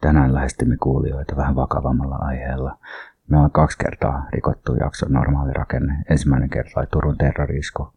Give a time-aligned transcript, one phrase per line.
[0.00, 2.78] Tänään lähestymme kuulijoita vähän vakavammalla aiheella.
[3.28, 6.02] Me ollaan kaksi kertaa rikottu jakson normaali rakenne.
[6.10, 7.92] Ensimmäinen kerta oli Turun terroriisku.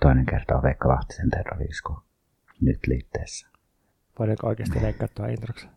[0.00, 1.98] Toinen kerta on Veikka Lahtisen terroriisku.
[2.60, 3.48] Nyt liitteessä.
[4.18, 5.68] Voidaanko oikeasti leikkaa tuo introksi?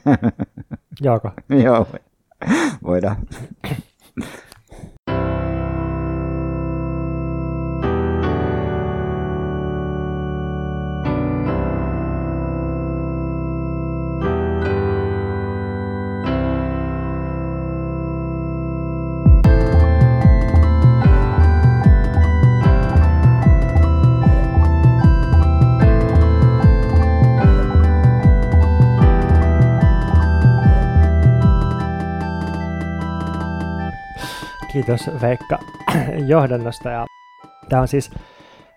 [1.04, 1.32] Jaako?
[1.48, 1.86] Joo,
[2.82, 3.16] voidaan.
[34.80, 35.58] Kiitos Veikka
[36.26, 36.90] johdannosta.
[36.90, 37.06] Ja
[37.68, 38.10] tämä on siis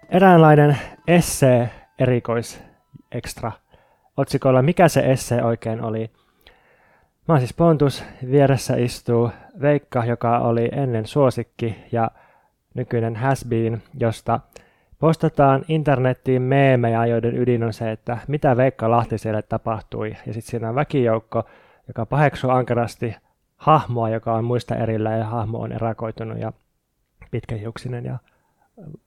[0.10, 2.64] eräänlainen esse erikois
[3.12, 3.52] extra
[4.18, 6.12] otsikolla Mikä se esse oikein oli?
[7.28, 9.32] Mä oon siis Pontus, vieressä istuu
[9.62, 12.12] Veikka, joka oli ennen suosikki ja
[12.74, 14.40] nykyinen has been, josta
[15.00, 20.10] postataan internettiin meemejä, joiden ydin on se, että mitä Veikka Lahtiselle tapahtui.
[20.10, 21.44] Ja sitten siinä on väkijoukko,
[21.88, 23.16] joka paheksuu ankarasti
[23.64, 26.54] hahmoa, joka on muista erillä ja hahmo on erakoitunut ja
[27.32, 28.18] pitkähiuksinen ja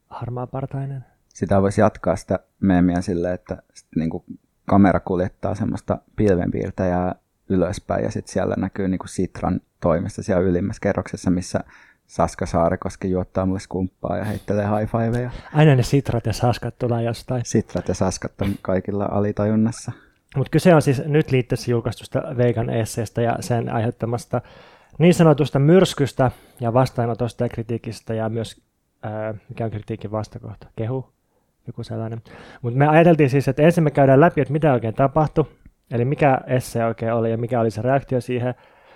[0.09, 1.05] harmaapartainen.
[1.29, 3.63] Sitä voisi jatkaa sitä meemiä silleen, että
[3.97, 4.25] niin kuin
[4.67, 7.15] kamera kuljettaa semmoista pilvenpiirtäjää
[7.49, 11.61] ylöspäin ja sitten siellä näkyy niin kuin Sitran toimista siellä ylimmässä kerroksessa, missä
[12.07, 15.31] Saska Saarikoski juottaa mulle skumppaa ja heittelee high fiveja.
[15.55, 17.43] Aina ne Sitrat ja Saskat tulee jostain.
[17.45, 19.93] Sitrat ja Saskat on kaikilla alitajunnassa.
[20.37, 24.41] Mutta kyse on siis nyt liitteessä julkaistusta Veikan esseestä ja sen aiheuttamasta
[24.99, 28.63] niin sanotusta myrskystä ja vastaanotosta ja kritiikistä ja myös,
[29.03, 31.09] ää, mikä on kritiikin vastakohta, kehu,
[31.67, 32.23] joku sellainen.
[32.63, 35.45] Mutta me ajateltiin siis, että ensin me käydään läpi, että mitä oikein tapahtui,
[35.91, 38.55] eli mikä esse oikein oli ja mikä oli se reaktio siihen.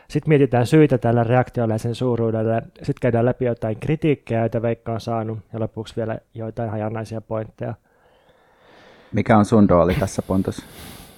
[0.09, 2.63] Sitten mietitään syitä tällä reaktiolla ja sen suuruudelle.
[2.77, 7.75] Sitten käydään läpi jotain kritiikkejä, joita Veikka on saanut ja lopuksi vielä joitain hajanaisia pointteja.
[9.13, 10.65] Mikä on sun rooli tässä, Pontus?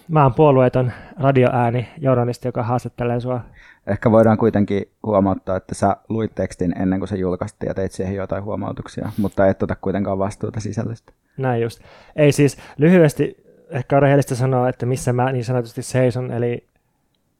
[0.09, 3.41] Mä oon puolueeton radioääni, journalisti, joka haastattelee sua.
[3.87, 8.15] Ehkä voidaan kuitenkin huomauttaa, että sä luit tekstin ennen kuin se julkaistiin ja teit siihen
[8.15, 11.13] jotain huomautuksia, mutta et ota kuitenkaan vastuuta sisällöstä.
[11.37, 11.81] Näin just.
[12.17, 13.43] Ei siis lyhyesti
[13.73, 16.69] ehkä on rehellistä sanoa, että missä mä niin sanotusti seison, eli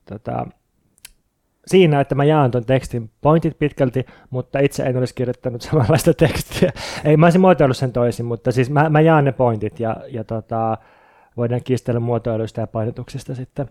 [0.05, 0.47] tota,
[1.67, 6.73] siinä, että mä jaan tuon tekstin pointit pitkälti, mutta itse en olisi kirjoittanut samanlaista tekstiä.
[7.05, 10.25] Ei, mä olisin muotoillut sen toisin, mutta siis mä, mä jaan ne pointit ja, ja
[10.25, 10.79] tota,
[11.37, 13.69] voidaan kiistellä muotoiluista ja painotuksista sitten.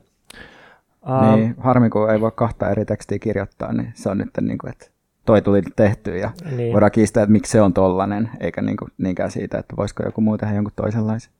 [1.09, 4.57] Um, niin, harmi kun ei voi kahta eri tekstiä kirjoittaa, niin se on nyt niin
[4.57, 4.87] kuin, että
[5.25, 6.73] toi tuli tehty ja niin.
[6.73, 10.21] voidaan kiistää, että miksi se on tollanen, eikä niin kuin, niinkään siitä, että voisiko joku
[10.21, 11.31] muu tehdä jonkun toisenlaisen.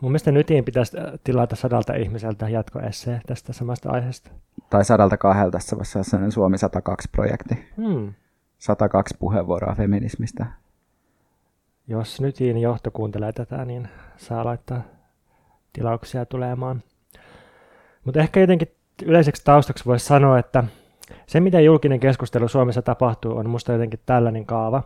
[0.00, 4.30] Mun mielestä nytiin pitäisi tilata sadalta ihmiseltä jatkoessee tästä samasta aiheesta.
[4.70, 7.54] Tai sadalta kahdelta, tässä voisi olla Suomi 102-projekti.
[7.76, 8.14] Hmm.
[8.58, 10.46] 102 puheenvuoroa feminismistä.
[11.88, 14.82] Jos nytiin johto kuuntelee tätä, niin saa laittaa
[15.72, 16.82] tilauksia tulemaan.
[18.04, 18.68] Mutta ehkä jotenkin
[19.04, 20.64] yleiseksi taustaksi voisi sanoa, että
[21.26, 24.82] se, mitä julkinen keskustelu Suomessa tapahtuu, on musta jotenkin tällainen kaava.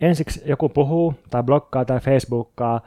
[0.00, 2.80] Ensiksi joku puhuu tai blokkaa tai facebookkaa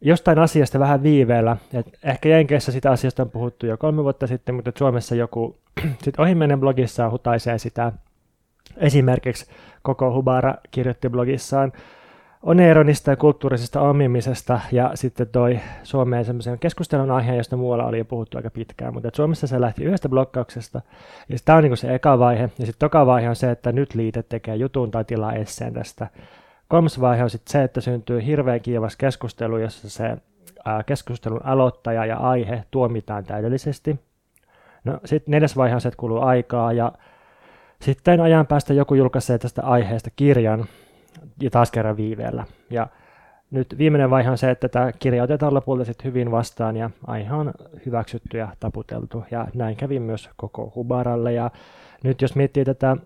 [0.00, 1.56] jostain asiasta vähän viiveellä.
[1.74, 5.56] Et ehkä Jenkeissä sitä asiasta on puhuttu jo kolme vuotta sitten, mutta Suomessa joku
[6.02, 7.92] sitten ohimennen blogissaan hutaisee sitä.
[8.76, 9.46] Esimerkiksi
[9.82, 11.72] Koko Hubara kirjoitti blogissaan
[12.42, 18.04] oneeronista ja kulttuurisesta omimisesta ja sitten toi Suomeen semmoisen keskustelun aiheen, josta muualla oli jo
[18.04, 20.80] puhuttu aika pitkään, mutta Suomessa se lähti yhdestä blokkauksesta
[21.28, 23.94] ja tämä on niin se eka vaihe ja sitten toka vaihe on se, että nyt
[23.94, 26.06] liite tekee jutun tai tilaa esseen tästä.
[26.68, 30.16] Kolmas vaihe on sitten se, että syntyy hirveän kiivas keskustelu, jossa se
[30.64, 34.00] ää, keskustelun aloittaja ja aihe tuomitaan täydellisesti.
[34.84, 36.92] No sitten neljäs vaihe on se, että kuluu aikaa ja
[37.80, 40.64] sitten ajan päästä joku julkaisee tästä aiheesta kirjan,
[41.42, 42.44] ja taas kerran viiveellä.
[42.70, 42.86] Ja
[43.50, 47.34] nyt viimeinen vaihe on se, että tämä kirja otetaan lopulta sitten hyvin vastaan ja aihe
[47.34, 47.52] on
[47.86, 49.24] hyväksytty ja taputeltu.
[49.30, 51.32] Ja näin kävi myös koko Hubaralle.
[51.32, 51.50] Ja
[52.04, 52.96] nyt jos miettii tätä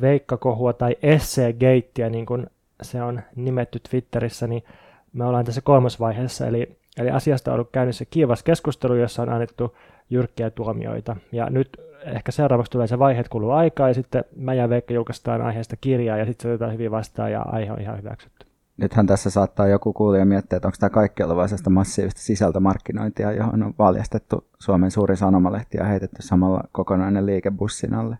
[0.00, 2.46] veikkakohua tai esseegeittiä, niin kuin
[2.82, 4.64] se on nimetty Twitterissä, niin
[5.12, 9.76] me ollaan tässä kolmosvaiheessa, eli, eli asiasta on ollut käynnissä kiivas keskustelu, jossa on annettu
[10.10, 11.16] jyrkkiä tuomioita.
[11.32, 14.94] Ja nyt ehkä seuraavaksi tulee se vaihe, että kuluu aikaa ja sitten mä ja Veikka
[14.94, 18.46] julkaistaan aiheesta kirjaa ja sitten se otetaan hyvin vastaan ja aihe on ihan hyväksytty.
[18.76, 21.36] Nythän tässä saattaa joku kuulija miettiä, että onko tämä kaikki ollut
[21.70, 28.18] massiivista sisältömarkkinointia, johon on valjastettu Suomen suuri sanomalehti ja heitetty samalla kokonainen liikebussin alle.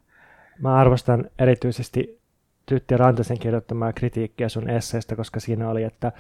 [0.60, 2.20] Mä arvostan erityisesti
[2.66, 6.12] Tytti Rantasen kirjoittamaa kritiikkiä sun esseestä, koska siinä oli, että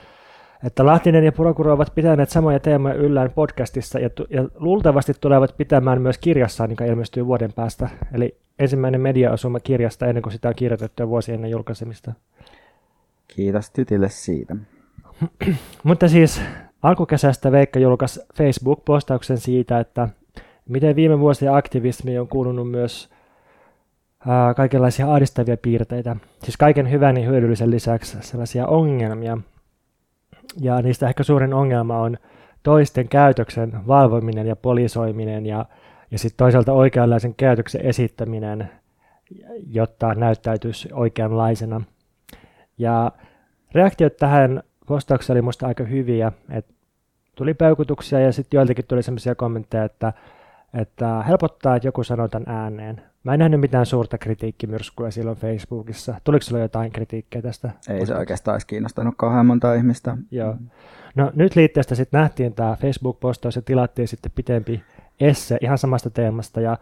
[0.64, 5.54] että Lahtinen ja Purokuru ovat pitäneet samoja teemoja yllään podcastissa ja, tu- ja luultavasti tulevat
[5.56, 7.88] pitämään myös kirjassaan, joka ilmestyy vuoden päästä.
[8.12, 12.12] Eli ensimmäinen mediaosuma kirjasta ennen kuin sitä on kirjoitettu jo vuosi ennen julkaisemista.
[13.28, 14.56] Kiitos Tytille siitä.
[15.82, 16.40] Mutta siis
[16.82, 20.08] alkukesästä Veikka julkaisi Facebook-postauksen siitä, että
[20.68, 23.10] miten viime vuosien aktivismi on kuulunut myös
[24.26, 26.16] ää, kaikenlaisia ahdistavia piirteitä.
[26.42, 29.38] Siis kaiken hyvän ja hyödyllisen lisäksi sellaisia ongelmia.
[30.60, 32.16] Ja niistä ehkä suurin ongelma on
[32.62, 35.66] toisten käytöksen valvominen ja polisoiminen ja,
[36.10, 38.70] ja sitten toisaalta oikeanlaisen käytöksen esittäminen,
[39.66, 41.80] jotta näyttäytyisi oikeanlaisena.
[42.78, 43.12] Ja
[43.72, 46.32] reaktiot tähän postaukseen oli musta aika hyviä.
[46.50, 46.66] Et
[47.34, 50.12] tuli peukutuksia ja sitten joiltakin tuli sellaisia kommentteja, että,
[50.74, 53.02] että helpottaa, että joku sanoo tämän ääneen.
[53.28, 56.14] Mä en nähnyt mitään suurta kritiikkimyrskyä silloin Facebookissa.
[56.24, 57.70] Tuliko sulla jotain kritiikkiä tästä?
[57.88, 60.16] Ei se oikeastaan olisi kiinnostanut kauhean monta ihmistä.
[60.30, 60.56] Joo.
[61.14, 64.82] No nyt liitteestä sitten nähtiin tämä Facebook-postaus ja tilattiin sitten pitempi
[65.20, 66.60] esse ihan samasta teemasta.
[66.60, 66.78] Ja,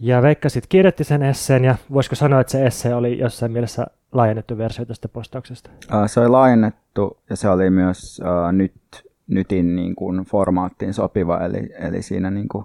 [0.00, 3.86] ja Veikka sitten kirjoitti sen esseen ja voisiko sanoa, että se esse oli jossain mielessä
[4.12, 5.70] laajennettu versio tästä postauksesta?
[6.06, 8.74] Se oli laajennettu ja se oli myös uh, nyt,
[9.26, 12.64] nytin niin kuin formaattiin sopiva, eli, eli siinä niin kuin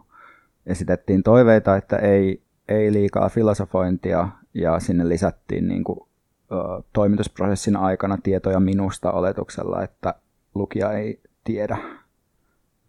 [0.65, 8.18] esitettiin toiveita, että ei, ei liikaa filosofointia ja sinne lisättiin niin kuin, uh, toimitusprosessin aikana
[8.24, 10.13] tietoja minusta oletuksella, että
[10.56, 11.78] lukija ei tiedä,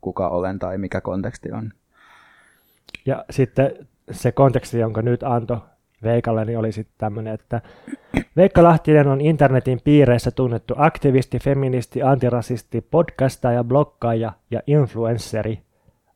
[0.01, 1.73] kuka olen tai mikä konteksti on.
[3.07, 5.59] Ja sitten se konteksti, jonka nyt antoi
[6.03, 7.61] Veikalle, niin oli sitten tämmöinen, että
[8.37, 15.63] Veikka Lahtinen on internetin piireissä tunnettu aktivisti, feministi, antirasisti, podcastaja, blokkaaja ja influensseri.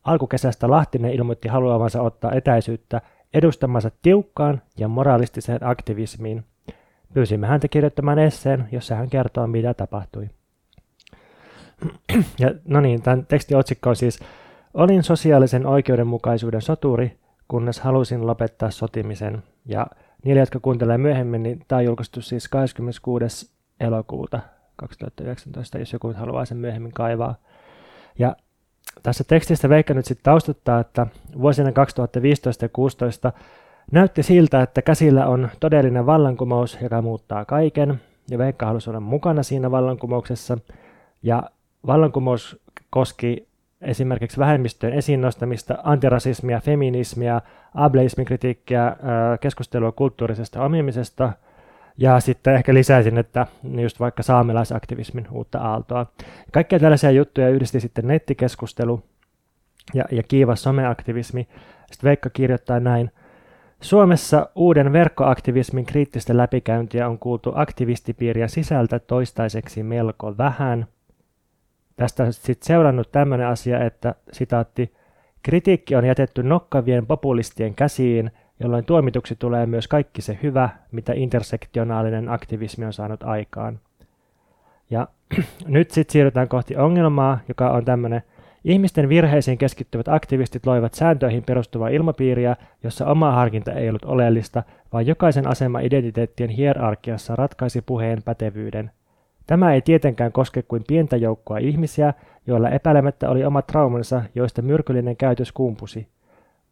[0.04, 3.00] Alkukesästä Lahtinen ilmoitti haluavansa ottaa etäisyyttä
[3.34, 6.44] edustamansa tiukkaan ja moraalistiseen aktivismiin.
[7.14, 10.28] Pyysimme häntä kirjoittamaan esseen, jossa hän kertoo, mitä tapahtui.
[12.38, 14.20] Ja, no niin, tämän tekstin otsikko on siis
[14.76, 17.18] Olin sosiaalisen oikeudenmukaisuuden soturi,
[17.48, 19.42] kunnes halusin lopettaa sotimisen.
[19.66, 19.86] Ja
[20.24, 23.50] niille, jotka kuuntelevat myöhemmin, niin tämä on julkaistu siis 26.
[23.80, 24.40] elokuuta
[24.76, 27.34] 2019, jos joku haluaa sen myöhemmin kaivaa.
[28.18, 28.36] Ja
[29.02, 31.06] tässä tekstissä Veikka nyt sitten taustuttaa, että
[31.40, 33.32] vuosina 2015 ja 2016
[33.92, 38.00] näytti siltä, että käsillä on todellinen vallankumous, joka muuttaa kaiken,
[38.30, 40.58] ja Veikka halusi olla mukana siinä vallankumouksessa,
[41.22, 41.42] ja
[41.86, 42.60] vallankumous
[42.90, 43.48] koski
[43.80, 47.40] esimerkiksi vähemmistöjen esiin nostamista, antirasismia, feminismia,
[47.74, 48.96] ableismikritiikkiä,
[49.40, 51.32] keskustelua kulttuurisesta omimisesta
[51.98, 53.46] ja sitten ehkä lisäisin, että
[53.80, 56.06] just vaikka saamelaisaktivismin uutta aaltoa.
[56.52, 59.02] Kaikkia tällaisia juttuja yhdisti sitten nettikeskustelu
[59.94, 61.48] ja, ja kiivas someaktivismi.
[61.92, 63.10] Sitten Veikka kirjoittaa näin.
[63.80, 70.86] Suomessa uuden verkkoaktivismin kriittistä läpikäyntiä on kuultu aktivistipiirien sisältä toistaiseksi melko vähän–
[71.96, 74.92] Tästä sitten seurannut tämmöinen asia, että sitaatti,
[75.42, 78.30] kritiikki on jätetty nokkavien populistien käsiin,
[78.60, 83.80] jolloin tuomituksi tulee myös kaikki se hyvä, mitä intersektionaalinen aktivismi on saanut aikaan.
[84.90, 85.08] Ja
[85.66, 88.22] nyt sitten siirrytään kohti ongelmaa, joka on tämmöinen
[88.66, 94.62] Ihmisten virheisiin keskittyvät aktivistit loivat sääntöihin perustuvaa ilmapiiriä, jossa oma harkinta ei ollut oleellista,
[94.92, 98.90] vaan jokaisen asema identiteettien hierarkiassa ratkaisi puheen pätevyyden.
[99.46, 102.14] Tämä ei tietenkään koske kuin pientä joukkoa ihmisiä,
[102.46, 106.08] joilla epäilemättä oli omat traumansa, joista myrkyllinen käytös kumpusi.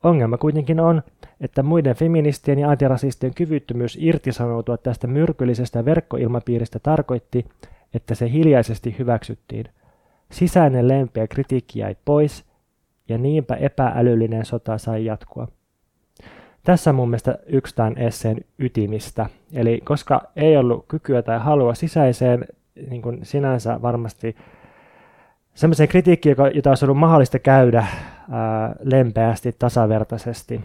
[0.04, 1.02] Ongelma kuitenkin on,
[1.40, 7.46] että muiden feministien ja antirasistien kyvyttömyys irtisanoutua tästä myrkyllisestä verkkoilmapiiristä tarkoitti,
[7.94, 9.64] että se hiljaisesti hyväksyttiin.
[10.30, 12.44] Sisäinen lempeä kritiikki jäi pois,
[13.08, 15.48] ja niinpä epäälyllinen sota sai jatkua.
[16.62, 19.26] Tässä on mun mielestä yksi tämän esseen ytimistä.
[19.52, 22.44] Eli koska ei ollut kykyä tai halua sisäiseen
[22.90, 24.36] niin kuin sinänsä varmasti
[25.54, 27.86] semmoiseen kritiikkiin, jota olisi ollut mahdollista käydä
[28.80, 30.60] lempeästi, tasavertaisesti.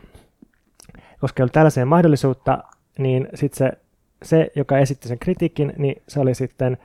[1.22, 2.63] Koska ei ollut tällaiseen mahdollisuutta,
[3.00, 3.78] niin sitten se,
[4.24, 6.78] se, joka esitti sen kritiikin, niin se oli sitten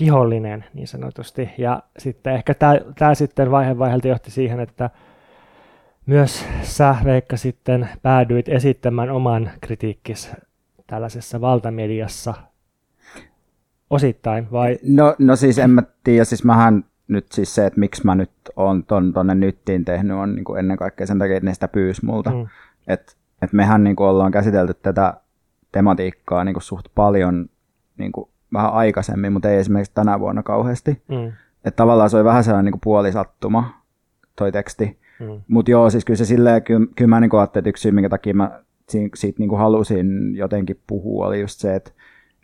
[0.00, 1.50] vihollinen niin sanotusti.
[1.58, 2.54] Ja sitten ehkä
[2.98, 4.90] tämä sitten vaihe vaiheelta johti siihen, että
[6.06, 10.30] myös sä, Veikka, sitten päädyit esittämään oman kritiikkis
[10.86, 12.34] tällaisessa valtamediassa
[13.90, 14.78] osittain, vai?
[14.82, 18.30] No, no siis en mä tiedä, siis mähän nyt siis se, että miksi mä nyt
[18.56, 21.68] on ton, tonne nyttiin tehnyt, on niin kuin ennen kaikkea sen takia, että ne sitä
[21.68, 22.30] pyysi multa.
[22.30, 22.46] Mm.
[22.86, 25.14] Että et mehän niin kuin ollaan käsitelty tätä
[25.72, 27.48] tematiikkaa niin kuin suht paljon
[27.98, 31.02] niin kuin vähän aikaisemmin, mutta ei esimerkiksi tänä vuonna kauheasti.
[31.08, 31.32] Mm.
[31.64, 33.82] Että tavallaan se oli vähän sellainen niin kuin puolisattuma,
[34.36, 34.98] toi teksti.
[35.20, 35.40] Mm.
[35.48, 38.08] Mutta joo, siis kyllä se silleen, kyllä, kyllä mä niin ajattelin, että yksi syy, minkä
[38.08, 41.90] takia mä siitä, siitä niin kuin halusin jotenkin puhua, oli just se, että,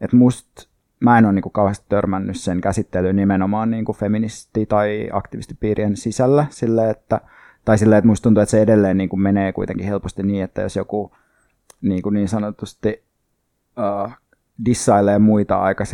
[0.01, 0.68] että musta
[1.01, 5.97] mä en ole niin kuin kauheasti törmännyt sen käsittelyyn nimenomaan niin kuin feministi- tai aktivistipiirien
[5.97, 7.21] sisällä, sille, että,
[7.65, 10.63] tai silleen, että musta tuntuu, että se edelleen niin kuin menee kuitenkin helposti niin, että
[10.63, 11.13] jos joku
[11.83, 13.03] niin, kuin niin sanotusti
[14.07, 14.13] uh,
[14.65, 15.85] dissailee muita aika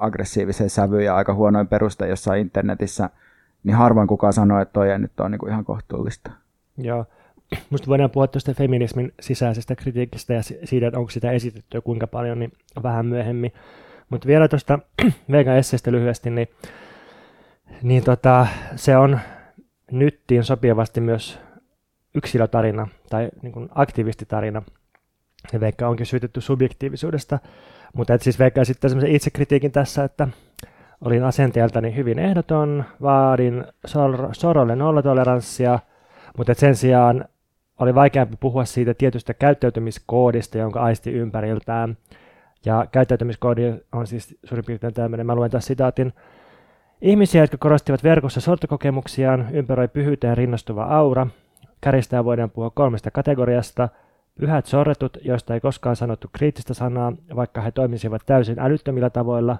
[0.00, 3.10] aggressiiviseen sävyyn ja aika huonoin peruste jossain internetissä,
[3.64, 6.30] niin harvoin kukaan sanoo, että toi nyt on niin kuin ihan kohtuullista.
[6.78, 7.06] Joo.
[7.70, 12.38] Musta voidaan puhua tuosta feminismin sisäisestä kritiikistä ja siitä, että onko sitä esitetty kuinka paljon,
[12.38, 12.52] niin
[12.82, 13.52] vähän myöhemmin.
[14.10, 14.78] Mutta vielä tuosta
[15.32, 16.48] Vega esseestä lyhyesti, niin,
[17.82, 18.46] niin tota,
[18.76, 19.20] se on
[19.90, 21.38] nyttiin sopivasti myös
[22.14, 24.62] yksilötarina tai niin kuin aktivistitarina.
[25.52, 27.38] Ja Veikka onkin syytetty subjektiivisuudesta,
[27.94, 30.28] mutta et siis Veikka sitten semmoisen itsekritiikin tässä, että
[31.00, 35.78] olin asenteeltani hyvin ehdoton, vaadin sor- sorolle nollatoleranssia,
[36.36, 37.24] mutta sen sijaan
[37.80, 41.96] oli vaikeampi puhua siitä tietystä käyttäytymiskoodista, jonka aisti ympäriltään.
[42.64, 46.12] Ja käyttäytymiskoodi on siis suurin piirtein tämmöinen, mä luen tässä sitaatin.
[47.00, 51.26] Ihmisiä, jotka korostivat verkossa sortokokemuksiaan, ympäröi pyhyyteen rinnastuva aura.
[51.80, 53.88] Käristää voidaan puhua kolmesta kategoriasta.
[54.40, 59.56] Pyhät sorretut, joista ei koskaan sanottu kriittistä sanaa, vaikka he toimisivat täysin älyttömillä tavoilla.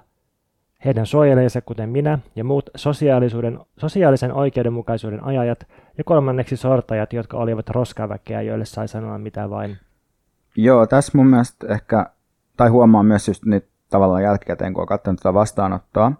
[0.85, 7.69] Heidän suojelijansa, kuten minä, ja muut sosiaalisuuden, sosiaalisen oikeudenmukaisuuden ajajat, ja kolmanneksi sortajat, jotka olivat
[7.69, 9.77] roskaväkeä, joille sai sanoa mitä vain.
[10.55, 12.05] Joo, tässä mun mielestä ehkä
[12.57, 16.11] tai huomaan myös just nyt tavallaan jälkikäteen, kun on katsonut tätä vastaanottoa,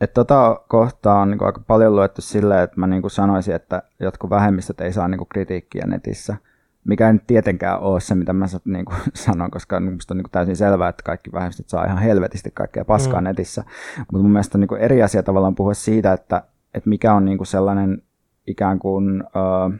[0.00, 4.30] että tota kohtaa on niin aika paljon luettu silleen, että mä niin sanoisin, että jotkut
[4.30, 6.36] vähemmistöt ei saa niin kritiikkiä netissä,
[6.84, 10.30] mikä ei nyt tietenkään ole se, mitä mä niin kuin sanon, koska minusta on niin
[10.32, 13.24] täysin selvää, että kaikki vähemmistöt saa ihan helvetisti kaikkea paskaa mm.
[13.24, 13.64] netissä.
[13.98, 16.42] Mutta mun mielestä on niin eri asia tavallaan puhua siitä, että,
[16.74, 18.02] että mikä on niin sellainen
[18.46, 19.78] ikään kuin ö,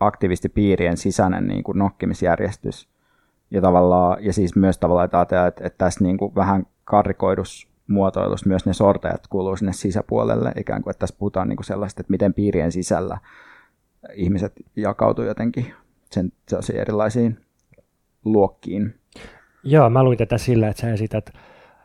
[0.00, 2.88] aktivistipiirien sisäinen niin kuin nokkimisjärjestys,
[3.50, 7.68] ja, tavallaan, ja siis myös tavallaan, että ajatellaan, että, että tässä niin kuin vähän karrikoidus
[7.86, 12.00] muotoilussa myös ne sortajat kuuluu sinne sisäpuolelle, ikään kuin, että tässä puhutaan niin kuin sellaista,
[12.00, 13.18] että miten piirien sisällä
[14.14, 15.74] ihmiset jakautuu jotenkin
[16.10, 16.32] sen
[16.74, 17.40] erilaisiin
[18.24, 18.94] luokkiin.
[19.64, 21.30] Joo, mä luin tätä sillä, että sä esität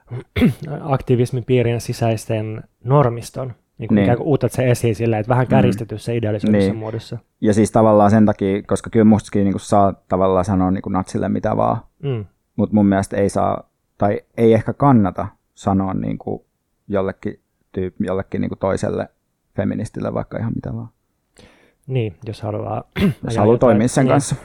[0.81, 4.03] aktivismin piirien sisäisten normiston, niin kuin niin.
[4.03, 6.17] ikään kuin uutat se esiin sillä, että vähän kärjistetyssä mm.
[6.17, 6.79] ideallisuudessa niin.
[6.79, 7.17] muodossa.
[7.41, 10.93] Ja siis tavallaan sen takia, koska kyllä mustakin niin kuin saa tavallaan sanoa niin kuin
[10.93, 12.25] natsille mitä vaan, mm.
[12.55, 16.45] mutta mun mielestä ei saa, tai ei ehkä kannata sanoa niin kuin
[16.87, 17.39] jollekin,
[17.71, 19.09] tyyp, jollekin niin kuin toiselle
[19.55, 20.89] feministille vaikka ihan mitä vaan.
[21.87, 22.83] Niin, jos haluaa.
[23.23, 24.11] jos haluaa toimia sen niin.
[24.11, 24.35] kanssa.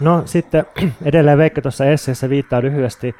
[0.00, 0.64] No sitten
[1.04, 3.14] edelleen Veikka tuossa esseessä viittaa lyhyesti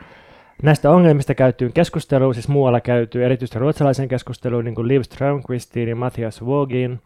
[0.62, 5.96] Näistä ongelmista käytyyn keskusteluun, siis muualla käytyy erityisesti ruotsalaisen keskusteluun, niin kuin Liv Strömqvistin ja
[5.96, 7.00] Matthias Vogin.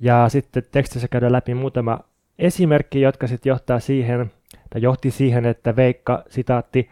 [0.00, 2.00] Ja sitten tekstissä käydään läpi muutama
[2.38, 4.30] esimerkki, jotka sitten johtaa siihen,
[4.70, 6.90] tai johti siihen, että Veikka, sitaatti,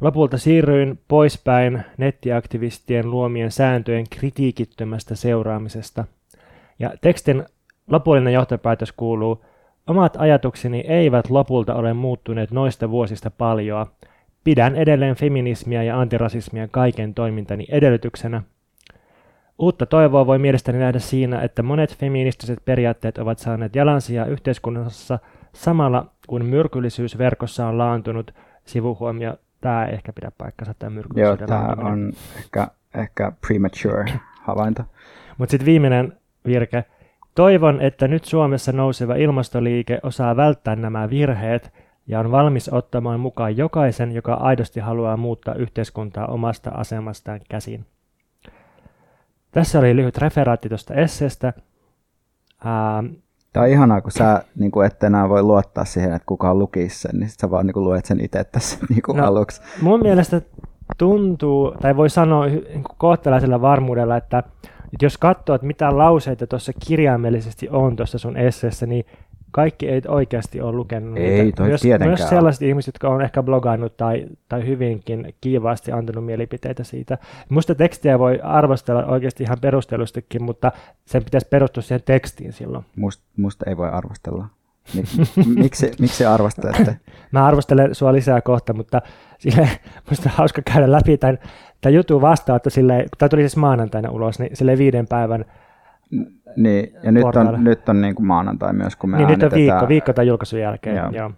[0.00, 6.04] lopulta siirryin poispäin nettiaktivistien luomien sääntöjen kritiikittömästä seuraamisesta.
[6.78, 7.44] Ja tekstin
[7.90, 9.44] lopullinen johtopäätös kuuluu,
[9.86, 13.86] omat ajatukseni eivät lopulta ole muuttuneet noista vuosista paljoa,
[14.44, 18.42] Pidän edelleen feminismiä ja antirasismia kaiken toimintani edellytyksenä.
[19.58, 25.18] Uutta toivoa voi mielestäni nähdä siinä, että monet feministiset periaatteet ovat saaneet jalansia yhteiskunnassa
[25.52, 28.34] samalla kun myrkyllisyys verkossa on laantunut.
[28.64, 31.40] Sivuhuomio, tämä ei ehkä pidä paikkansa, tämä myrkyllisyys.
[31.40, 34.82] Joo, tämä on ehkä, ehkä premature havainto.
[35.38, 36.12] Mutta sitten viimeinen
[36.46, 36.84] virke.
[37.34, 41.72] Toivon, että nyt Suomessa nouseva ilmastoliike osaa välttää nämä virheet–
[42.10, 47.86] ja on valmis ottamaan mukaan jokaisen, joka aidosti haluaa muuttaa yhteiskuntaa omasta asemastaan käsin.
[49.50, 51.52] Tässä oli lyhyt referaatti tuosta esseestä.
[52.66, 53.06] Ähm,
[53.52, 56.98] Tämä on ihanaa, kun sä niin kuin et enää voi luottaa siihen, että kukaan lukisi
[56.98, 59.62] sen, niin sä vaan niin kuin luet sen itse tässä niin kuin no, aluksi.
[59.82, 60.42] Mun mielestä
[60.98, 64.38] tuntuu, tai voi sanoa niin kohtalaisella varmuudella, että,
[64.92, 69.04] että jos katsoo, että mitä lauseita tuossa kirjaimellisesti on tuossa sun esseessä, niin
[69.50, 71.62] kaikki ei oikeasti ole lukenut ei, niitä.
[71.62, 77.18] Myös, myös sellaiset ihmiset, jotka on ehkä blogannut tai, tai hyvinkin kiivaasti antanut mielipiteitä siitä.
[77.48, 80.72] Musta tekstiä voi arvostella oikeasti ihan perustelustikin, mutta
[81.04, 82.84] sen pitäisi perustua siihen tekstiin silloin.
[82.96, 84.46] Must, musta ei voi arvostella.
[85.56, 86.96] miksi, miksi arvostelette?
[87.32, 89.02] Mä arvostelen sua lisää kohta, mutta
[89.38, 89.68] sille,
[90.10, 91.38] musta on hauska käydä läpi tämän,
[91.80, 95.44] tämän jutun vastaan, että sille, tämä tuli siis maanantaina ulos, niin sille viiden päivän
[96.56, 99.50] niin, ja nyt on, nyt on niin kuin maanantai myös, kun me Niin, nyt on
[99.54, 100.96] viikko, viikko tai julkaisun jälkeen.
[100.96, 101.10] Joo.
[101.10, 101.30] Joo.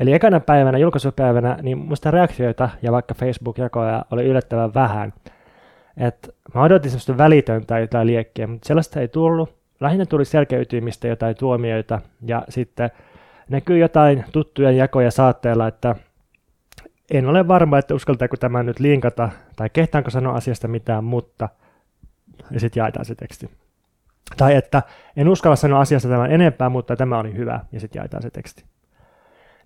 [0.00, 5.12] Eli ekana päivänä, julkaisupäivänä, niin musta reaktioita ja vaikka Facebook-jakoja oli yllättävän vähän.
[5.96, 9.56] Et mä odotin semmoista välitöntä jotain liekkiä, mutta sellaista ei tullut.
[9.80, 12.90] Lähinnä tuli selkeytymistä jotain tuomioita ja sitten
[13.50, 15.96] näkyy jotain tuttuja jakoja saatteella, että
[17.10, 21.48] en ole varma, että uskaltaako tämä nyt linkata, tai kehtaanko sanoa asiasta mitään, mutta,
[22.50, 23.50] ja sitten jaetaan se teksti.
[24.36, 24.82] Tai että
[25.16, 28.64] en uskalla sanoa asiasta tämän enempää, mutta tämä oli hyvä, ja sitten jaetaan se teksti.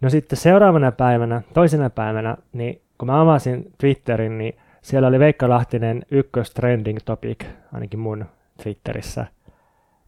[0.01, 5.49] No sitten seuraavana päivänä, toisena päivänä, niin kun mä avasin Twitterin, niin siellä oli Veikka
[5.49, 8.25] Lahtinen ykkös trending topic, ainakin mun
[8.63, 9.27] Twitterissä.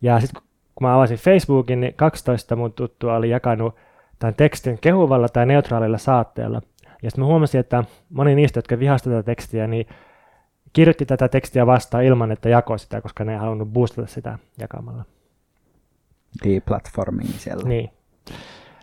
[0.03, 0.43] Ja sitten
[0.75, 3.77] kun mä avasin Facebookin, niin 12 mun tuttua oli jakanut
[4.19, 6.63] tämän tekstin kehuvalla tai neutraalilla saatteella.
[7.03, 9.87] Ja sitten mä huomasin, että moni niistä, jotka vihasivat tätä tekstiä, niin
[10.73, 15.05] kirjoitti tätä tekstiä vastaan ilman, että jakoi sitä, koska ne ei halunnut boostata sitä jakamalla.
[16.45, 17.69] Deplatforming siellä.
[17.69, 17.91] Niin.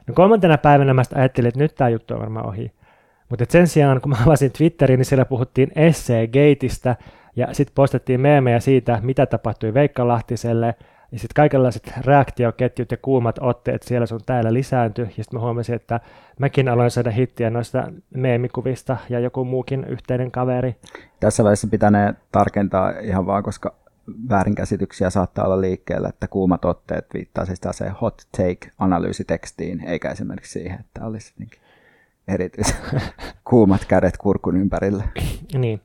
[0.08, 2.72] No kolmantena päivänä mä ajattelin, että nyt tämä juttu on varmaan ohi.
[3.30, 6.96] Mutta sen sijaan, kun mä avasin Twitterin, niin siellä puhuttiin Essay-gateista,
[7.36, 10.76] ja sitten postettiin meemejä siitä, mitä tapahtui Veikka Lahtiselle,
[11.12, 15.76] ja sitten kaikenlaiset reaktioketjut ja kuumat otteet siellä sun täällä lisääntyi, ja sitten mä huomasin,
[15.76, 16.00] että
[16.40, 20.76] mäkin aloin saada hittiä noista meemikuvista, ja joku muukin yhteinen kaveri.
[21.20, 23.76] Tässä vaiheessa pitänee tarkentaa ihan vaan, koska
[24.30, 30.80] väärinkäsityksiä saattaa olla liikkeellä, että kuumat otteet viittaa siis se hot take-analyysitekstiin, eikä esimerkiksi siihen,
[30.80, 31.34] että olisi
[32.28, 32.76] erityisen
[33.50, 35.04] kuumat kädet kurkun ympärillä.
[35.54, 35.82] niin.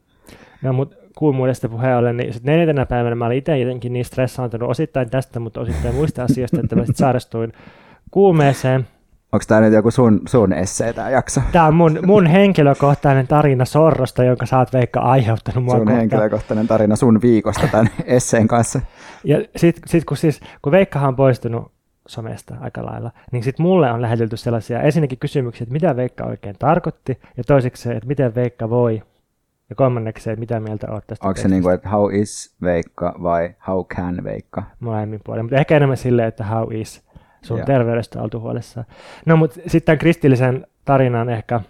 [0.63, 4.71] No, mutta kuumuudesta puheen ollen, niin sitten neljäntenä päivänä mä olin itse jotenkin niin stressaantunut
[4.71, 7.53] osittain tästä, mutta osittain muista asioista, että mä sitten sairastuin
[8.11, 8.87] kuumeeseen.
[9.33, 11.41] Onko tämä nyt joku sun, sun essee tämä jakso?
[11.53, 15.99] Tämä on mun, mun henkilökohtainen tarina sorrosta, jonka sä oot Veikka aiheuttanut mua Sun kohtaan.
[15.99, 18.81] henkilökohtainen tarina sun viikosta tämän esseen kanssa.
[19.25, 21.73] Ja sitten sit, kun, siis, kun Veikkahan on poistunut
[22.09, 26.57] somesta aika lailla, niin sitten mulle on lähetelty sellaisia ensinnäkin kysymyksiä, että mitä Veikka oikein
[26.59, 29.03] tarkoitti, ja toiseksi se, että miten Veikka voi,
[29.71, 29.77] ja
[30.17, 33.87] että mitä mieltä olet tästä Onko se niin kuin, että how is Veikka vai how
[33.87, 34.63] can Veikka?
[34.81, 37.05] Molemmin puolin, mutta ehkä enemmän silleen, että how is
[37.43, 37.67] sun Joo.
[37.67, 38.87] terveydestä oltu huolissaan.
[39.27, 41.61] No mutta sitten kristillisen tarinan ehkä,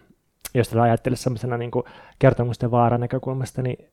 [0.54, 1.70] jos tätä ajattelisi semmoisena niin
[2.18, 3.88] kertomusten vaaran näkökulmasta, niin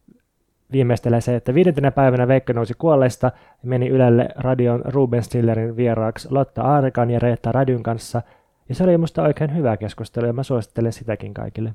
[0.71, 3.27] viimeistelee se, että viidentenä päivänä Veikka nousi kuolleista
[3.63, 8.21] ja meni Ylelle radion Ruben Stillerin vieraaksi Lotta Aarekan ja Reetta Radyn kanssa.
[8.69, 11.73] Ja se oli musta oikein hyvä keskustelu ja mä suosittelen sitäkin kaikille.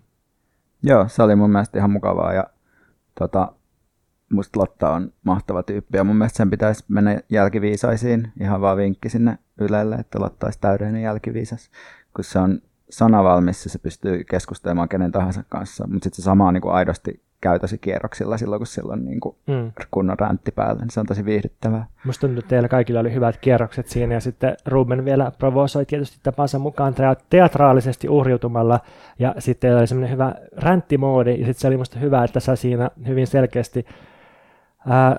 [0.83, 2.45] Joo, se oli mun mielestä ihan mukavaa ja
[3.19, 3.53] tota,
[4.33, 8.33] musta Lotta on mahtava tyyppi ja mun mielestä sen pitäisi mennä jälkiviisaisiin.
[8.41, 11.71] Ihan vaan vinkki sinne Ylelle, että Lotta olisi täydellinen jälkiviisas,
[12.15, 12.61] kun se on
[12.91, 17.26] sanavalmis ja se pystyy keskustelemaan kenen tahansa kanssa, mutta sitten se sama on niin aidosti
[17.41, 19.73] käytösi kierroksilla silloin, kun sillä on niin kuin Mm.
[19.91, 21.87] kunnon räntti päällä, niin se on tosi viihdyttävää.
[22.05, 26.19] Musta tuntuu, että teillä kaikilla oli hyvät kierrokset siinä ja sitten Ruben vielä provosoi tietysti
[26.23, 28.81] tapansa mukaan tea- teatraalisesti uhriutumalla
[29.19, 32.57] ja sitten teillä oli semmoinen hyvä räntimoodi ja sitten se oli musta hyvä, että sä
[32.57, 33.87] siinä hyvin selkeästi
[34.89, 35.17] ää,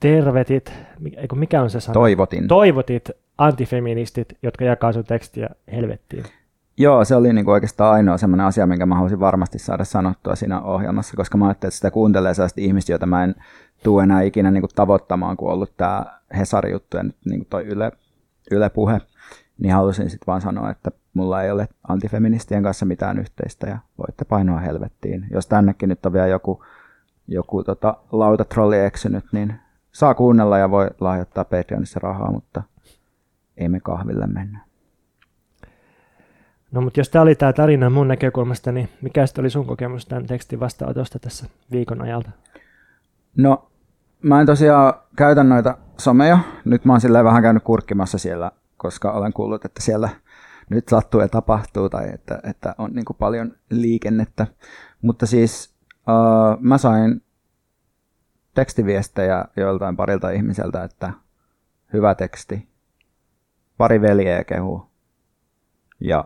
[0.00, 0.72] tervetit,
[1.34, 1.94] mikä on se sana?
[1.94, 2.48] Toivotin.
[2.48, 6.24] Toivotit antifeministit, jotka jakaa sun tekstiä helvettiin.
[6.76, 10.34] Joo, se oli niin kuin oikeastaan ainoa semmoinen asia, minkä mä halusin varmasti saada sanottua
[10.34, 13.34] siinä ohjelmassa, koska mä ajattelin, että sitä kuuntelee sellaista ihmistä, jota mä en
[13.82, 16.04] tule enää ikinä niin kuin tavoittamaan, kun on ollut tämä
[16.38, 17.92] Hesari-juttu ja nyt niin kuin toi Yle,
[18.50, 19.00] Yle-puhe,
[19.58, 24.24] niin halusin sitten vaan sanoa, että mulla ei ole antifeministien kanssa mitään yhteistä ja voitte
[24.24, 25.26] painoa helvettiin.
[25.30, 26.64] Jos tännekin nyt on vielä joku,
[27.28, 29.54] joku tota, lautatrolli eksynyt, niin
[29.92, 32.62] saa kuunnella ja voi lahjoittaa Patreonissa rahaa, mutta
[33.56, 34.73] ei me kahville mennä.
[36.74, 40.26] No mutta jos tämä oli tämä tarina mun näkökulmasta, niin mikä oli sun kokemus tämän
[40.26, 42.30] tekstin vastaanotosta tässä viikon ajalta?
[43.36, 43.70] No,
[44.22, 46.38] mä en tosiaan käytä noita someja.
[46.64, 50.08] Nyt mä oon silleen vähän käynyt kurkkimassa siellä, koska olen kuullut, että siellä
[50.70, 54.46] nyt sattuu ja tapahtuu tai että, että on niin paljon liikennettä.
[55.02, 57.22] Mutta siis uh, mä sain
[58.54, 61.12] tekstiviestejä joiltain parilta ihmiseltä, että
[61.92, 62.68] hyvä teksti,
[63.76, 64.86] pari veljeä kehu
[66.00, 66.24] ja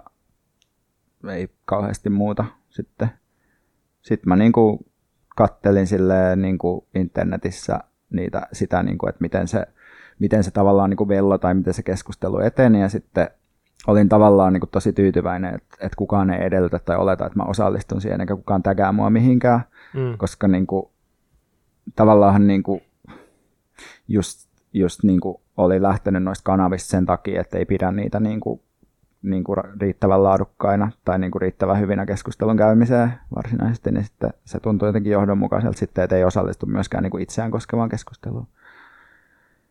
[1.29, 3.09] ei kauheasti muuta sitten.
[4.03, 4.87] Sitten mä niinku
[5.37, 9.67] kattelin silleen niin kuin internetissä niitä, sitä, niin kuin, että miten se,
[10.19, 13.31] miten se tavallaan niin kuin vello tai miten se keskustelu eteni ja sitten
[13.87, 17.45] olin tavallaan niin kuin tosi tyytyväinen, että, että kukaan ei edellytä tai oleta, että mä
[17.45, 19.61] osallistun siihen eikä kukaan tägää mua mihinkään,
[19.95, 20.19] Mm.
[20.19, 20.87] koska niin kuin,
[21.97, 22.81] tavallaan niin kuin,
[24.09, 28.41] just, just niin kuin oli lähtenyt noista kanavista sen takia, että ei pidä niitä niin
[28.41, 28.61] kuin,
[29.23, 34.61] niin kuin riittävän laadukkaina tai niin kuin riittävän hyvinä keskustelun käymiseen varsinaisesti, niin sitten se
[34.61, 38.47] tuntuu jotenkin johdonmukaiselta sitten, että ei osallistu myöskään niin kuin itseään koskevaan keskusteluun.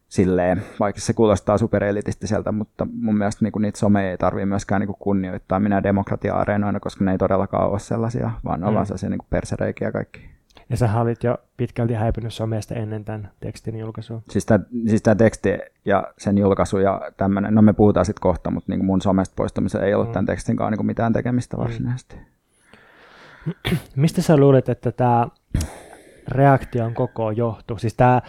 [0.07, 4.81] Silleen, vaikka se kuulostaa superelitistiseltä, mutta mun mielestä niin kuin niitä someja ei tarvitse myöskään
[4.81, 8.73] niin kuin kunnioittaa minä demokratia-areenoina, koska ne ei todellakaan ole sellaisia, vaan ne Mm.
[8.73, 10.36] vaan sellaisia niin kuin persereikiä kaikki.
[10.69, 14.21] Ja sä olit jo pitkälti häipynyt somesta ennen tämän tekstin julkaisua.
[14.29, 15.49] Siis tämä siis tää teksti
[15.85, 19.83] ja sen julkaisu ja tämmöinen, no me puhutaan sitten kohta, mutta niin mun somesta poistumisen
[19.83, 20.13] ei ollut Mm.
[20.13, 22.15] tämän tekstin kanssa niin mitään tekemistä varsinaisesti.
[23.95, 25.27] Mistä sä luulet, että tämä
[26.27, 27.77] reaktion koko johtuu?
[27.77, 28.21] Siis tämä,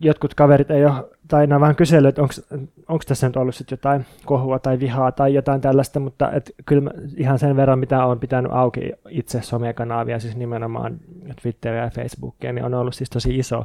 [0.00, 2.22] jotkut kaverit ei ole, tai nämä vähän kysellyt, että
[2.88, 6.82] onko tässä nyt ollut sit jotain kohua tai vihaa tai jotain tällaista, mutta et kyllä
[6.82, 11.00] mä, ihan sen verran, mitä on pitänyt auki itse somekanavia, siis nimenomaan
[11.42, 13.64] Twitteriä ja Facebookia, niin on ollut siis tosi iso,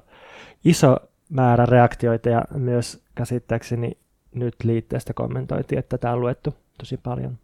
[0.65, 0.97] iso
[1.29, 3.97] määrä reaktioita ja myös käsittääkseni
[4.33, 7.37] nyt liitteestä kommentoitiin, että tämä on luettu tosi paljon.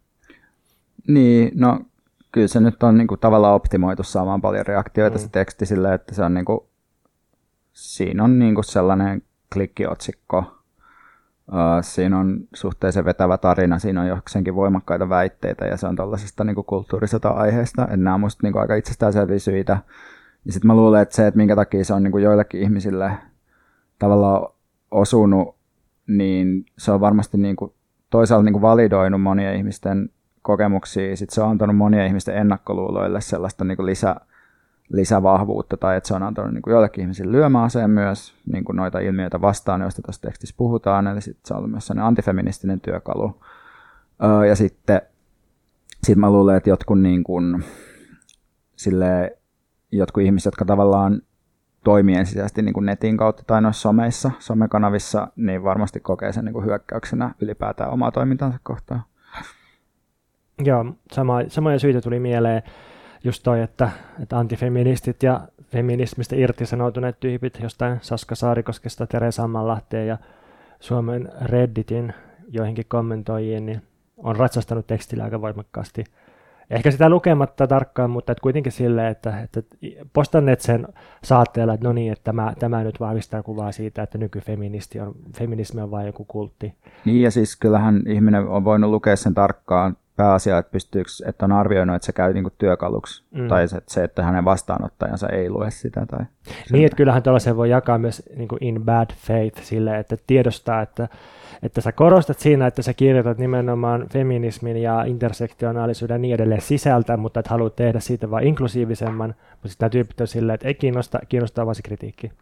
[1.08, 1.80] Niin, no
[2.32, 5.22] kyllä se nyt on niin kuin, tavallaan optimoitu saamaan paljon reaktioita mm.
[5.22, 6.60] se teksti sille, että se on niin kuin,
[7.72, 10.44] siinä on niin kuin sellainen klikkiotsikko,
[11.80, 16.56] siinä on suhteellisen vetävä tarina, siinä on jokseenkin voimakkaita väitteitä ja se on tällaisesta niin
[16.66, 19.78] kulttuurisesta aiheesta, että nämä on musta niin aika itsestäänselviä syitä.
[20.44, 23.12] Ja sitten mä luulen, että se, että minkä takia se on niin joillekin ihmisille
[23.98, 24.52] tavallaan
[24.90, 25.56] osunut,
[26.06, 27.72] niin se on varmasti niin kuin,
[28.10, 30.10] toisaalta niin kuin validoinut monien ihmisten
[30.42, 31.16] kokemuksia.
[31.16, 34.16] Sitten se on antanut monien ihmisten ennakkoluuloille sellaista niin kuin lisä,
[34.92, 39.40] lisävahvuutta tai että se on antanut niin joillekin ihmisille lyömäaseen myös niin kuin noita ilmiöitä
[39.40, 41.06] vastaan, joista tuossa tekstissä puhutaan.
[41.06, 43.40] Eli sitten se on myös sellainen antifeministinen työkalu.
[44.24, 45.02] Öö, ja sitten
[46.04, 47.64] sit mä luulen, että jotkut, niin kuin,
[48.76, 49.38] sille,
[49.92, 51.22] jotkut ihmiset, jotka tavallaan
[51.84, 56.52] toimii ensisijaisesti niin kuin netin kautta tai noissa someissa, somekanavissa, niin varmasti kokee sen niin
[56.52, 59.02] kuin hyökkäyksenä ylipäätään omaa toimintansa kohtaan.
[60.64, 62.62] Joo, sama, samoja syitä tuli mieleen
[63.24, 63.90] just toi, että,
[64.22, 70.18] että antifeministit ja feminismistä irtisanoutuneet tyypit jostain Saska Saarikoskesta, Tere Sammanlahteen ja
[70.80, 72.14] Suomen Redditin
[72.48, 73.82] joihinkin kommentoijiin, niin
[74.16, 76.04] on ratsastanut tekstillä aika voimakkaasti.
[76.70, 79.62] Ehkä sitä lukematta tarkkaan, mutta että kuitenkin silleen, että, että
[80.12, 80.88] postanneet sen
[81.24, 85.80] saatteella, että no niin, että tämä, tämä nyt vahvistaa kuvaa siitä, että nykyfeministi on, feminismi
[85.80, 86.74] on vain joku kultti.
[87.04, 91.52] Niin ja siis kyllähän ihminen on voinut lukea sen tarkkaan pääasia, että, pystyykö, että on
[91.52, 93.48] arvioinut, että se käy niin kuin työkaluksi, mm.
[93.48, 96.06] tai se, se, että hänen vastaanottajansa ei lue sitä.
[96.06, 96.20] Tai
[96.72, 100.82] niin, että kyllähän tällaisen voi jakaa myös niin kuin in bad faith sille, että tiedostaa,
[100.82, 101.08] että,
[101.62, 107.16] että sä korostat siinä, että sä kirjoitat nimenomaan feminismin ja intersektionaalisuuden ja niin edelleen sisältä,
[107.16, 111.18] mutta että haluat tehdä siitä vain inklusiivisemman, mutta sitten tyypit on silleen, että ei kiinnosta,
[111.28, 112.32] kiinnostaa vaan se kritiikki.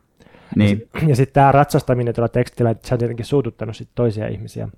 [0.56, 0.88] Niin.
[1.06, 4.68] Ja sitten tämä ratsastaminen tuolla tekstillä, että se on tietenkin suututtanut sit toisia ihmisiä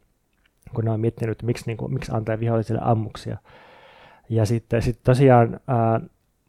[0.74, 3.36] kun ne on miettinyt, että miksi, niin kuin, miksi antaa vihollisille ammuksia.
[4.28, 6.00] Ja sitten sit tosiaan ää,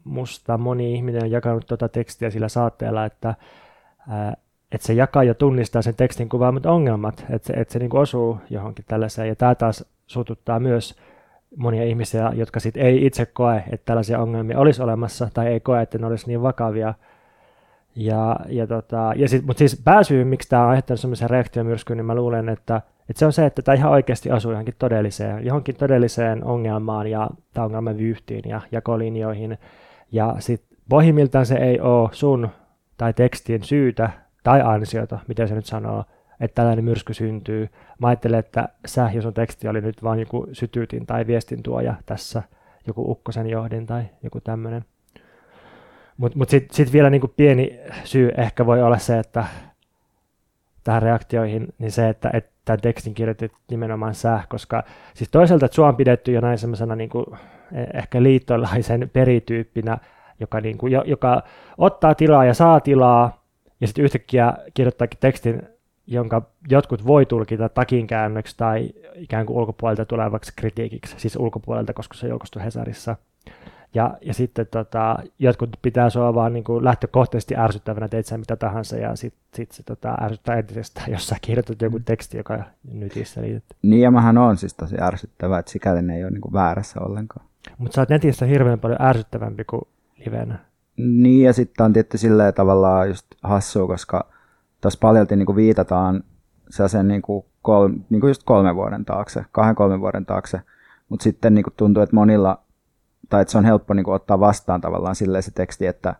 [0.04, 3.34] musta moni ihminen on jakanut tuota tekstiä sillä saatteella, että,
[4.08, 4.36] ää,
[4.72, 8.00] että se jakaa ja tunnistaa sen tekstin kuvaamat ongelmat, että se, että se niin kuin
[8.00, 9.28] osuu johonkin tällaiseen.
[9.28, 10.94] Ja tämä taas suututtaa myös
[11.56, 15.82] monia ihmisiä, jotka sit ei itse koe, että tällaisia ongelmia olisi olemassa, tai ei koe,
[15.82, 16.94] että ne olisi niin vakavia.
[17.96, 22.06] Ja, ja tota, ja sit, mutta siis pääsyy, miksi tämä on aiheuttanut sellaisen reaktiomyrskyn, niin
[22.06, 25.76] mä luulen, että et se on se, että tämä ihan oikeasti asuu johonkin todelliseen, johonkin
[25.76, 29.58] todelliseen ongelmaan ja tämä ongelman vyyhtiin ja jakolinjoihin.
[30.12, 32.48] Ja sitten pohjimmiltaan se ei ole sun
[32.96, 34.10] tai tekstin syytä
[34.42, 36.04] tai ansiota, miten se nyt sanoo,
[36.40, 37.68] että tällainen myrsky syntyy.
[37.98, 42.42] Mä ajattelen, että sä ja sun teksti oli nyt vain joku sytyytin tai viestintuoja tässä,
[42.86, 44.84] joku ukkosen johdin tai joku tämmöinen.
[45.14, 45.24] Mutta
[46.16, 49.44] mut, mut sitten sit vielä niinku pieni syy ehkä voi olla se, että
[50.84, 54.82] tähän reaktioihin, niin se, että, että tämän tekstin kirjoitit nimenomaan sä, koska
[55.14, 57.10] siis toisaalta, sua on pidetty jo näin semmoisena niin
[57.94, 59.98] ehkä liittolaisen perityyppinä,
[60.40, 61.42] joka, niin kuin, joka
[61.78, 63.44] ottaa tilaa ja saa tilaa,
[63.80, 65.62] ja sitten yhtäkkiä kirjoittaakin tekstin,
[66.06, 72.28] jonka jotkut voi tulkita takinkäännöksi tai ikään kuin ulkopuolelta tulevaksi kritiikiksi, siis ulkopuolelta, koska se
[72.28, 73.16] julkaistu Hesarissa.
[73.94, 78.56] Ja, ja sitten tota, jotkut pitää sua vaan niin kuin lähtökohtaisesti ärsyttävänä, teit sä mitä
[78.56, 82.04] tahansa, ja sitten sit se tota, ärsyttää entisestään, jos sä kirjoitat joku mm.
[82.04, 83.64] teksti, joka nyt liityt.
[83.82, 87.00] Niin, ja mähän on siis tosi ärsyttävä, että sikäli ne ei ole niin kuin väärässä
[87.00, 87.46] ollenkaan.
[87.78, 89.82] Mutta sä oot netissä hirveän paljon ärsyttävämpi kuin
[90.26, 90.58] livenä.
[90.96, 94.28] Niin, ja sitten on tietty silleen tavallaan just hassua, koska
[94.80, 96.24] tuossa paljolti niin kuin viitataan
[96.70, 100.60] sellaisen niin kuin kol, niin kuin just kolme vuoden taakse, kahden kolmen vuoden taakse,
[101.08, 102.63] mutta sitten niin kuin tuntuu, että monilla
[103.30, 106.14] tai että se on helppo niin kuin, ottaa vastaan tavallaan silleen se teksti, että,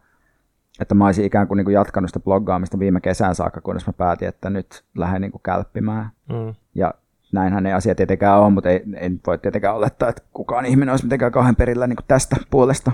[0.81, 3.93] että mä olisin ikään kuin, niin kuin jatkanut sitä bloggaamista viime kesään saakka, kunnes mä
[3.93, 6.11] päätin, että nyt lähden niin kuin kälppimään.
[6.29, 6.55] Mm.
[6.75, 6.95] Ja
[7.33, 11.05] näinhän ne asiat tietenkään on, mutta ei, ei voi tietenkään olettaa, että kukaan ihminen olisi
[11.05, 12.93] mitenkään kahden perillä niin kuin tästä puolesta.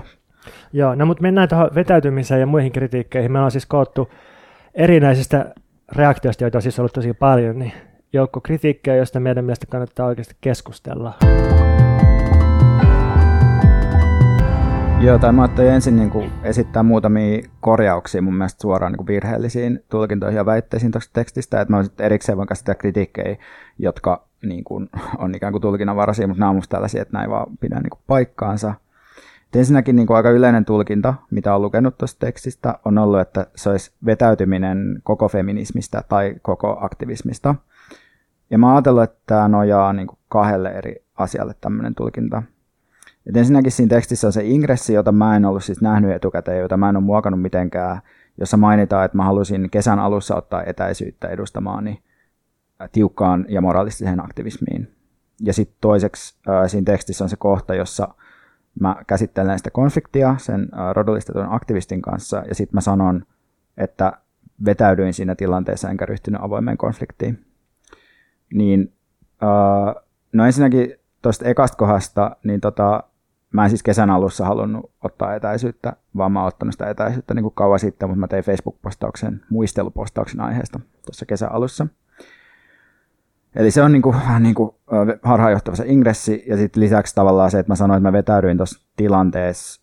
[0.73, 3.31] Joo, no mutta mennään tuohon vetäytymiseen ja muihin kritiikkeihin.
[3.31, 4.11] Me ollaan siis koottu
[4.73, 5.53] erinäisistä
[5.95, 7.73] reaktioista, joita on siis ollut tosi paljon, niin
[8.13, 11.13] joukko kritiikkejä, joista meidän mielestä kannattaa oikeasti keskustella.
[15.01, 19.07] Joo, tai mä ajattelin ensin niin kuin esittää muutamia korjauksia mun mielestä suoraan niin kuin
[19.07, 23.37] virheellisiin tulkintoihin ja väitteisiin tuosta tekstistä, että mä sitten erikseen voin käsittää kritiikkejä,
[23.79, 27.57] jotka niin kuin, on ikään kuin tulkinnanvaraisia, mutta nämä on musta tällaisia, että näin vaan
[27.57, 28.73] pidä niin kuin paikkaansa.
[29.47, 33.47] Et ensinnäkin niin kuin aika yleinen tulkinta, mitä on lukenut tuosta tekstistä, on ollut, että
[33.55, 37.55] se olisi vetäytyminen koko feminismistä tai koko aktivismista.
[38.49, 42.43] Ja mä ajatellut, että tämä nojaa niin kuin kahdelle eri asialle tämmöinen tulkinta.
[43.25, 46.77] Et ensinnäkin siinä tekstissä on se ingressi, jota mä en ollut siis nähnyt etukäteen, jota
[46.77, 48.01] mä en ole muokannut mitenkään,
[48.37, 52.03] jossa mainitaan, että mä halusin kesän alussa ottaa etäisyyttä edustamaani
[52.91, 54.95] tiukkaan ja moraalistiseen aktivismiin.
[55.41, 58.07] Ja sitten toiseksi äh, siinä tekstissä on se kohta, jossa
[58.79, 63.25] mä käsittelen sitä konfliktia sen äh, rodullistetun aktivistin kanssa, ja sitten mä sanon,
[63.77, 64.13] että
[64.65, 67.45] vetäydyin siinä tilanteessa enkä ryhtynyt avoimeen konfliktiin.
[68.53, 68.93] Niin,
[69.43, 70.03] äh,
[70.33, 73.03] no ensinnäkin tuosta ekasta kohdasta, niin tota,
[73.51, 77.43] mä en siis kesän alussa halunnut ottaa etäisyyttä, vaan mä oon ottanut sitä etäisyyttä niin
[77.43, 81.87] kuin kauan sitten, mutta mä tein Facebook-postauksen, muistelupostauksen aiheesta tuossa kesän alussa.
[83.55, 84.71] Eli se on niin kuin, niin kuin
[85.23, 88.87] harhaanjohtava se ingressi, ja sitten lisäksi tavallaan se, että mä sanoin, että mä vetäydyin tuossa
[88.97, 89.81] tilanteessa,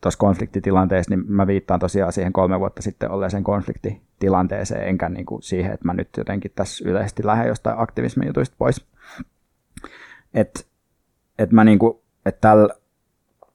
[0.00, 5.42] tuossa konfliktitilanteessa, niin mä viittaan tosiaan siihen kolme vuotta sitten olleeseen konfliktitilanteeseen, enkä niin kuin
[5.42, 8.86] siihen, että mä nyt jotenkin tässä yleisesti lähden jostain aktivismin jutuista pois.
[10.34, 10.60] Että
[11.38, 12.74] et mä niin kuin, että tällä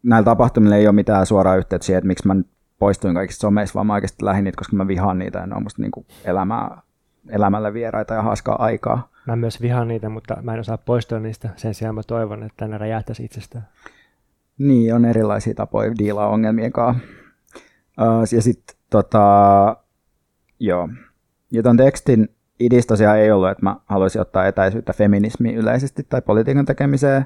[0.03, 2.47] näillä tapahtumilla ei ole mitään suoraa yhteyttä siihen, että miksi mä nyt
[2.79, 5.63] poistuin kaikista someissa, vaan mä oikeasti lähdin niitä, koska mä vihaan niitä ja ne on
[5.63, 6.81] musta niin kuin elämää,
[7.29, 9.09] elämälle vieraita ja haaskaa aikaa.
[9.27, 11.49] Mä myös vihaan niitä, mutta mä en osaa poistua niistä.
[11.55, 13.67] Sen sijaan mä toivon, että ne räjähtäisi itsestään.
[14.57, 17.03] Niin, on erilaisia tapoja diilaa ongelmien kanssa.
[18.35, 19.77] Ja sitten tota,
[20.59, 20.89] joo.
[21.51, 26.21] Ja ton tekstin idis tosiaan ei ollut, että mä haluaisin ottaa etäisyyttä feminismiin yleisesti tai
[26.21, 27.25] politiikan tekemiseen.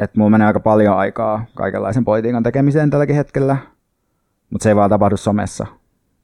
[0.00, 3.56] Että mulla menee aika paljon aikaa kaikenlaisen politiikan tekemiseen tälläkin hetkellä,
[4.50, 5.66] mutta se ei vaan tapahdu somessa,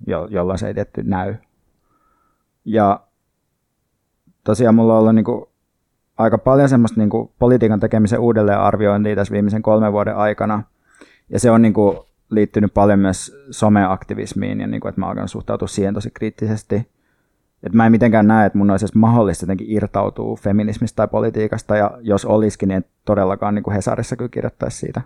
[0.07, 1.35] jo- jolloin se ei tietty näy.
[2.65, 3.01] Ja
[4.45, 5.51] tosiaan mulla on ollut niinku
[6.19, 10.63] aika paljon semmoista niinku politiikan tekemisen uudelleenarviointia tässä viimeisen kolmen vuoden aikana.
[11.29, 15.95] Ja se on niinku liittynyt paljon myös someaktivismiin ja niinku, että mä alkanut suhtautua siihen
[15.95, 16.89] tosi kriittisesti.
[17.63, 21.91] Et mä en mitenkään näe, että mun olisi mahdollista jotenkin irtautua feminismistä tai politiikasta, ja
[22.01, 25.01] jos olisikin, niin todellakaan niin kuin Hesarissa kyllä kirjoittaisi siitä.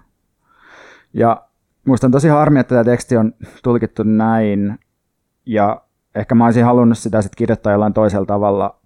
[1.13, 1.43] Ja
[1.87, 4.79] musta on tosi harmi, että tämä teksti on tulkittu näin,
[5.47, 5.83] ja
[6.15, 8.81] ehkä mä olisin halunnut sitä sitten kirjoittaa jollain toisella tavalla,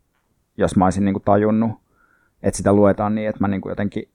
[0.57, 1.70] jos mä olisin niin kuin tajunnut,
[2.42, 4.09] että sitä luetaan niin, että mä niin kuin jotenkin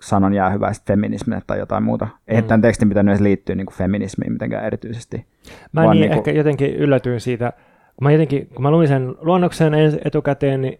[0.00, 2.08] sanon jäähyväistä feminismille tai jotain muuta.
[2.28, 2.48] Eihän mm.
[2.48, 5.26] tämän tekstin pitänyt edes liittyä niin kuin feminismiin mitenkään erityisesti.
[5.72, 6.18] Mä niin, niin kuin...
[6.18, 7.52] ehkä jotenkin yllätyin siitä,
[8.00, 9.72] mä, jotenkin, kun mä luin sen luonnoksen
[10.04, 10.78] etukäteen, niin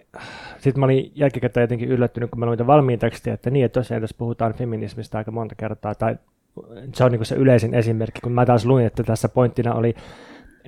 [0.59, 4.01] sitten mä olin jälkikäteen jotenkin yllättynyt, kun mä luin valmiin tekstiä, että niin, että tosiaan
[4.01, 6.17] tässä puhutaan feminismistä aika monta kertaa, tai
[6.95, 9.95] se on niin se yleisin esimerkki, kun mä taas luin, että tässä pointtina oli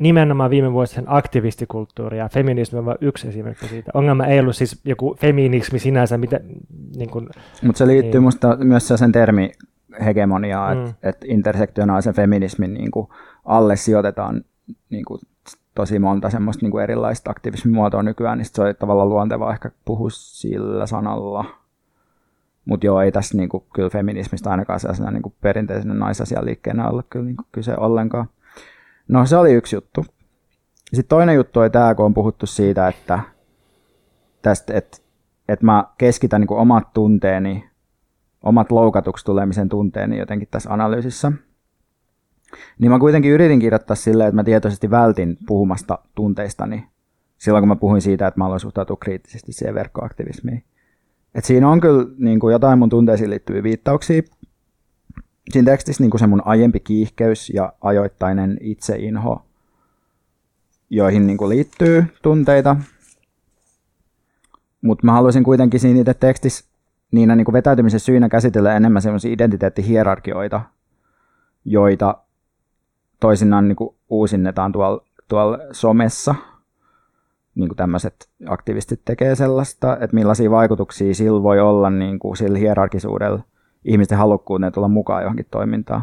[0.01, 3.91] nimenomaan viime vuosien aktivistikulttuuri ja feminismi on vain yksi esimerkki siitä.
[3.95, 6.41] Ongelma ei ollut siis joku feminismi sinänsä, mitä,
[6.97, 7.29] niin kuin,
[7.63, 8.23] Mutta se liittyy niin.
[8.23, 9.51] musta myös sen termi
[10.05, 10.85] hegemoniaa, mm.
[10.85, 13.09] että et intersektionaalisen feminismin niin kuin
[13.45, 14.45] alle sijoitetaan
[14.91, 15.21] niin kuin
[15.79, 20.11] tosi monta semmoista niin kuin erilaista aktivismimuotoa nykyään, niin se on tavallaan luontevaa ehkä puhua
[20.11, 21.45] sillä sanalla.
[22.65, 27.03] Mutta joo, ei tässä niin kuin, kyllä feminismistä ainakaan sellaisena niin kuin perinteisenä naisasialiikkeenä olla
[27.11, 28.29] kyllä niin kuin, kyse ollenkaan.
[29.09, 30.05] No se oli yksi juttu.
[30.95, 33.19] Sitten toinen juttu oli tämä, kun on puhuttu siitä, että,
[34.43, 34.99] tästä, että,
[35.49, 37.71] että mä keskitän niin kuin omat tunteeni,
[38.43, 41.33] omat loukatuksi tulemisen tunteeni jotenkin tässä analyysissä–
[42.79, 46.89] niin mä kuitenkin yritin kirjoittaa silleen, että mä tietoisesti vältin puhumasta tunteistani
[47.39, 50.65] silloin, kun mä puhuin siitä, että mä aloin suhtautua kriittisesti siihen verkkoaktivismiin.
[51.35, 54.23] Et siinä on kyllä niin kuin jotain mun tunteisiin liittyviä viittauksia.
[55.51, 59.43] Siinä tekstissä niin kuin se mun aiempi kiihkeys ja ajoittainen itseinho,
[60.91, 62.77] joihin niin kuin liittyy tunteita.
[64.83, 66.65] Mutta mä haluaisin kuitenkin siinä itse tekstissä
[67.11, 70.61] niinä niin kuin vetäytymisen syynä käsitellä enemmän semmoisia identiteettihierarkioita,
[71.65, 72.15] joita
[73.21, 76.35] toisinaan niin kuin uusinnetaan tuolla, tuolla somessa.
[77.55, 82.59] Niin kuin tämmöiset aktivistit tekee sellaista, että millaisia vaikutuksia sillä voi olla niin kuin sillä
[82.59, 83.41] hierarkisuudella
[83.85, 86.03] ihmisten halukkuuteen tulla mukaan johonkin toimintaan.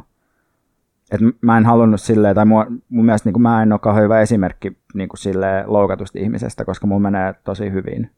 [1.11, 4.03] Et mä en halunnut silleen, tai mua, mun mielestä niin kuin mä en ole kauhean
[4.03, 8.11] hyvä esimerkki niin kuin silleen loukatusta ihmisestä, koska mun menee tosi hyvin.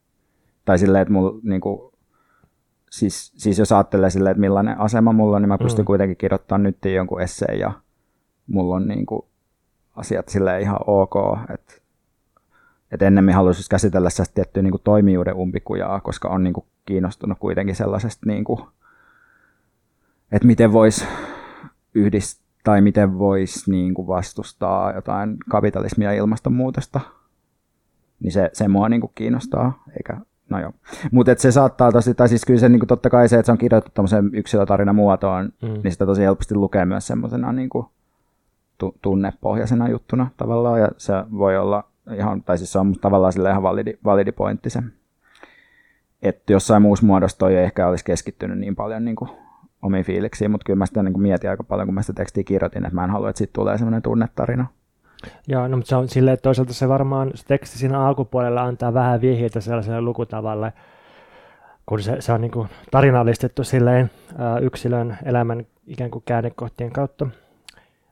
[0.64, 1.92] Tai silleen, että mulla niin kuin,
[2.90, 5.86] siis, siis jos ajattelee silleen, että millainen asema mulla on, niin mä pystyn mm.
[5.86, 7.72] kuitenkin kirjoittamaan nyt jonkun esseen ja
[8.48, 9.22] mulla on niin kuin
[9.96, 11.14] asiat sille ihan ok,
[11.54, 11.74] että
[12.90, 17.38] et ennemmin haluaisin käsitellä sitä tiettyä niin kuin toimijuuden umpikujaa, koska on niin kuin kiinnostunut
[17.38, 18.60] kuitenkin sellaisesta, niin kuin,
[20.32, 21.04] että miten voisi
[21.94, 27.00] yhdistää tai miten voisi niin kuin vastustaa jotain kapitalismia ja ilmastonmuutosta,
[28.20, 30.72] niin se, se mua niin kuin kiinnostaa, eikä no joo.
[31.12, 33.52] Mutta se saattaa tosi, tai siis kyllä se niin kuin, totta kai se, että se
[33.52, 35.68] on kirjoitettu tämmöiseen yksilötarina muotoon, mm.
[35.68, 37.86] niin sitä tosi helposti lukee myös semmoisena niin kuin,
[38.78, 43.50] tu- tunnepohjaisena juttuna tavallaan, ja se voi olla ihan, tai siis se on tavallaan sille
[43.50, 44.82] ihan validi, validi pointti se.
[46.22, 49.30] Että jossain muussa muodossa toi ei ehkä olisi keskittynyt niin paljon niin kuin
[49.82, 52.44] omiin fiiliksiin, mutta kyllä mä sitä niin kuin mietin aika paljon, kun mä sitä tekstiä
[52.44, 54.66] kirjoitin, että mä en halua, että siitä tulee semmoinen tunnetarina.
[55.48, 58.94] Joo, no, mutta se on silleen, että toisaalta se varmaan se teksti siinä alkupuolella antaa
[58.94, 60.72] vähän vihjeitä sellaiselle lukutavalle,
[61.86, 64.10] kun se, se on niin kuin tarinallistettu silleen
[64.62, 67.26] yksilön elämän ikään kuin käännekohtien kautta,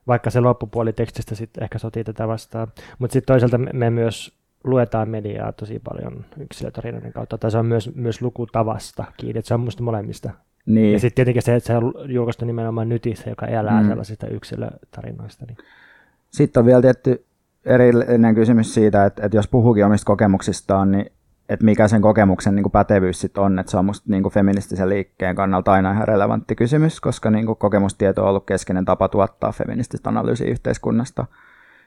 [0.07, 2.67] vaikka se loppupuoli tekstistä sitten ehkä sotii tätä vastaan.
[2.99, 7.95] Mutta sitten toisaalta me, myös luetaan mediaa tosi paljon yksilötarinoiden kautta, tai se on myös,
[7.95, 10.29] myös lukutavasta kiinni, että se on musta molemmista.
[10.65, 10.93] Niin.
[10.93, 13.87] Ja sitten tietenkin se, että se on julkaistu nimenomaan nytissä, joka elää mm.
[13.87, 15.45] sellaisista yksilötarinoista.
[15.45, 15.57] Niin.
[16.31, 17.25] Sitten on vielä tietty
[17.65, 21.11] erillinen kysymys siitä, että, että jos puhuukin omista kokemuksistaan, niin
[21.49, 24.33] että mikä sen kokemuksen niin kuin pätevyys sitten on, että se on musta niin kuin
[24.33, 29.09] feministisen liikkeen kannalta aina ihan relevantti kysymys, koska niin kuin kokemustieto on ollut keskeinen tapa
[29.09, 31.25] tuottaa feminististä analyysiä yhteiskunnasta.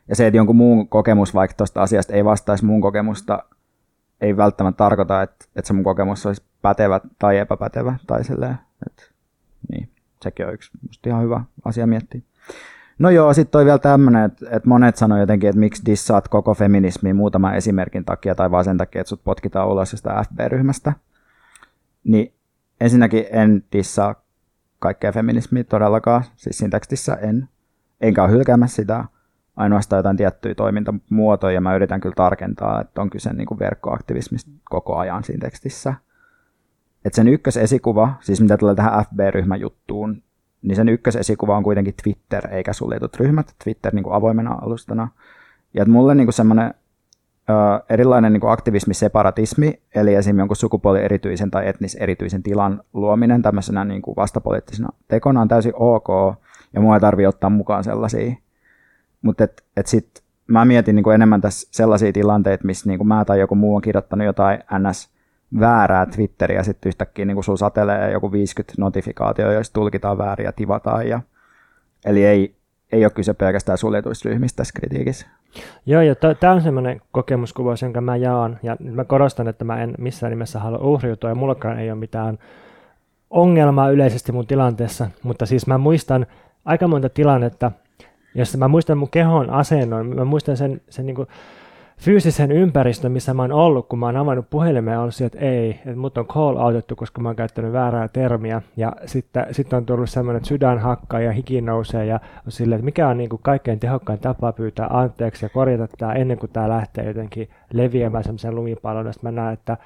[0.08, 3.42] Ja se, että jonkun muun kokemus vaikka tuosta asiasta ei vastaisi mun kokemusta,
[4.20, 7.96] ei välttämättä tarkoita, että, että se mun kokemus olisi pätevä tai epäpätevä.
[8.06, 9.02] Tai silleen, että,
[9.72, 9.88] niin,
[10.22, 12.20] sekin on yksi musta ihan hyvä asia miettiä.
[13.00, 16.54] No joo, sitten toi vielä tämmöinen, että, että monet sanoo jotenkin, että miksi dissaat koko
[16.54, 20.92] feminismiin muutaman esimerkin takia tai vaan sen takia, että sut potkitaan ulos jostain FB-ryhmästä.
[22.04, 22.32] Niin
[22.80, 24.14] ensinnäkin en dissaa
[24.78, 27.48] kaikkea feminismiä todellakaan, siis siinä tekstissä en.
[28.00, 29.04] Enkä ole hylkäämässä sitä,
[29.56, 34.50] ainoastaan jotain tiettyjä toimintamuotoja, ja mä yritän kyllä tarkentaa, että on kyse niin kuin verkkoaktivismista
[34.64, 35.94] koko ajan siinä tekstissä.
[37.04, 40.22] Että sen ykkösesikuva, siis mitä tulee tähän FB-ryhmän juttuun,
[40.70, 45.08] niin sen ykkösesikuva on kuitenkin Twitter eikä suljetut ryhmät, Twitter niin kuin avoimena alustana.
[45.74, 46.74] Ja että mulle niin semmoinen
[47.88, 54.88] erilainen niin aktivismi-separatismi, eli esimerkiksi jonkun sukupuoli-erityisen tai etnis-erityisen tilan luominen tämmöisenä niin kuin vastapoliittisena
[55.08, 56.08] tekona on täysin ok,
[56.72, 58.34] ja mua ei tarvitse ottaa mukaan sellaisia.
[59.22, 63.08] Mutta et, et sit mä mietin niin kuin enemmän tässä sellaisia tilanteita, missä niin kuin
[63.08, 65.10] mä tai joku muu on kirjoittanut jotain ns
[65.60, 71.08] väärää Twitteriä sitten yhtäkkiä niin sulla satelee joku 50 notifikaatio, joista tulkitaan väärin ja tivataan.
[71.08, 71.20] Ja,
[72.04, 72.54] eli ei,
[72.92, 75.26] ei ole kyse pelkästään suljetuista ryhmistä tässä kritiikissä.
[75.86, 79.94] Joo, ja tämä on semmoinen kokemuskuvaus, jonka mä jaan, ja mä korostan, että mä en
[79.98, 82.38] missään nimessä halua uhriutua, ja mullakaan ei ole mitään
[83.30, 86.26] ongelmaa yleisesti mun tilanteessa, mutta siis mä muistan
[86.64, 87.72] aika monta tilannetta,
[88.34, 91.28] jossa mä muistan mun kehon asennon, mä muistan sen, sen niin kuin,
[92.00, 95.70] fyysisen ympäristön, missä mä oon ollut, kun mä oon avannut puhelimen ja ollut että ei,
[95.70, 98.62] että mut on call outettu, koska mä oon käyttänyt väärää termiä.
[98.76, 102.76] Ja sitten sit on tullut semmoinen, että sydän hakkaa ja hiki nousee ja on silleen,
[102.78, 106.52] että mikä on niin kuin kaikkein tehokkain tapa pyytää anteeksi ja korjata tämä ennen kuin
[106.52, 109.12] tämä lähtee jotenkin leviämään semmoisen lumipallon.
[109.12, 109.76] Sitten mä näen, että,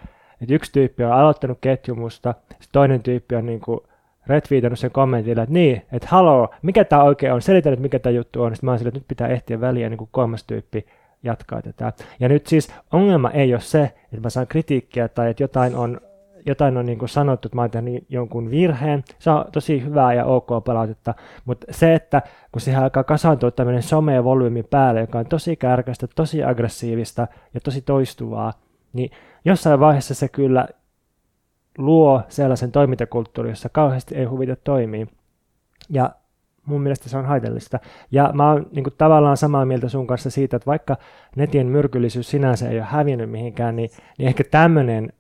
[0.40, 2.34] että yksi tyyppi on aloittanut ketjumusta,
[2.72, 3.80] toinen tyyppi on niin kuin
[4.26, 8.42] retweetannut sen kommentilla, että niin, että haloo, mikä tämä oikein on, selitä mikä tämä juttu
[8.42, 8.54] on.
[8.54, 10.86] Sitten mä oon silleen, että nyt pitää ehtiä väliä niin kuin kolmas tyyppi
[11.24, 11.92] jatkaa tätä.
[12.20, 16.00] Ja nyt siis ongelma ei ole se, että mä saan kritiikkiä tai että jotain on,
[16.46, 19.04] jotain on niin kuin sanottu, että mä oon tehnyt jonkun virheen.
[19.18, 23.82] Se on tosi hyvää ja ok palautetta, mutta se, että kun siihen alkaa kasaantua tämmöinen
[23.82, 28.52] some volyymi päälle, joka on tosi kärkästä, tosi aggressiivista ja tosi toistuvaa,
[28.92, 29.10] niin
[29.44, 30.68] jossain vaiheessa se kyllä
[31.78, 35.06] luo sellaisen toimintakulttuurin, jossa kauheasti ei huvita toimia.
[35.90, 36.10] Ja
[36.66, 37.78] mun mielestä se on haitallista.
[38.10, 40.96] Ja mä oon niin kuin, tavallaan samaa mieltä sun kanssa siitä, että vaikka
[41.36, 45.12] netin myrkyllisyys sinänsä ei ole hävinnyt mihinkään, niin, niin ehkä tämmöinen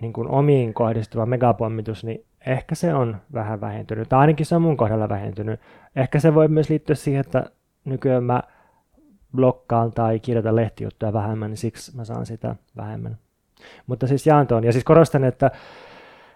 [0.00, 4.08] niin omiin kohdistuva megapommitus, niin ehkä se on vähän vähentynyt.
[4.08, 5.60] Tai ainakin se on mun kohdalla vähentynyt.
[5.96, 7.44] Ehkä se voi myös liittyä siihen, että
[7.84, 8.42] nykyään mä
[9.36, 13.18] blokkaan tai kirjoitan lehtijuttuja vähemmän, niin siksi mä saan sitä vähemmän.
[13.86, 14.64] Mutta siis jaan tuon.
[14.64, 15.50] Ja siis korostan, että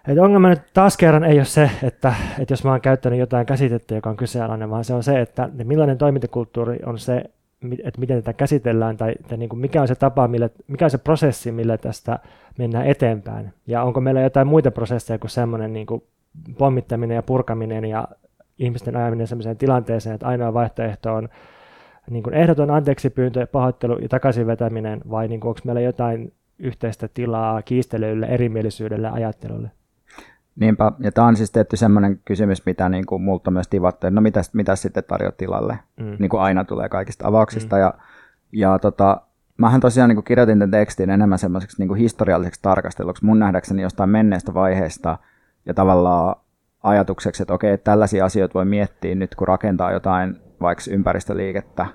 [0.07, 3.45] et ongelma nyt taas kerran ei ole se, että, että jos mä oon käyttänyt jotain
[3.45, 7.23] käsitettä, joka on kyseenalainen, vaan se on se, että millainen toimintakulttuuri on se,
[7.83, 10.91] että miten tätä käsitellään tai että niin kuin mikä on se tapa, millä, mikä on
[10.91, 12.19] se prosessi, millä tästä
[12.57, 13.53] mennään eteenpäin.
[13.67, 16.03] Ja onko meillä jotain muita prosesseja kuin semmoinen niin kuin
[16.57, 18.07] pommittaminen ja purkaminen ja
[18.59, 21.29] ihmisten ajaminen sellaiseen tilanteeseen, että ainoa vaihtoehto on
[22.09, 27.07] niin kuin ehdoton anteeksipyyntö, pahoittelu ja takaisin vetäminen, vai niin kuin onko meillä jotain yhteistä
[27.07, 29.71] tilaa kiistelylle, erimielisyydelle, ajattelulle?
[30.55, 34.21] Niinpä, ja tämä on siis tietty semmoinen kysymys, mitä niin kuin multa myös tivattu, no
[34.21, 36.15] mitä, mitä sitten tarjot tilalle, mm.
[36.19, 37.81] niin kuin aina tulee kaikista avauksista, mm.
[37.81, 37.93] ja,
[38.51, 39.21] ja tota,
[39.57, 43.81] mähän tosiaan niin kuin kirjoitin tämän tekstin enemmän semmoiseksi niin kuin historialliseksi tarkasteluksi, mun nähdäkseni
[43.81, 45.17] jostain menneestä vaiheesta,
[45.65, 46.35] ja tavallaan
[46.83, 51.85] ajatukseksi, että okei, että tällaisia asioita voi miettiä nyt, kun rakentaa jotain vaikka ympäristöliikettä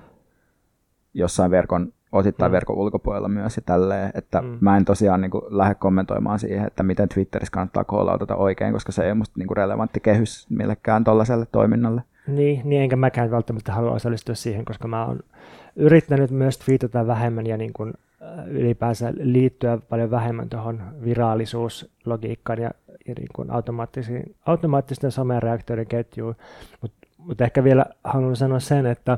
[1.13, 2.53] jossain verkon osittain mm.
[2.53, 4.57] verkon ulkopuolella myös ja tälleen, että mm.
[4.61, 8.91] mä en tosiaan niin kuin, lähde kommentoimaan siihen, että miten Twitterissä kannattaa koolautata oikein, koska
[8.91, 12.01] se ei ole musta niin kuin, relevantti kehys millekään tuollaiselle toiminnalle.
[12.27, 15.19] Niin, niin, enkä mäkään välttämättä halua osallistua siihen, koska mä oon
[15.75, 22.71] yrittänyt myös twiitata vähemmän ja niin kuin äh, ylipäänsä liittyä paljon vähemmän tuohon virallisuuslogiikkaan ja,
[23.07, 26.35] ja niin kuin automaattisiin, automaattisten somereaktioiden ketjuun.
[26.81, 29.17] Mutta mut ehkä vielä haluan sanoa sen, että,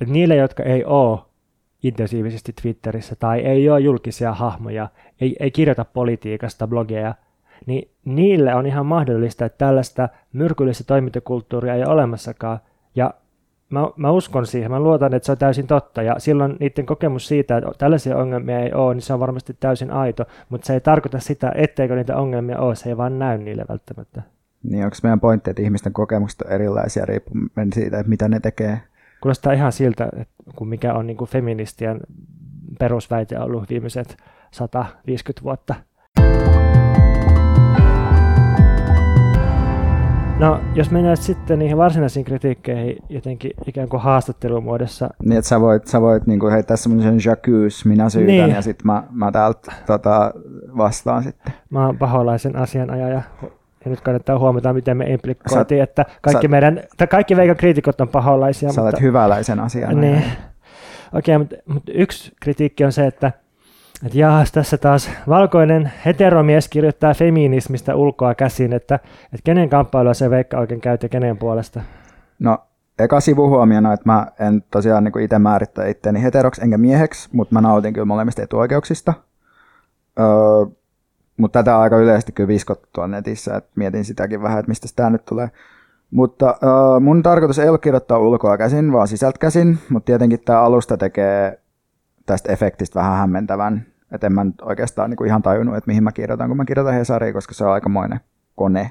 [0.00, 1.18] että niille, jotka ei ole
[1.82, 4.88] intensiivisesti Twitterissä tai ei ole julkisia hahmoja,
[5.20, 7.14] ei, ei kirjoita politiikasta blogeja,
[7.66, 12.58] niin niille on ihan mahdollista, että tällaista myrkyllistä toimintakulttuuria ei ole olemassakaan.
[12.94, 13.14] Ja
[13.70, 16.02] mä, mä uskon siihen, mä luotan, että se on täysin totta.
[16.02, 19.90] Ja silloin niiden kokemus siitä, että tällaisia ongelmia ei ole, niin se on varmasti täysin
[19.90, 20.24] aito.
[20.48, 24.22] Mutta se ei tarkoita sitä, etteikö niitä ongelmia ole, se ei vaan näy niille välttämättä.
[24.62, 28.80] Niin onko meidän pointti, että ihmisten kokemukset on erilaisia riippuen siitä, että mitä ne tekee?
[29.22, 32.00] Kuulostaa ihan siltä, että kun mikä on niin kuin feministien
[32.78, 34.16] perusväite ollut viimeiset
[34.50, 35.74] 150 vuotta.
[40.38, 45.08] No, jos mennään sitten niihin varsinaisiin kritiikkeihin jotenkin ikään kuin haastattelumuodossa.
[45.24, 48.50] Niin, että sä voit, sä voit niin kuin heittää semmoisen jacuzzi, minä syytän, niin.
[48.50, 50.32] ja sitten mä, mä täältä tota,
[50.76, 51.52] vastaan sitten.
[51.70, 53.22] Mä oon paholaisen asianajaja.
[53.84, 56.80] Ja nyt kannattaa huomata, miten me implikoitiin, sä, että kaikki, sä, meidän,
[57.10, 58.72] kaikki veikan kriitikot on paholaisia.
[58.72, 60.00] Sä mutta, olet hyväläisen asianajaja.
[60.00, 60.24] Niin.
[61.12, 63.32] Okei, okay, mutta, mutta yksi kritiikki on se, että
[64.06, 70.30] että jaas, tässä taas valkoinen heteromies kirjoittaa feminismistä ulkoa käsin, että, että kenen kamppailua se
[70.30, 71.80] Veikka oikein käyt ja kenen puolesta?
[72.38, 72.58] No,
[72.98, 77.60] eka sivuhuomiona, että mä en tosiaan niin itse määrittää itseäni heteroksi enkä mieheksi, mutta mä
[77.60, 79.14] nautin kyllä molemmista etuoikeuksista.
[80.20, 80.26] Öö,
[81.36, 85.10] mutta tätä on aika yleisesti kyllä viskottu netissä, että mietin sitäkin vähän, että mistä tämä
[85.10, 85.50] nyt tulee.
[86.10, 90.60] Mutta öö, mun tarkoitus ei ole kirjoittaa ulkoa käsin, vaan sisältä käsin, mutta tietenkin tämä
[90.60, 91.60] alusta tekee
[92.26, 93.86] tästä efektistä vähän hämmentävän.
[94.12, 96.64] Että en mä nyt oikeastaan niin kuin ihan tajunnut, että mihin mä kirjoitan, kun mä
[96.64, 98.20] kirjoitan Hesariin, koska se on aikamoinen
[98.56, 98.90] kone.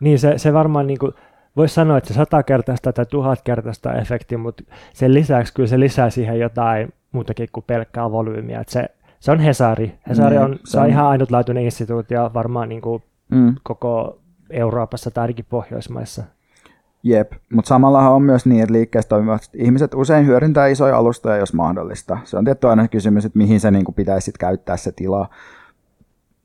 [0.00, 1.12] Niin, se, se varmaan niin kuin,
[1.56, 6.40] voisi sanoa, että se satakertaista tai tuhatkertaista efekti, mutta sen lisäksi kyllä se lisää siihen
[6.40, 8.60] jotain muutakin kuin pelkkää volyymiä.
[8.60, 8.88] Että se,
[9.22, 9.98] se on Hesari.
[10.08, 13.54] Hesari mm, on, se on ihan ainutlaatuinen instituutio varmaan niin kuin mm.
[13.62, 14.18] koko
[14.50, 16.22] Euroopassa tai ainakin Pohjoismaissa.
[17.02, 21.52] Jep, mutta samallahan on myös niin, että liikkeessä toimivat ihmiset usein hyödyntää isoja alustoja, jos
[21.54, 22.18] mahdollista.
[22.24, 25.28] Se on tietty aina kysymys, että mihin se niin kuin pitäisi sit käyttää se tila.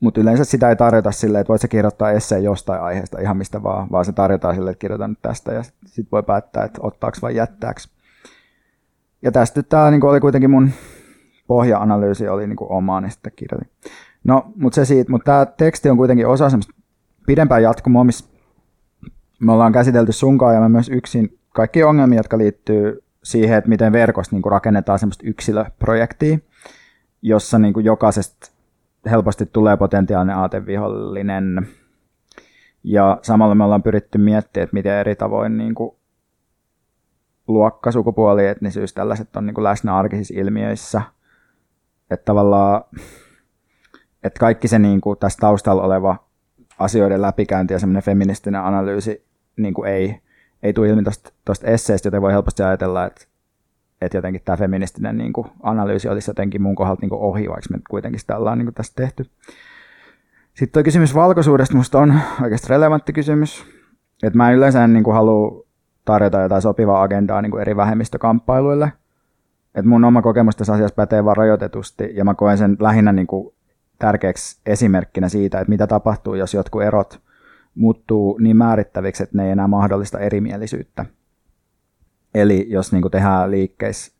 [0.00, 3.62] Mutta yleensä sitä ei tarjota silleen, että voit sä kirjoittaa esseen jostain aiheesta ihan mistä
[3.62, 6.80] vaan, vaan se tarjotaan silleen, että kirjoitan nyt tästä ja sitten sit voi päättää, että
[6.82, 7.88] ottaako vai jättääks.
[9.22, 10.70] Ja tästä tämä niin oli kuitenkin mun
[11.48, 13.70] pohja-analyysi oli niin kuin oma, niin sitten kirjoitin.
[14.24, 16.74] No, mutta se siitä, mutta tämä teksti on kuitenkin osa semmoista
[17.26, 18.24] pidempää jatkumoa, missä
[19.40, 23.92] me ollaan käsitelty sunkaan ja mä myös yksin kaikki ongelmia, jotka liittyy siihen, että miten
[23.92, 26.38] verkosta niin kuin rakennetaan semmoista yksilöprojektia,
[27.22, 28.50] jossa niin kuin jokaisesta
[29.10, 31.68] helposti tulee potentiaalinen aatevihollinen.
[32.84, 35.96] Ja samalla me ollaan pyritty miettimään, että miten eri tavoin niin kuin
[37.48, 41.02] luokka, sukupuoli, etnisyys, tällaiset on niin kuin läsnä arkisissa ilmiöissä.
[42.10, 42.84] Että tavallaan,
[44.24, 46.16] että kaikki se niin kuin tässä taustalla oleva
[46.78, 50.20] asioiden läpikäynti ja semmoinen feministinen analyysi niin kuin ei,
[50.62, 51.02] ei tule ilmi
[51.44, 53.24] tuosta esseestä, joten voi helposti ajatella, että,
[54.00, 57.68] että jotenkin tämä feministinen niin kuin analyysi olisi jotenkin mun kohdalta niin kuin ohi, vaikka
[57.70, 59.30] me kuitenkin sitä ollaan niin kuin tästä tehty.
[60.54, 63.64] Sitten tuo kysymys valkoisuudesta musta on oikeasti relevantti kysymys.
[64.22, 65.64] Että mä yleensä en niin kuin halua
[66.04, 68.92] tarjota jotain sopivaa agendaa niin kuin eri vähemmistökamppailuille.
[69.78, 73.26] Että mun oma kokemus tässä asiassa pätee vaan rajoitetusti, ja mä koen sen lähinnä niin
[73.26, 73.54] kuin
[73.98, 77.20] tärkeäksi esimerkkinä siitä, että mitä tapahtuu, jos jotkut erot
[77.74, 81.04] muuttuu niin määrittäviksi, että ne ei enää mahdollista erimielisyyttä.
[82.34, 84.12] Eli jos niin kuin tehdään liikkeissä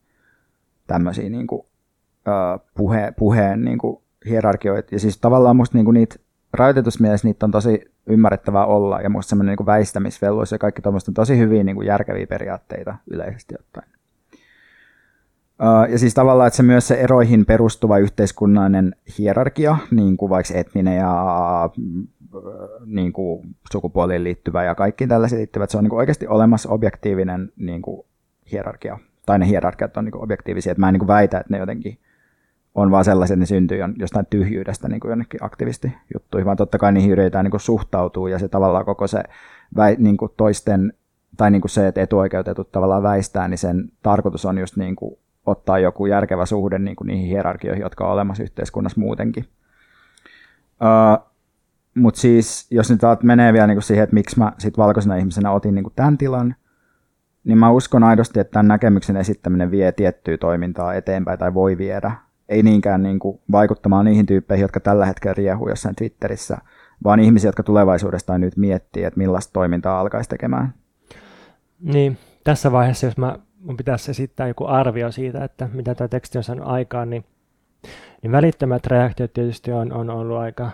[0.86, 5.94] tämmöisiä niin kuin, uh, puhe, puheen niin kuin hierarkioita, ja siis tavallaan musta niin kuin
[5.94, 6.16] niitä
[6.52, 11.14] rajoitetusmielessä niitä on tosi ymmärrettävää olla, ja musta semmoinen niin väistämisvelvollisuus ja kaikki tuommoista on
[11.14, 13.97] tosi hyviä niin kuin järkeviä periaatteita yleisesti ottaen.
[15.62, 20.54] Uh, ja siis tavallaan, että se myös se eroihin perustuva yhteiskunnallinen hierarkia, niin kuin vaikka
[20.54, 21.70] etninen ja
[22.86, 27.52] niin kuin sukupuoliin liittyvä ja kaikki tällaiset liittyvät, se on niin kuin oikeasti olemassa objektiivinen
[27.56, 28.06] niin kuin
[28.52, 28.98] hierarkia.
[29.26, 31.58] Tai ne hierarkiat on niin kuin objektiivisia, että mä en niin kuin väitä, että ne
[31.58, 31.98] jotenkin
[32.74, 36.78] on vaan sellaisia, että ne syntyy jostain tyhjyydestä niin kuin jonnekin aktivisti juttuihin, vaan totta
[36.78, 39.22] kai niihin yritetään niin kuin suhtautua ja se tavallaan koko se
[39.76, 40.92] väi, niin kuin toisten,
[41.36, 45.18] tai niin kuin se, että etuoikeutetut tavallaan väistää, niin sen tarkoitus on just niin kuin
[45.50, 49.44] ottaa joku järkevä suhde niin kuin niihin hierarkioihin, jotka on olemassa yhteiskunnassa muutenkin.
[50.82, 51.28] Uh,
[51.94, 55.74] mutta siis, jos nyt menee vielä niinku siihen, että miksi mä sit valkoisena ihmisenä otin
[55.74, 56.54] niinku tämän tilan,
[57.44, 62.12] niin mä uskon aidosti, että tämän näkemyksen esittäminen vie tiettyä toimintaa eteenpäin tai voi viedä.
[62.48, 66.58] Ei niinkään niin kuin vaikuttamaan niihin tyyppeihin, jotka tällä hetkellä riehuu jossain Twitterissä,
[67.04, 70.74] vaan ihmisiä, jotka tulevaisuudesta nyt miettii, että millaista toimintaa alkaisi tekemään.
[71.80, 73.38] Niin, tässä vaiheessa, jos mä,
[73.68, 77.24] mun pitäisi esittää joku arvio siitä, että mitä tämä teksti on saanut aikaan, niin,
[78.22, 80.70] niin välittömät reaktiot tietysti on, on ollut aika,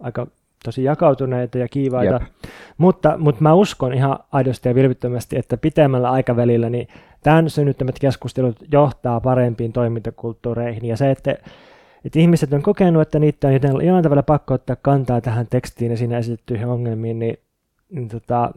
[0.00, 0.26] aika
[0.64, 2.22] tosi jakautuneita ja kiivaita, Jep.
[2.78, 6.88] mutta, mutta mä uskon ihan aidosti ja vilpittömästi, että pitemmällä aikavälillä niin
[7.22, 11.30] tämän synnyttämät keskustelut johtaa parempiin toimintakulttuureihin ja se, että,
[12.04, 15.96] että ihmiset on kokenut, että niitä on jollain tavalla pakko ottaa kantaa tähän tekstiin ja
[15.96, 17.38] siinä esitettyihin ongelmiin, niin,
[17.90, 18.52] niin tota,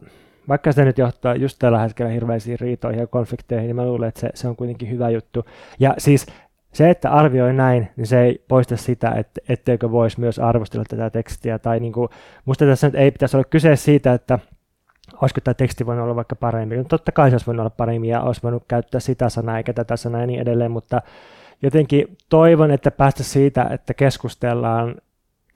[0.48, 4.20] vaikka se nyt johtaa just tällä hetkellä hirveisiin riitoihin ja konflikteihin, niin mä luulen, että
[4.20, 5.44] se, se on kuitenkin hyvä juttu.
[5.80, 6.26] Ja siis
[6.72, 11.10] se, että arvioi näin, niin se ei poista sitä, että etteikö voisi myös arvostella tätä
[11.10, 11.58] tekstiä.
[11.58, 12.08] Tai niin kuin,
[12.44, 14.38] musta tässä nyt ei pitäisi olla kyse siitä, että
[15.22, 16.76] olisiko tämä teksti voinut olla vaikka parempi.
[16.76, 19.72] No, totta kai se olisi voinut olla paremmin ja olisi voinut käyttää sitä sanaa eikä
[19.72, 21.02] tätä sanaa ja niin edelleen, mutta
[21.62, 24.94] jotenkin toivon, että päästä siitä, että keskustellaan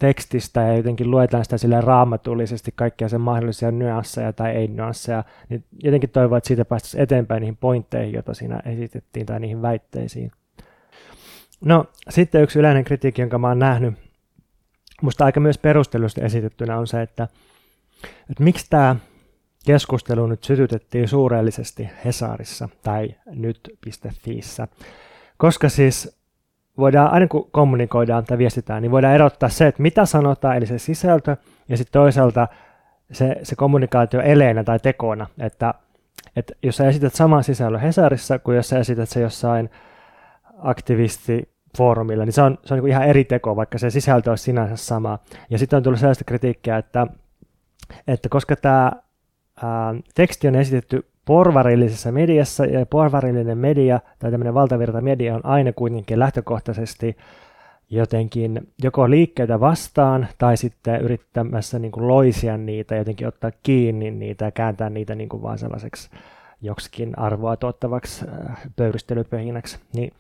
[0.01, 5.65] tekstistä ja jotenkin luetaan sitä sille raamatullisesti kaikkia sen mahdollisia nyansseja tai ei nyansseja, niin
[5.83, 10.33] jotenkin toivon, että siitä päästäisiin eteenpäin niihin pointteihin, joita siinä esitettiin tai niihin väitteisiin.
[11.61, 13.95] No, sitten yksi yleinen kritiikki, jonka mä oon nähnyt,
[15.03, 17.29] musta aika myös perustelusti esitettynä on se, että,
[18.31, 18.97] että miksi tämä
[19.67, 24.69] keskustelu nyt sytytettiin suurellisesti Hesarissa tai nyt.fiissä.
[25.37, 26.20] Koska siis
[26.81, 30.79] voidaan, aina kun kommunikoidaan tai viestitään, niin voidaan erottaa se, että mitä sanotaan, eli se
[30.79, 31.37] sisältö,
[31.69, 32.49] ja sitten toisaalta
[33.13, 35.75] se, se kommunikaatio eleenä tai tekona, että,
[36.37, 39.71] että jos sä esität saman sisällön Hesarissa kuin jos sä esität se jossain
[40.59, 44.77] aktivistifoorumilla, niin se on, se on niin ihan eri teko, vaikka se sisältö olisi sinänsä
[44.77, 45.19] sama.
[45.51, 47.07] Ja sitten on tullut sellaista kritiikkiä, että,
[48.09, 48.93] että koska tämä
[50.15, 56.19] teksti on esitetty porvarillisessa mediassa, ja porvarillinen media tai tämmöinen valtavirta media on aina kuitenkin
[56.19, 57.17] lähtökohtaisesti
[57.91, 64.45] jotenkin joko liikkeitä vastaan tai sitten yrittämässä niin kuin loisia niitä, jotenkin ottaa kiinni niitä
[64.45, 66.11] ja kääntää niitä niin kuin vaan sellaiseksi
[66.63, 68.25] joksikin arvoa tuottavaksi
[68.77, 69.79] pöyristelypöhinäksi.
[69.95, 70.13] Niin,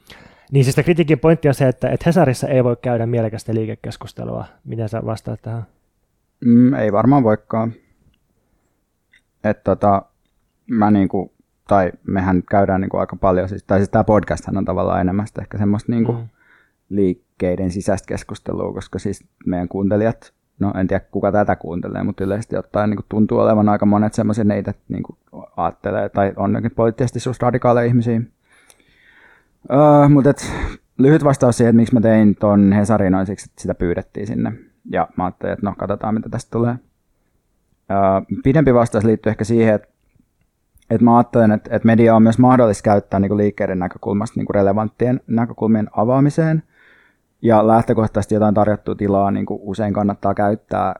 [0.52, 4.44] niin siis kritiikin pointti on se, että, että Hesarissa ei voi käydä mielekästä liikekeskustelua.
[4.64, 5.66] Miten sä vastaat tähän?
[6.44, 7.72] Mm, ei varmaan voikaan.
[9.44, 10.02] Että tota,
[10.70, 11.32] mä niinku,
[11.68, 15.58] tai mehän käydään niinku aika paljon, siis, tai siis tämä podcast on tavallaan enemmän ehkä
[15.58, 16.28] semmoista niinku mm.
[16.88, 22.56] liikkeiden sisäistä keskustelua, koska siis meidän kuuntelijat, no en tiedä kuka tätä kuuntelee, mutta yleisesti
[22.56, 25.02] ottaen niin tuntuu olevan aika monet semmoisia neitä, niin
[25.56, 28.20] ajattelee, tai on poliittisesti susta radikaaleja ihmisiä.
[29.70, 30.52] Uh, mutta et,
[30.98, 34.52] lyhyt vastaus siihen, että miksi mä tein ton Hesarin on siksi, että sitä pyydettiin sinne.
[34.90, 36.72] Ja mä ajattelin, että no katsotaan mitä tästä tulee.
[36.72, 39.88] Uh, pidempi vastaus liittyy ehkä siihen, että
[40.90, 45.20] et mä ajattelen, että, että media on myös mahdollista käyttää niin liikkeiden näkökulmasta niin relevanttien
[45.26, 46.62] näkökulmien avaamiseen.
[47.42, 50.94] Ja lähtökohtaisesti jotain tarjottua tilaa niin usein kannattaa käyttää,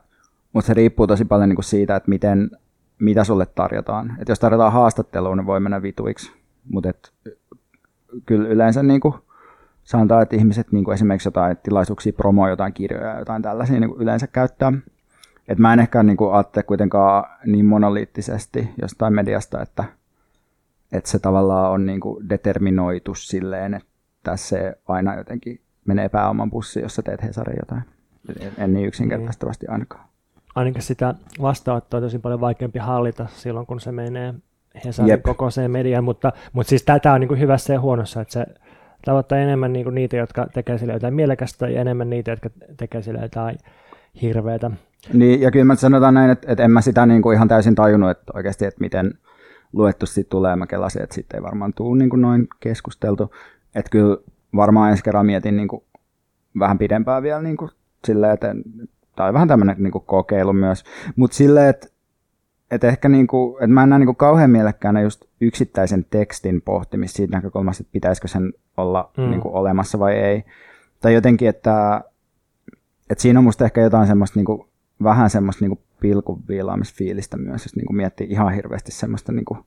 [0.53, 2.51] mutta se riippuu tosi paljon niin siitä, että miten,
[2.99, 4.17] mitä sulle tarjotaan.
[4.19, 6.31] Et jos tarjotaan haastattelua, niin voi mennä vituiksi.
[6.69, 6.91] Mutta
[8.25, 9.13] kyllä yleensä niin kuin,
[9.83, 13.95] sanotaan, että ihmiset niin kuin esimerkiksi jotain tilaisuuksia promoa jotain kirjoja ja jotain tällaisia niin
[13.99, 14.73] yleensä käyttää.
[15.47, 19.83] Et mä en ehkä niin kuin, ajattele kuitenkaan niin monoliittisesti jostain mediasta, että,
[20.91, 26.83] että se tavallaan on niin kuin determinoitu silleen, että se aina jotenkin menee pääoman pussiin,
[26.83, 27.81] jos sä teet Hesarin jotain.
[28.39, 30.05] En, en niin yksinkertaisesti ainakaan.
[30.55, 34.33] Ainakin sitä vastaanottoa on tosi paljon vaikeampi hallita silloin, kun se menee
[34.85, 35.23] Hesarin Jep.
[35.23, 38.45] kokoiseen mediaan, mutta, mutta siis tämä on niin kuin hyvässä ja huonossa, että se
[39.05, 43.01] tavoittaa enemmän niin kuin niitä, jotka tekee sille jotain mielekästä ja enemmän niitä, jotka tekee
[43.01, 43.57] sille jotain
[44.21, 44.71] hirveätä.
[45.13, 47.75] Niin, ja kyllä mä sanotaan näin, että, että en mä sitä niin kuin ihan täysin
[47.75, 49.13] tajunnut, että oikeasti, että miten
[49.73, 50.55] luettu sitten tulee.
[50.55, 53.33] Mä kelasin, että sitten ei varmaan tule niin kuin noin keskusteltu.
[53.75, 54.17] Että kyllä
[54.55, 55.83] varmaan ensi kerran mietin niin kuin
[56.59, 57.71] vähän pidempään vielä niin kuin
[58.07, 58.55] silleen, että,
[59.15, 60.83] tai vähän tämmöinen niin kuin kokeilu myös.
[61.15, 61.87] Mutta silleen, että,
[62.71, 66.61] että ehkä niin kuin, että mä en näe niin kuin kauhean mielekkäänä just yksittäisen tekstin
[66.61, 69.29] pohtimista siitä näkökulmasta, että pitäisikö sen olla mm.
[69.29, 70.43] niin kuin olemassa vai ei.
[71.01, 72.01] Tai jotenkin, että,
[73.09, 74.70] että siinä on musta ehkä jotain semmoista niin kuin
[75.03, 79.59] vähän semmoista niin pilkun viilaamisfiilistä myös, jos niin kuin miettii ihan hirveästi semmoista niin kuin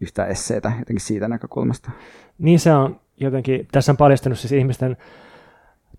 [0.00, 1.90] yhtä esseitä jotenkin siitä näkökulmasta.
[2.38, 4.96] Niin se on jotenkin, tässä on paljastunut siis ihmisten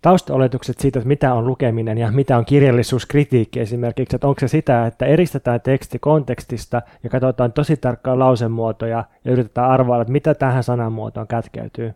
[0.01, 4.85] taustaoletukset siitä, että mitä on lukeminen ja mitä on kirjallisuuskritiikki esimerkiksi, että onko se sitä,
[4.85, 10.63] että eristetään teksti kontekstista ja katsotaan tosi tarkkaan lausemuotoja ja yritetään arvailla, että mitä tähän
[10.63, 11.93] sanamuotoon kätkeytyy.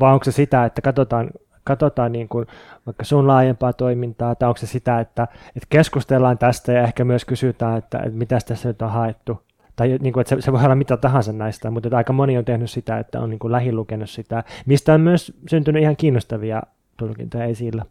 [0.00, 1.30] Vai onko se sitä, että katsotaan
[1.64, 2.46] katsotaan niin kuin
[2.86, 7.24] vaikka sun laajempaa toimintaa, tai onko se sitä, että, että keskustellaan tästä ja ehkä myös
[7.24, 9.42] kysytään, että, että mitä tässä nyt on haettu,
[9.76, 12.38] tai niin kuin, että se, se voi olla mitä tahansa näistä, mutta että aika moni
[12.38, 16.62] on tehnyt sitä, että on niin kuin lähilukenut sitä, mistä on myös syntynyt ihan kiinnostavia
[16.96, 17.84] tulkintoja esillä.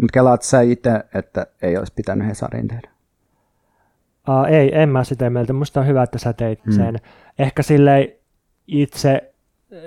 [0.00, 2.88] Mutta kelaat sä itse, että ei olisi pitänyt Hesarin tehdä?
[4.28, 5.52] Uh, ei, en mä sitä mieltä.
[5.52, 6.72] Musta on hyvä, että sä teit mm.
[6.72, 6.96] sen.
[7.38, 8.08] Ehkä silleen
[8.66, 9.34] itse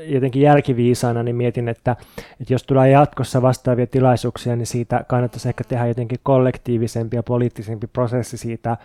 [0.05, 1.95] jotenkin jälkiviisaana niin mietin, että,
[2.41, 7.88] että jos tulee jatkossa vastaavia tilaisuuksia, niin siitä kannattaisi ehkä tehdä jotenkin kollektiivisempi ja poliittisempi
[7.88, 8.77] prosessi siitä,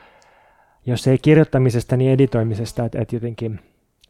[0.86, 3.60] jos ei kirjoittamisesta, niin editoimisesta, että, että jotenkin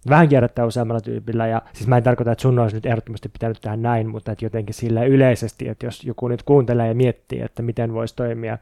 [0.09, 1.47] vähän kierrättää useammalla tyypillä.
[1.47, 4.45] Ja siis mä en tarkoita, että sun olisi nyt ehdottomasti pitänyt tehdä näin, mutta että
[4.45, 8.59] jotenkin sillä yleisesti, että jos joku nyt kuuntelee ja miettii, että miten voisi toimia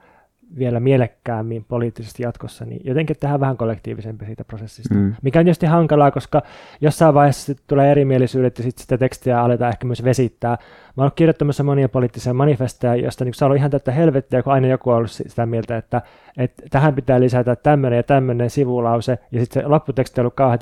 [0.58, 4.94] vielä mielekkäämmin poliittisesti jatkossa, niin jotenkin tehdään vähän kollektiivisempi siitä prosessista.
[4.94, 5.14] Mm.
[5.22, 6.42] Mikä on tietysti hankalaa, koska
[6.80, 10.58] jossain vaiheessa tulee erimielisyydet ja sitten sitä tekstiä aletaan ehkä myös vesittää.
[10.96, 14.90] Mä oon kirjoittamassa monia poliittisia manifesteja, josta niin on ihan tätä helvettiä, kun aina joku
[14.90, 16.02] on ollut sitä mieltä, että,
[16.36, 20.58] että tähän pitää lisätä tämmöinen ja tämmöinen sivulause, ja sitten se lopputeksti on ollut kauhean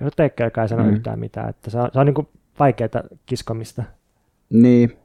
[0.00, 0.90] ryteikkä, joka ei sano mm.
[0.90, 1.48] yhtään mitään.
[1.48, 2.28] Että se on, se on niin
[2.58, 3.82] vaikeaa kiskomista.
[4.50, 4.96] Niin,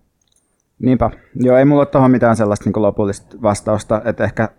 [0.81, 1.09] Niinpä.
[1.35, 4.49] Joo, ei mulla ole tuohon mitään sellaista niin lopullista vastausta, että ehkä,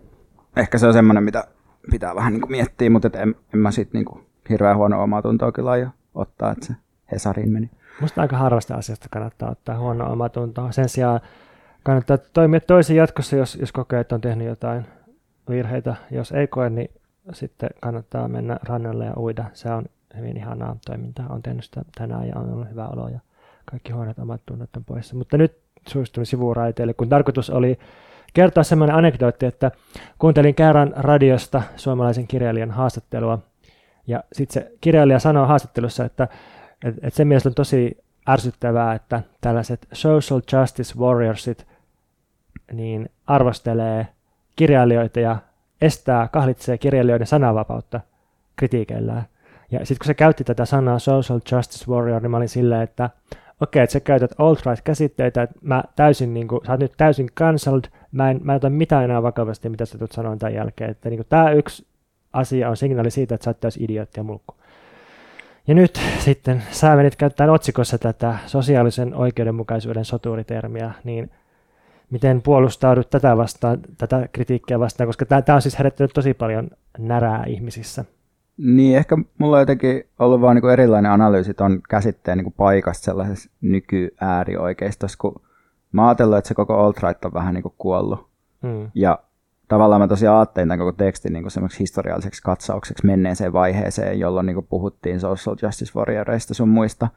[0.57, 1.43] ehkä se on semmoinen, mitä
[1.91, 4.05] pitää vähän niin miettiä, mutta et en, en mä siitä niin
[4.49, 6.73] hirveän huono omaa tuntoa kyllä jo ottaa, että se
[7.11, 7.69] Hesarin meni.
[8.01, 10.71] Musta aika harvasta asiasta kannattaa ottaa huono omaa tuntoa.
[10.71, 11.19] Sen sijaan
[11.83, 14.85] kannattaa toimia toisin jatkossa, jos, jos kokee, että on tehnyt jotain
[15.49, 15.95] virheitä.
[16.11, 16.89] Jos ei koe, niin
[17.33, 19.45] sitten kannattaa mennä rannalle ja uida.
[19.53, 19.85] Se on
[20.17, 21.27] hyvin ihanaa toimintaa.
[21.29, 23.19] On tehnyt sitä tänään ja on ollut hyvä olo ja
[23.65, 25.15] kaikki huonot omat tunnot on poissa.
[25.15, 27.79] Mutta nyt suistuin sivuraiteille, kun tarkoitus oli
[28.33, 29.71] kertoa semmoinen anekdootti, että
[30.19, 33.39] kuuntelin kerran radiosta suomalaisen kirjailijan haastattelua,
[34.07, 36.27] ja sitten se kirjailija sanoo haastattelussa, että,
[36.85, 37.97] että, että se mielestä on tosi
[38.29, 41.67] ärsyttävää, että tällaiset social justice warriorsit
[42.71, 44.07] niin arvostelee
[44.55, 45.37] kirjailijoita ja
[45.81, 47.99] estää, kahlitsee kirjailijoiden sananvapautta
[48.55, 49.23] kritiikeillään.
[49.71, 53.09] Ja sitten kun se käytti tätä sanaa social justice warrior, niin mä olin silleen, että
[53.63, 57.83] okei, että sä käytät alt-right-käsitteitä, että mä täysin, niin kuin, sä oot nyt täysin cancelled,
[58.11, 60.89] mä en, mä en ota mitään enää vakavasti, mitä sä tulet sanoa tämän jälkeen.
[60.91, 61.87] Että niin tämä yksi
[62.33, 64.55] asia on signaali siitä, että sä oot täysin idiootti ja mulkku.
[65.67, 71.31] Ja nyt sitten sä menit käyttämään otsikossa tätä sosiaalisen oikeudenmukaisuuden soturitermiä, niin
[72.09, 77.43] miten puolustaudut tätä vastaan, tätä kritiikkiä vastaan, koska tämä on siis herättänyt tosi paljon närää
[77.47, 78.05] ihmisissä.
[78.57, 83.51] Niin, ehkä mulla on jotenkin ollut vaan niin erilainen analyysi ton käsitteen niin paikasta sellaisessa
[83.61, 85.41] nykyäärioikeistossa, kun
[85.91, 88.29] mä ajatellut, että se koko alt-right on vähän niin kuin kuollut.
[88.61, 88.91] Hmm.
[88.95, 89.19] Ja
[89.67, 94.67] tavallaan mä tosiaan ajattelin tämän koko tekstin niin semmoiksi historialliseksi katsaukseksi menneeseen vaiheeseen, jolloin niin
[94.69, 97.07] puhuttiin social justice warrioreista sun muista.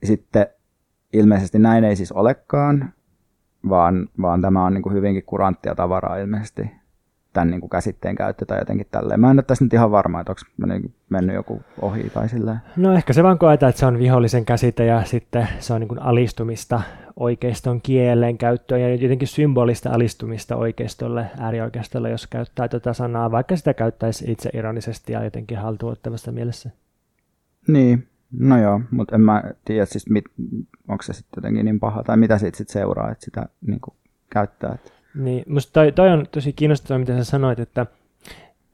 [0.00, 0.46] Ja sitten
[1.12, 2.92] ilmeisesti näin ei siis olekaan,
[3.68, 6.70] vaan, vaan tämä on niin hyvinkin kuranttia tavaraa ilmeisesti
[7.32, 9.20] tämän niin kuin käsitteen käyttö tai jotenkin tälleen.
[9.20, 10.76] Mä en ole tässä nyt ihan varma, että onko
[11.08, 12.58] mennyt joku ohi tai silleen.
[12.76, 15.88] No ehkä se vaan koetaan, että se on vihollisen käsite ja sitten se on niin
[15.88, 16.82] kuin alistumista
[17.16, 23.74] oikeiston kielen käyttöön ja jotenkin symbolista alistumista oikeistolle, äärioikeistolle, jos käyttää tätä sanaa, vaikka sitä
[23.74, 26.70] käyttäisi itse ironisesti ja jotenkin haltuuttavassa mielessä.
[27.68, 28.08] Niin,
[28.38, 30.24] no joo, mutta en mä tiedä, siis mit,
[30.88, 33.94] onko se sitten jotenkin niin paha tai mitä siitä sitten seuraa, että sitä niin kuin
[34.30, 34.74] käyttää.
[34.74, 37.86] Että niin, musta toi, toi on tosi kiinnostavaa, mitä sä sanoit, että,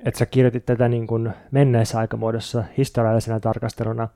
[0.05, 4.09] että sä kirjoitit tätä niin kuin menneessä aikamuodossa historiallisena tarkasteluna,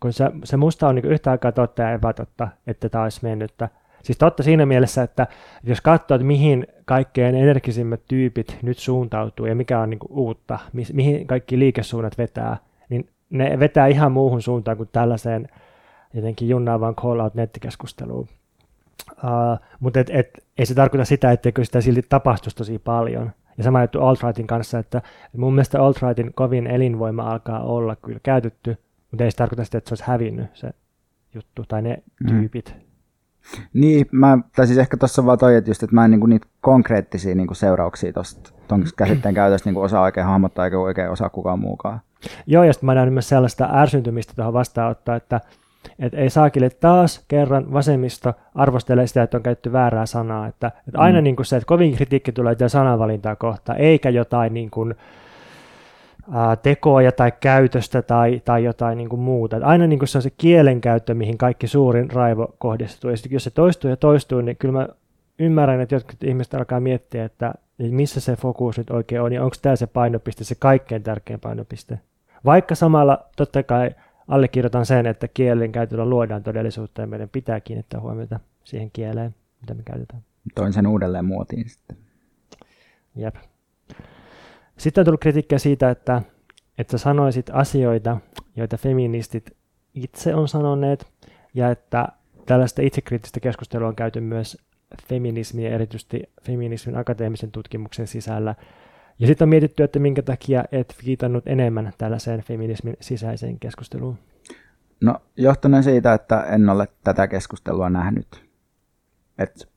[0.00, 3.68] kun se, se musta on niin yhtä aikaa totta ja epätotta, että tämä olisi mennyttä.
[4.02, 5.26] Siis totta siinä mielessä, että
[5.64, 10.84] jos katsoo, että mihin kaikkein energisimmät tyypit nyt suuntautuu ja mikä on niin uutta, mi,
[10.92, 12.56] mihin kaikki liikesuunnat vetää,
[12.88, 15.48] niin ne vetää ihan muuhun suuntaan kuin tällaiseen
[16.14, 18.28] jotenkin junnaavaan call-out nettikeskusteluun.
[19.10, 23.32] Uh, mutta et, et, ei se tarkoita sitä, etteikö sitä silti tapahtuisi tosi paljon.
[23.58, 25.02] Ja sama juttu alt-rightin kanssa, että,
[25.36, 28.76] mun mielestä alt-rightin kovin elinvoima alkaa olla kyllä käytetty,
[29.10, 30.70] mutta ei se tarkoita sitä, että se olisi hävinnyt se
[31.34, 32.28] juttu tai ne mm.
[32.28, 32.74] tyypit.
[33.72, 36.46] Niin, mä, tai siis ehkä tuossa vaan toi, että, just, että mä en niinku niitä
[36.60, 38.52] konkreettisia niinku seurauksia tuosta
[38.96, 42.00] käsitteen käytöstä niinku osaa oikein hahmottaa, eikä oikein osaa kukaan muukaan.
[42.46, 45.40] Joo, ja sitten mä näen myös sellaista ärsyntymistä tuohon vastaanottaa, että
[46.02, 50.46] että ei saakille taas kerran vasemmisto arvostelee sitä, että on käytetty väärää sanaa.
[50.46, 51.24] Että, että aina mm.
[51.24, 54.94] niin kuin se, että kovin kritiikki tulee tätä sananvalintaa kohtaan, eikä jotain niin kuin,
[56.32, 59.56] ää, tekoja tai käytöstä tai, tai jotain niin kuin muuta.
[59.56, 63.10] Että aina niin kuin se on se kielenkäyttö, mihin kaikki suurin raivo kohdistuu.
[63.10, 64.88] Ja sitten jos se toistuu ja toistuu, niin kyllä mä
[65.38, 69.56] ymmärrän, että jotkut ihmiset alkaa miettiä, että missä se fokus nyt oikein on, ja onko
[69.62, 71.98] tämä se painopiste, se kaikkein tärkein painopiste.
[72.44, 73.90] Vaikka samalla totta kai
[74.28, 79.74] allekirjoitan sen, että kielen käytöllä luodaan todellisuutta ja meidän pitää kiinnittää huomiota siihen kieleen, mitä
[79.74, 80.22] me käytetään.
[80.54, 81.96] Toin sen uudelleen muotiin sitten.
[83.16, 83.34] Jep.
[84.76, 86.22] Sitten on tullut kritiikkiä siitä, että,
[86.78, 88.16] että sä sanoisit asioita,
[88.56, 89.50] joita feministit
[89.94, 91.06] itse on sanoneet,
[91.54, 92.08] ja että
[92.46, 94.58] tällaista itsekriittistä keskustelua on käyty myös
[95.08, 98.54] feminismin ja erityisesti feminismin akateemisen tutkimuksen sisällä.
[99.18, 104.18] Ja sitten on mietitty, että minkä takia et viitannut enemmän tällaiseen feminismin sisäiseen keskusteluun.
[105.00, 108.44] No johtuen siitä, että en ole tätä keskustelua nähnyt.
[109.38, 109.68] Et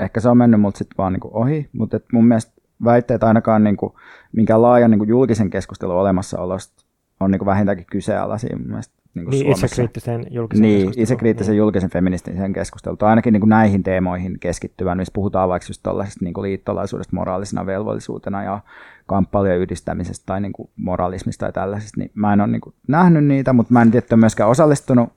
[0.00, 2.52] ehkä se on mennyt multa sitten vaan niinku ohi, mutta mun mielestä
[2.84, 3.98] väitteet ainakaan niinku,
[4.32, 6.87] minkä laajan niinku julkisen keskustelun olemassaolosta
[7.20, 11.58] on niinku vähintäänkin kyseenalaisia mun mielestä niin, niin itsekriittisen julkisen Niin, itsekriittisen niin.
[11.58, 12.98] julkisen feministisen keskustelun.
[13.00, 18.44] Ainakin niin kuin näihin teemoihin keskittyvän, missä puhutaan vaikka just tuollaisesta niin liittolaisuudesta moraalisena velvollisuutena
[18.44, 18.60] ja
[19.06, 22.00] kamppailujen yhdistämisestä tai niin kuin moralismista tai tällaisesta.
[22.00, 25.08] Niin mä en ole niin kuin nähnyt niitä, mutta mä en tietty myöskään osallistunut.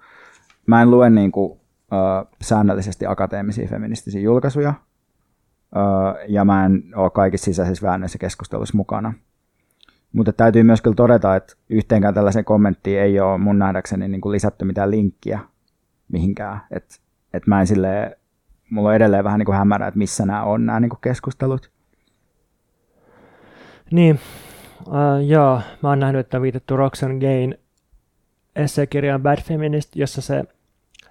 [0.67, 1.59] Mä en lue niin kuin,
[1.93, 4.73] ö, säännöllisesti akateemisia feministisiä julkaisuja,
[5.75, 5.79] ö,
[6.27, 9.13] ja mä en ole kaikissa sisäisissä väännöissä keskustelussa mukana.
[10.13, 14.31] Mutta täytyy myös kyllä todeta, että yhteenkään tällaisen kommenttiin ei ole mun nähdäkseni niin kuin
[14.31, 15.39] lisätty mitään linkkiä
[16.11, 16.61] mihinkään.
[16.71, 16.95] Että
[17.33, 18.15] et mä en silleen,
[18.69, 21.71] mulla on edelleen vähän niin kuin hämärä, että missä nämä on nämä niin kuin keskustelut.
[23.91, 24.19] Niin,
[24.87, 27.57] uh, joo, mä oon nähnyt, että viitattu Roxanne Gain
[28.55, 30.43] esseekirjaan Bad Feminist, jossa se,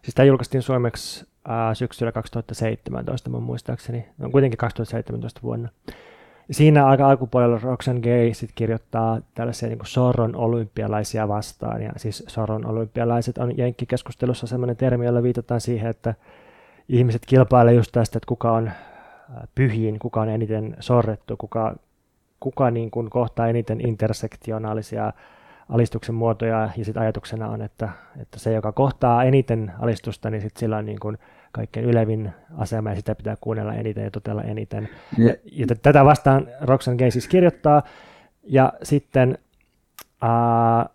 [0.03, 5.69] siis tämä julkaistiin suomeksi uh, syksyllä 2017 mun muistaakseni, no kuitenkin 2017 vuonna
[6.51, 11.83] siinä aika alkupuolella Roxanne Gay sit kirjoittaa tällaisia niin Soron olympialaisia vastaan.
[11.83, 16.15] Ja siis Soron olympialaiset on jenkkikeskustelussa sellainen termi, jolla viitataan siihen, että
[16.89, 18.75] ihmiset kilpailevat just tästä, että kuka on äh,
[19.55, 21.77] pyhiin, kuka on eniten sorrettu, kuka,
[22.41, 25.13] kuka niin kuin kohtaa eniten intersektionaalisia
[25.69, 26.69] alistuksen muotoja.
[26.77, 27.89] Ja sitten ajatuksena on, että,
[28.21, 31.19] että se, joka kohtaa eniten alistusta, niin sit sillä on niin kuin
[31.53, 34.89] kaikkein ylevin asema ja sitä pitää kuunnella eniten ja totella eniten.
[35.19, 37.83] Ja, ja, ja tätä vastaan Roxanne Gay siis kirjoittaa.
[38.43, 39.39] Ja sitten
[40.23, 40.89] ää,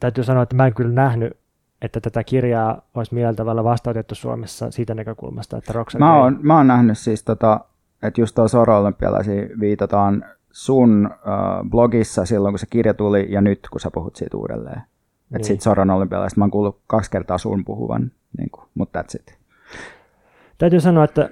[0.00, 1.36] täytyy sanoa, että mä en kyllä nähnyt,
[1.82, 6.20] että tätä kirjaa olisi millään tavalla vastautettu Suomessa siitä näkökulmasta, että Roxanne mä Gay...
[6.20, 7.60] oon, mä oon nähnyt siis, tota,
[8.02, 13.68] että just tuolla sora-olympialaisiin viitataan sun uh, blogissa silloin, kun se kirja tuli, ja nyt,
[13.70, 14.82] kun sä puhut siitä uudelleen.
[15.26, 15.44] Että niin.
[15.44, 19.38] sit Soron olympialaisista mä oon kuullut kaksi kertaa sun puhuvan, niin kuin, mutta that's it.
[20.58, 21.30] Täytyy sanoa, että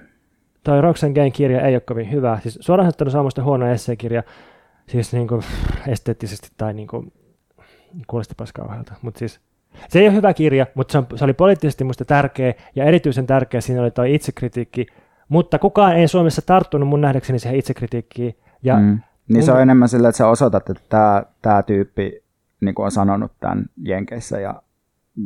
[0.64, 2.38] toi Roxanne Gain kirja ei ole kovin hyvä.
[2.42, 4.22] Siis suoraan sanottuna se on musta huono esseekirja,
[4.88, 5.42] siis niin kuin
[5.86, 7.12] esteettisesti tai niin kuin,
[8.07, 8.95] kuulostipas kauhealta.
[9.03, 9.40] Mutta siis
[9.88, 13.26] se ei ole hyvä kirja, mutta se, on, se oli poliittisesti musta tärkeä ja erityisen
[13.26, 14.86] tärkeä siinä oli toi itsekritiikki,
[15.28, 18.36] mutta kukaan ei Suomessa tarttunut mun nähdäkseni siihen itsekritiikkiin.
[18.62, 19.01] Ja mm.
[19.28, 22.23] Niin se on enemmän sillä, että sä osoitat, että tämä, tämä tyyppi
[22.64, 24.62] niin on sanonut tämän Jenkeissä ja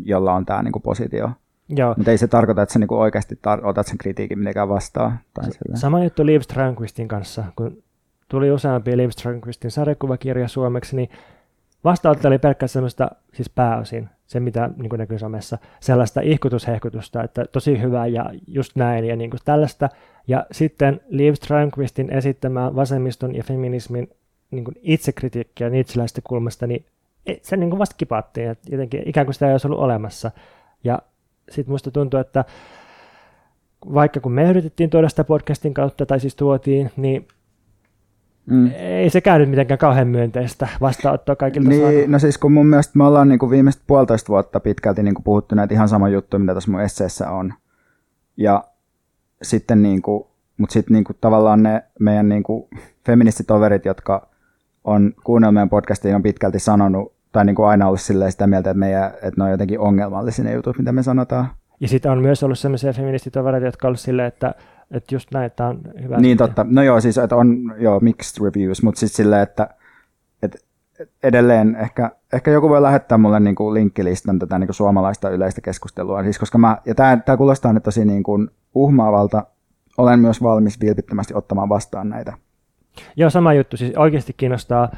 [0.05, 1.31] jolla on tämä niin positio.
[1.69, 1.95] Joo.
[1.97, 5.19] Mutta ei se tarkoita, että sä niinku oikeasti tar- otat sen kritiikin mitenkään vastaan.
[5.35, 7.45] Tai Sama juttu Liv Strömqvistin kanssa.
[7.57, 7.83] Kun
[8.29, 11.11] tuli useampi Liv Strömqvistin sarjakuvakirja suomeksi, niin
[11.85, 17.45] vastaanotto oli pelkkä semmoista, siis pääosin, se mitä niin kuin näkyy somessa, sellaista ihkutushehkutusta, että
[17.53, 19.89] tosi hyvä ja just näin ja niin kuin tällaista.
[20.27, 24.11] Ja sitten Liv Strömqvistin esittämä vasemmiston ja feminismin
[24.51, 26.85] niin kuin itsekritiikkiä niitsiläistä kulmasta, niin
[27.43, 30.31] se niin kuin vasta kipaattiin, että jotenkin ikään kuin sitä ei olisi ollut olemassa.
[30.85, 30.99] Ja
[31.51, 32.45] sitten musta tuntuu, että
[33.95, 37.29] vaikka kun me yritettiin tuoda sitä podcastin kautta, tai siis tuotiin, niin
[38.51, 38.71] Mm.
[38.77, 42.09] Ei se käynyt mitenkään kauhean myönteistä vastaanottoa kaikilta niin, saada.
[42.09, 45.25] No siis kun mun mielestä me ollaan niin kuin viimeiset puolitoista vuotta pitkälti niin kuin
[45.25, 47.55] puhuttu näitä ihan sama juttu, mitä tässä mun esseessä on.
[48.37, 48.65] Ja
[49.43, 50.25] sitten niin kuin,
[50.59, 52.69] mutta sitten niin kuin tavallaan ne meidän niin kuin
[53.07, 54.29] feministitoverit, jotka
[54.85, 58.79] on kuunnellut meidän podcastiin, on pitkälti sanonut tai niin kuin aina ollut sitä mieltä, että,
[58.79, 61.49] meidän, että ne on jotenkin ongelmallisia ne jutut, mitä me sanotaan.
[61.81, 64.55] Ja sitten on myös ollut sellaisia feministitovereita, jotka on ollut silleen, että,
[64.91, 66.17] että just näin, että on hyvä.
[66.17, 66.67] Niin totta.
[66.69, 69.69] No joo, siis että on joo, mixed reviews, mutta sitten silleen, että,
[70.43, 70.59] että
[71.23, 75.61] edelleen ehkä, ehkä joku voi lähettää mulle niin kuin linkkilistan tätä niin kuin suomalaista yleistä
[75.61, 76.23] keskustelua.
[76.23, 79.47] Siis koska mä, ja tämä, tämä kuulostaa nyt tosi niin kuin uhmaavalta.
[79.99, 82.33] Olen myös valmis vilpittömästi ottamaan vastaan näitä.
[83.17, 83.77] Joo, sama juttu.
[83.77, 84.89] Siis oikeasti kiinnostaa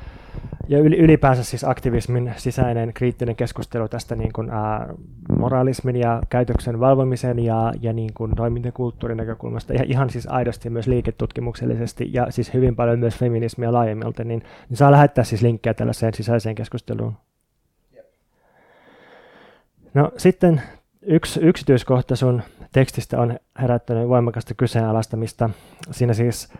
[0.68, 4.94] ja ylipäänsä siis aktivismin sisäinen kriittinen keskustelu tästä niin kuin, ää,
[5.38, 10.86] moralismin ja käytöksen valvomisen ja, ja niin kuin toimintakulttuurin näkökulmasta ja ihan siis aidosti myös
[10.86, 16.14] liiketutkimuksellisesti ja siis hyvin paljon myös feminismiä laajemmilta, niin, niin saa lähettää siis linkkejä tällaiseen
[16.14, 17.16] sisäiseen keskusteluun.
[19.94, 20.62] No sitten
[21.02, 25.50] yksi yksityiskohta sun tekstistä on herättänyt voimakasta kyseenalaistamista.
[25.90, 26.52] Siinä siis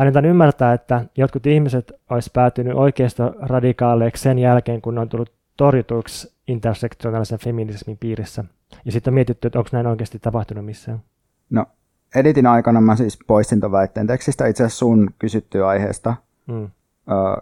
[0.00, 5.32] Annetaan ymmärtää, että jotkut ihmiset olisi päätynyt oikeisto radikaaleiksi sen jälkeen, kun ne on tullut
[5.56, 8.44] torjutuiksi intersektionaalisen feminismin piirissä.
[8.84, 11.02] Ja sitten on mietitty, että onko näin oikeasti tapahtunut missään.
[11.50, 11.66] No,
[12.14, 16.14] editin aikana mä siis poistin tuon väitteen tekstistä itse asiassa sun kysyttyä aiheesta.
[16.46, 16.68] Mm.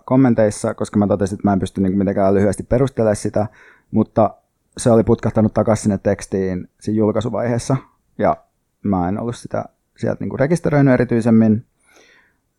[0.05, 3.47] kommenteissa, koska mä totesin, että mä en pysty niin mitenkään lyhyesti perustelemaan sitä,
[3.91, 4.35] mutta
[4.77, 7.77] se oli putkahtanut takaisin sinne tekstiin siinä julkaisuvaiheessa,
[8.19, 8.37] ja
[8.83, 9.65] mä en ollut sitä
[9.97, 11.65] sieltä niin rekisteröinyt erityisemmin.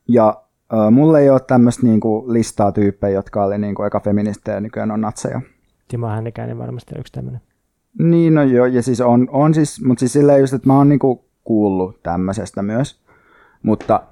[0.09, 0.43] Ja
[0.73, 4.61] äh, mulle ei ole tämmöistä niin listaa tyyppejä, jotka oli niin kuin eka feministejä ja
[4.61, 5.41] nykyään on natseja.
[5.87, 7.41] Timo Hännikäinen varmasti yksi tämmöinen.
[7.99, 10.89] Niin, no joo, ja siis on, on siis, mutta siis silleen just, että mä oon
[10.89, 13.03] niinku kuullut tämmöisestä myös,
[13.63, 14.03] mutta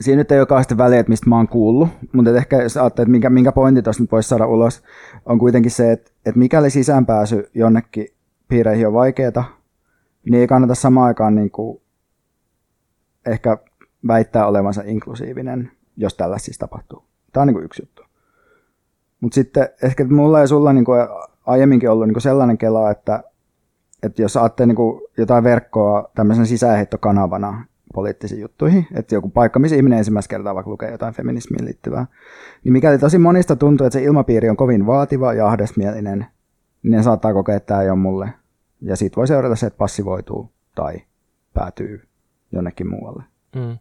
[0.00, 3.04] siinä nyt ei ole kauheasti väliä, että mistä mä oon kuullut, mutta ehkä jos ajattelee,
[3.04, 4.82] että minkä, minkä pointti tuosta nyt voisi saada ulos,
[5.26, 8.06] on kuitenkin se, että, että mikäli sisäänpääsy jonnekin
[8.48, 9.60] piireihin on vaikeaa,
[10.24, 11.82] niin ei kannata samaan aikaan niin kuin
[13.26, 13.58] ehkä
[14.06, 17.04] väittää olevansa inklusiivinen, jos tällä siis tapahtuu.
[17.32, 18.02] Tämä on niin kuin yksi juttu.
[19.20, 21.00] Mutta sitten ehkä mulla ja sulla niin kuin
[21.46, 23.22] aiemminkin ollut niin kuin sellainen kela, että,
[24.02, 24.76] että jos saatte niin
[25.18, 30.90] jotain verkkoa tämmöisen sisäänheittokanavana poliittisiin juttuihin, että joku paikka, missä ihminen ensimmäistä kertaa vaikka lukee
[30.90, 32.06] jotain feminismiin liittyvää,
[32.64, 36.26] niin mikäli tosi monista tuntuu, että se ilmapiiri on kovin vaativa ja ahdesmielinen,
[36.82, 38.32] niin ne saattaa kokea, että tämä ei ole mulle.
[38.80, 41.02] Ja siitä voi seurata se, että passivoituu tai
[41.54, 42.08] päätyy
[42.52, 43.22] jonnekin muualle.
[43.56, 43.78] Mm.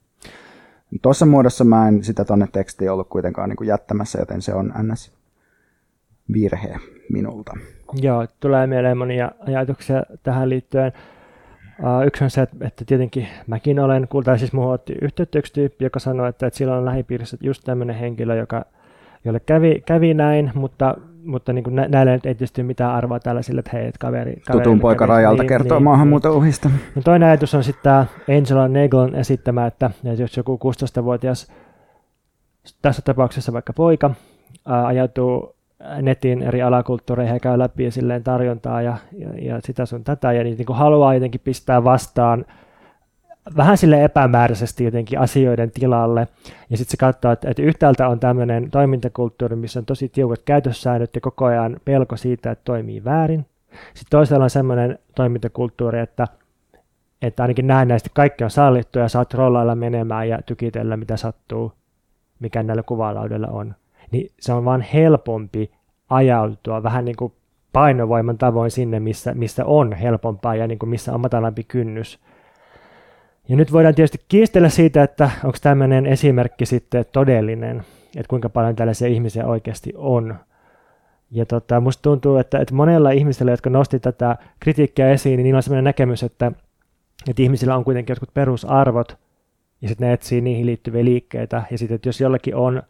[1.02, 4.74] Tuossa muodossa mä en sitä tonne tekstiin ollut kuitenkaan niin kuin jättämässä, joten se on
[4.84, 5.12] ns.
[6.34, 6.76] virhe
[7.14, 7.58] minulta.
[7.94, 10.92] Joo, tulee mieleen monia ajatuksia tähän liittyen.
[11.80, 15.86] Uh, yksi on se, että, tietenkin mäkin olen, tai siis muuhun otti yhteyttä yksi tyyppi,
[15.86, 18.66] joka sanoi, että, että sillä on lähipiirissä just tämmöinen henkilö, joka,
[19.26, 20.96] jolle kävi, kävi näin, mutta,
[21.30, 24.36] mutta niin kuin nä, näille ei tietysti mitään arvoa tällaisille, että hei, että kaveri...
[24.48, 26.38] kaveri Tutun poika rajalta niin, kertoo niin, maahanmuuton niin.
[26.38, 26.70] uhista.
[26.96, 28.06] No toinen ajatus on sitten tämä
[28.38, 31.52] Angela Naglon esittämä, että jos joku 16-vuotias,
[32.82, 34.12] tässä tapauksessa vaikka poika,
[34.68, 35.56] ää, ajautuu
[36.02, 40.34] netin eri alakulttuureihin ja käy läpi ja silleen tarjontaa ja, ja, ja sitä sun tätä
[40.34, 42.46] ja niin, niin kuin haluaa jotenkin pistää vastaan
[43.58, 46.28] vähän sille epämääräisesti jotenkin asioiden tilalle.
[46.70, 51.16] Ja sitten se katsoo, että, että yhtäältä on tämmöinen toimintakulttuuri, missä on tosi tiukat käytössäännöt
[51.16, 53.46] ja koko ajan pelko siitä, että toimii väärin.
[53.70, 56.28] Sitten toisaalta on semmoinen toimintakulttuuri, että,
[57.22, 61.74] että ainakin näistä kaikki on sallittu ja saat rollailla menemään ja tykitellä mitä sattuu,
[62.40, 63.76] mikä näillä kuvalaudoilla on
[64.12, 65.72] niin se on vaan helpompi
[66.10, 67.34] ajautua vähän niin kuin
[67.74, 72.20] painovoiman tavoin sinne, missä, missä on helpompaa ja niin kuin missä on matalampi kynnys.
[73.50, 77.78] Ja nyt voidaan tietysti kiistellä siitä, että onko tämmöinen esimerkki sitten todellinen,
[78.16, 80.36] että kuinka paljon tällaisia ihmisiä oikeasti on.
[81.32, 85.58] Ja tota, musta tuntuu, että, että monella ihmisellä, jotka nosti tätä kritiikkiä esiin, niin niillä
[85.58, 86.52] on sellainen näkemys, että,
[87.30, 89.18] että ihmisillä on kuitenkin jotkut perusarvot,
[89.82, 92.84] ja sitten ne etsii niihin liittyviä liikkeitä, ja sitten, että jos jollakin on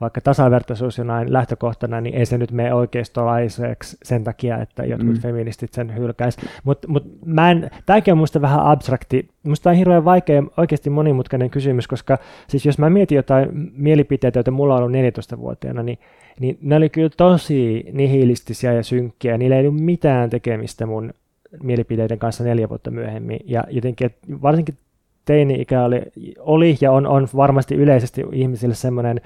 [0.00, 5.20] vaikka tasavertaisuus näin lähtökohtana, niin ei se nyt mene oikeistolaiseksi sen takia, että jotkut mm.
[5.20, 6.36] feministit sen hylkäis.
[6.64, 9.28] Mutta mut mä en, tämäkin on minusta vähän abstrakti.
[9.42, 14.38] Minusta tämä on hirveän vaikea, oikeasti monimutkainen kysymys, koska siis jos mä mietin jotain mielipiteitä,
[14.38, 14.96] joita mulla on ollut
[15.34, 15.98] 14-vuotiaana, niin,
[16.40, 19.38] niin ne oli kyllä tosi nihilistisiä ja synkkiä.
[19.38, 21.14] Niillä ei ollut mitään tekemistä mun
[21.62, 23.40] mielipiteiden kanssa neljä vuotta myöhemmin.
[23.44, 24.10] Ja jotenkin,
[24.42, 24.74] varsinkin
[25.24, 26.02] teini-ikä oli,
[26.38, 29.20] oli ja on, on varmasti yleisesti ihmisille semmoinen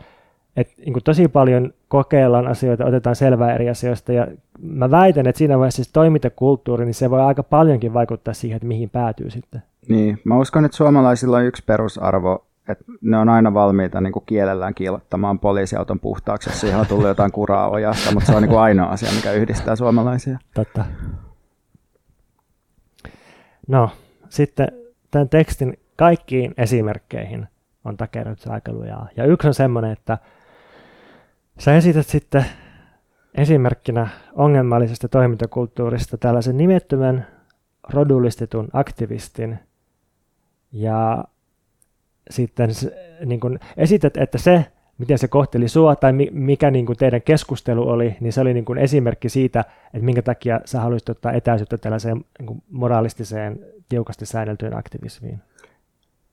[0.56, 4.26] että niin tosi paljon kokeillaan asioita, otetaan selvää eri asioista, ja
[4.62, 8.68] mä väitän, että siinä vaiheessa siis toimintakulttuuri, niin se voi aika paljonkin vaikuttaa siihen, että
[8.68, 9.62] mihin päätyy sitten.
[9.88, 14.22] Niin, mä uskon, että suomalaisilla on yksi perusarvo, että ne on aina valmiita niin kuin
[14.26, 18.50] kielellään kiilottamaan poliisiauton puhtaaksi, jos siihen on tullut jotain kuraa ojasta, mutta se on niin
[18.50, 20.38] kuin ainoa asia, mikä yhdistää suomalaisia.
[20.54, 20.84] Totta.
[23.68, 23.90] No,
[24.28, 24.68] sitten
[25.10, 27.46] tämän tekstin kaikkiin esimerkkeihin
[27.84, 29.08] on takerrut aika lujaa.
[29.16, 30.18] Ja yksi on semmoinen, että
[31.58, 32.44] Sä esität sitten
[33.34, 37.26] esimerkkinä ongelmallisesta toimintakulttuurista tällaisen nimettömän
[37.92, 39.58] rodullistetun aktivistin
[40.72, 41.24] ja
[42.30, 42.70] sitten
[43.24, 44.66] niin kun esität, että se,
[44.98, 48.64] miten se kohteli sua tai mikä niin kuin teidän keskustelu oli, niin se oli niin
[48.64, 54.26] kuin esimerkki siitä, että minkä takia sä haluaisit ottaa etäisyyttä tällaiseen niin kuin moraalistiseen, tiukasti
[54.26, 55.40] säänneltyyn aktivismiin.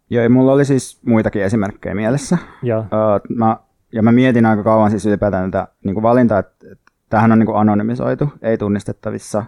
[0.09, 2.37] Joo, mulla oli siis muitakin esimerkkejä mielessä.
[2.63, 2.85] Joo.
[3.29, 3.57] Mä
[3.91, 7.45] ja mä mietin aika kauan siis ylipäätään tätä niin kuin valintaa, että, että on niin
[7.45, 9.45] kuin anonymisoitu, ei tunnistettavissa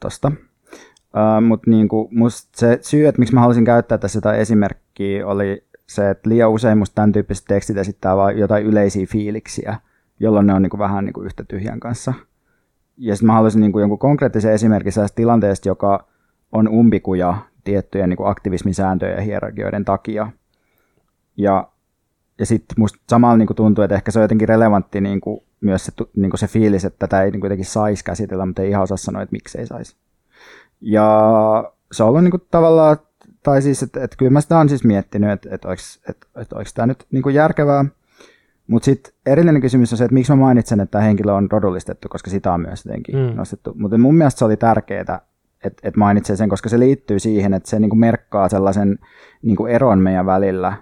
[0.00, 0.32] tosta.
[1.14, 1.88] Uh, Mutta niin
[2.56, 6.78] se syy, että miksi mä halusin käyttää tässä jotain esimerkkiä, oli se, että liian usein
[6.78, 9.76] musta tämän tyyppiset tekstit esittää vain jotain yleisiä fiiliksiä,
[10.20, 12.14] jolloin ne on niin kuin vähän niin kuin yhtä tyhjän kanssa.
[12.96, 16.06] Ja sitten mä haluaisin niin kuin jonkun konkreettisen esimerkin sellaisesta tilanteesta, joka
[16.52, 20.30] on umpikuja tiettyjen niin kuin aktivismin sääntöjen ja hierarkioiden takia.
[21.36, 21.68] Ja
[22.38, 25.86] ja sitten musta samalla niin tuntuu, että ehkä se on jotenkin relevantti niin kuin, myös
[25.86, 28.82] se, niin kuin se fiilis, että tätä ei niin jotenkin saisi käsitellä, mutta ei ihan
[28.82, 29.96] osaa sanoa, että miksi ei saisi.
[30.80, 32.96] Ja se on ollut niin kuin, tavallaan,
[33.42, 36.56] tai siis, että, että kyllä mä sitä olen siis miettinyt, että, että, oliko, että, että
[36.56, 37.84] oliko tämä nyt niin kuin järkevää,
[38.66, 42.08] Mutta sitten erillinen kysymys on se, että miksi mä mainitsen, että tämä henkilö on rodullistettu,
[42.08, 43.36] koska sitä on myös jotenkin mm.
[43.36, 43.72] nostettu.
[43.76, 45.20] Mutta mun mielestä se oli tärkeää,
[45.64, 48.98] että et mainitsee sen, koska se liittyy siihen, että se niinku merkkaa sellaisen
[49.42, 50.72] niinku eron meidän välillä.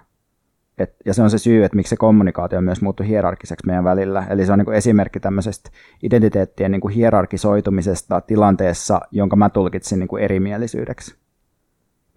[0.77, 4.27] Et, ja se on se syy, että miksi se kommunikaatio myös muuttui hierarkiseksi meidän välillä.
[4.29, 5.69] Eli se on niinku esimerkki tämmöisestä
[6.03, 11.15] identiteettien niinku hierarkisoitumisesta tilanteessa, jonka mä tulkitsin niinku erimielisyydeksi.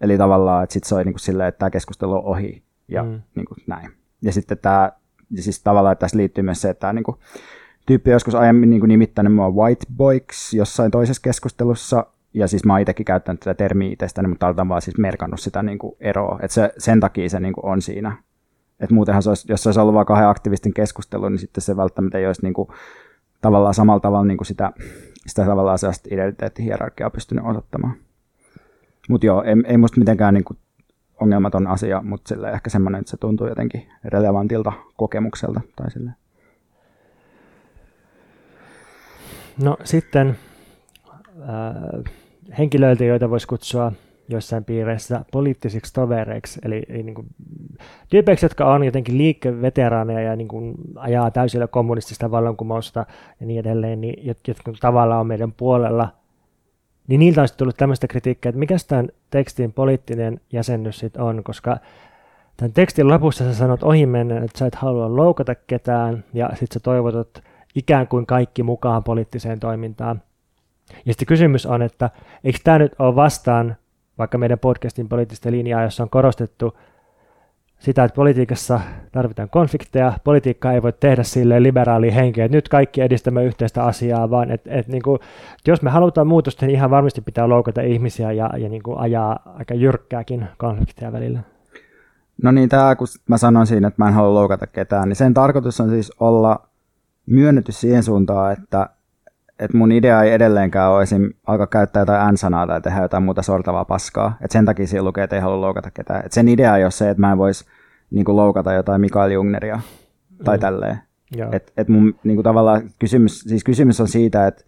[0.01, 3.21] Eli tavallaan, että sitten se oli niinku silleen, että tämä keskustelu on ohi ja mm.
[3.35, 3.91] niinku näin.
[4.21, 4.91] Ja sitten tämä
[5.31, 7.17] ja siis tavallaan että tässä liittyy myös se, että tämä niin kuin,
[7.85, 12.73] tyyppi joskus aiemmin niin kuin nimittänyt mua white boyks jossain toisessa keskustelussa, ja siis mä
[12.73, 16.39] oon itsekin käyttänyt tätä termiä itsestäni, mutta olen vaan siis merkannut sitä niin kuin eroa,
[16.41, 18.17] että se, sen takia se niin kuin on siinä.
[18.79, 21.77] Että muutenhan se olisi, jos se olisi ollut vain kahden aktivistin keskustelu, niin sitten se
[21.77, 22.69] välttämättä ei olisi niin kuin,
[23.41, 24.71] tavallaan samalla tavalla niin kuin sitä,
[25.27, 27.93] sitä tavallaan sellaista identiteettihierarkiaa pystynyt osoittamaan.
[29.09, 30.57] Mutta joo, ei, ei musta mitenkään niin kuin
[31.19, 35.61] ongelmaton asia, mutta sille ehkä semmoinen, että se tuntuu jotenkin relevantilta kokemukselta.
[35.75, 36.11] Tai sille.
[39.63, 40.37] No sitten
[41.41, 42.13] äh,
[42.57, 43.91] henkilöiltä, joita voisi kutsua
[44.29, 47.27] joissain piireissä poliittisiksi tovereiksi, eli, niin kuin,
[48.09, 53.05] tyypeiksi, jotka on jotenkin liikkeveteraaneja ja niin kuin, ajaa täysillä kommunistista vallankumousta
[53.39, 56.09] ja niin edelleen, niin, jotka tavallaan on meidän puolella–
[57.07, 61.77] niin niiltä olisi tullut tämmöistä kritiikkiä, että mikä tämän tekstin poliittinen jäsennys sitten on, koska
[62.57, 66.79] tämän tekstin lopussa sä sanot ohimennen, että sä et halua loukata ketään, ja sitten sä
[66.79, 67.43] toivotat
[67.75, 70.21] ikään kuin kaikki mukaan poliittiseen toimintaan.
[71.05, 72.09] Ja sitten kysymys on, että
[72.43, 73.75] eikö tämä nyt ole vastaan
[74.17, 76.77] vaikka meidän podcastin poliittista linjaa, jossa on korostettu
[77.79, 78.79] sitä, että politiikassa
[79.11, 84.29] tarvitaan konflikteja, politiikkaa ei voi tehdä sille liberaaliin henkeen, että nyt kaikki edistämme yhteistä asiaa,
[84.29, 85.19] vaan että et, niin kuin,
[85.67, 89.39] jos me halutaan muutosta, niin ihan varmasti pitää loukata ihmisiä ja, ja niin kuin ajaa
[89.57, 91.39] aika jyrkkääkin konflikteja välillä.
[92.43, 95.33] No niin, tämä kun mä sanoin siinä, että mä en halua loukata ketään, niin sen
[95.33, 96.67] tarkoitus on siis olla
[97.25, 98.89] myönnetty siihen suuntaan, että
[99.59, 101.33] että mun idea ei edelleenkään ole esim.
[101.47, 104.37] alkaa käyttää jotain n-sanaa tai tehdä jotain muuta sortavaa paskaa.
[104.41, 106.25] Et sen takia siinä lukee, että ei halua loukata ketään.
[106.25, 107.65] Et sen idea ei ole se, että mä en voisi
[108.11, 109.79] niinku loukata jotain Mikael Jungneria
[110.43, 110.61] tai mm.
[110.61, 110.99] tälleen.
[111.51, 114.63] Et, et mun niinku tavallaan kysymys, siis kysymys on siitä, että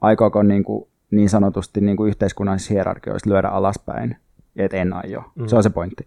[0.00, 4.16] aikooko niinku, niin sanotusti niinku yhteiskunnallisissa hierarkioissa lyödä alaspäin.
[4.56, 5.22] Että en aio.
[5.34, 5.46] Mm.
[5.46, 6.06] Se on se pointti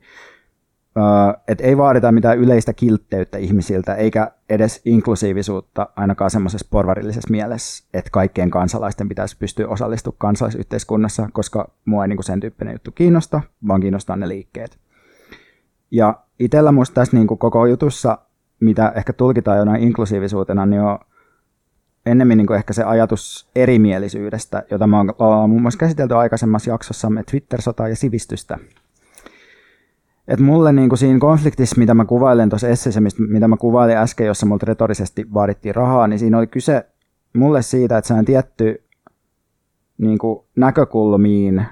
[1.48, 8.12] että ei vaadita mitään yleistä kiltteyttä ihmisiltä, eikä edes inklusiivisuutta ainakaan semmoisessa porvarillisessa mielessä, että
[8.12, 13.82] kaikkien kansalaisten pitäisi pystyä osallistumaan kansalaisyhteiskunnassa, koska mua ei niin sen tyyppinen juttu kiinnosta, vaan
[13.82, 14.78] kiinnostaa ne liikkeet.
[15.92, 18.18] Ja itsellä musta tässä niin koko jutussa,
[18.60, 21.00] mitä ehkä tulkitaan jonain inklusiivisuutena, niin on
[22.06, 27.88] ennemmin niin ehkä se ajatus erimielisyydestä, jota me ollaan muun muassa käsitelty aikaisemmassa jaksossamme Twitter-sotaa
[27.88, 28.58] ja sivistystä,
[30.28, 34.28] että mulle niin kuin siinä konfliktissa, mitä mä kuvailen tuossa esseessä, mitä mä kuvailin äsken,
[34.28, 36.86] jossa multa retorisesti vaadittiin rahaa, niin siinä oli kyse
[37.34, 38.84] mulle siitä, että se on tietty
[39.98, 41.66] niin kuin näkökulmiin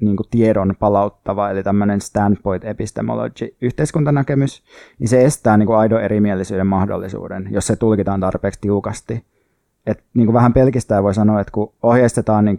[0.00, 4.62] niin kuin tiedon palauttava, eli tämmöinen standpoint epistemology, yhteiskuntanäkemys,
[4.98, 9.24] niin se estää niin kuin aidon erimielisyyden mahdollisuuden, jos se tulkitaan tarpeeksi tiukasti.
[9.86, 12.56] Et, niin kuin vähän pelkistää voi sanoa, että kun ohjeistetaan niin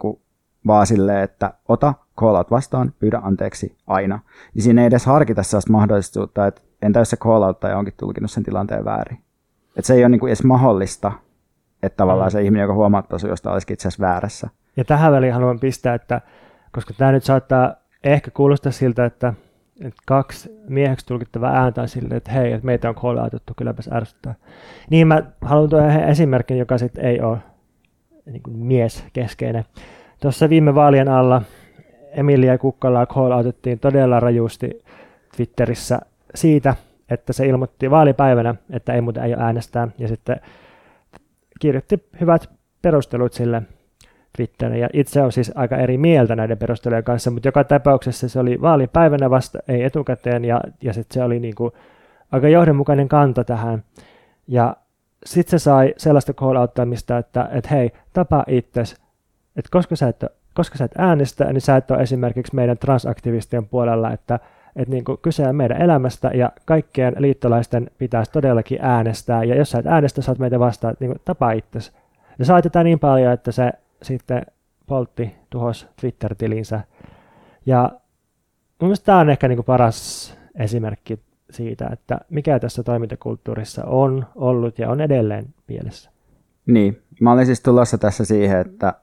[0.66, 4.20] vaan silleen, että ota call out vastaan, pyydä anteeksi aina.
[4.54, 8.30] Niin siinä ei edes harkita sellaista mahdollisuutta, että entä jos se call ja onkin tulkinut
[8.30, 9.18] sen tilanteen väärin.
[9.76, 11.12] Että se ei ole niin kuin edes mahdollista,
[11.82, 12.32] että tavallaan mm.
[12.32, 14.48] se ihminen, joka huomauttaa sun jostain, olisikin itse asiassa väärässä.
[14.76, 16.20] Ja tähän väliin haluan pistää, että
[16.72, 19.34] koska tämä nyt saattaa ehkä kuulostaa siltä, että,
[19.80, 23.90] että kaksi mieheksi tulkittavaa ääntä on silleen, että hei, että meitä on call outettu, kylläpäs
[23.92, 24.34] ärsyttää.
[24.90, 27.38] Niin mä haluan tuoda esimerkin, joka sitten ei ole
[28.26, 29.64] niin kuin mieskeskeinen.
[30.20, 31.42] Tuossa viime vaalien alla
[32.14, 34.82] Emilia Kukkalaa call otettiin todella rajusti
[35.36, 36.00] Twitterissä
[36.34, 36.74] siitä,
[37.10, 40.40] että se ilmoitti vaalipäivänä, että ei muuten ei äänestää, ja sitten
[41.60, 42.50] kirjoitti hyvät
[42.82, 43.62] perustelut sille
[44.36, 48.40] Twitteriin, ja itse on siis aika eri mieltä näiden perustelujen kanssa, mutta joka tapauksessa se
[48.40, 51.72] oli vaalipäivänä vasta, ei etukäteen, ja, ja sitten se oli niin kuin
[52.32, 53.84] aika johdonmukainen kanta tähän,
[54.48, 54.76] ja
[55.26, 56.56] sitten se sai sellaista call
[57.18, 58.96] että, että hei, tapa itsesi,
[59.56, 60.24] että koska sä et,
[60.54, 64.40] koska sä et äänestä, niin sä et ole esimerkiksi meidän transaktivistien puolella, että,
[64.76, 69.44] että niin kuin kyse on meidän elämästä ja kaikkien liittolaisten pitäisi todellakin äänestää.
[69.44, 71.92] Ja jos sä et äänestä, sä oot meitä vastaan, niin kuin tapa itsesi.
[72.38, 74.42] Ja sai tätä niin paljon, että se sitten
[74.86, 76.80] poltti, tuhos Twitter-tilinsä.
[77.66, 77.90] Ja
[78.80, 81.18] mun mielestä tämä on ehkä niin kuin paras esimerkki
[81.50, 86.10] siitä, että mikä tässä toimintakulttuurissa on ollut ja on edelleen pielessä.
[86.66, 88.94] Niin, mä olin siis tulossa tässä siihen, että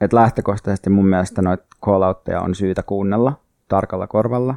[0.00, 2.02] että lähtökohtaisesti mun mielestä noita call
[2.42, 4.54] on syytä kuunnella tarkalla korvalla.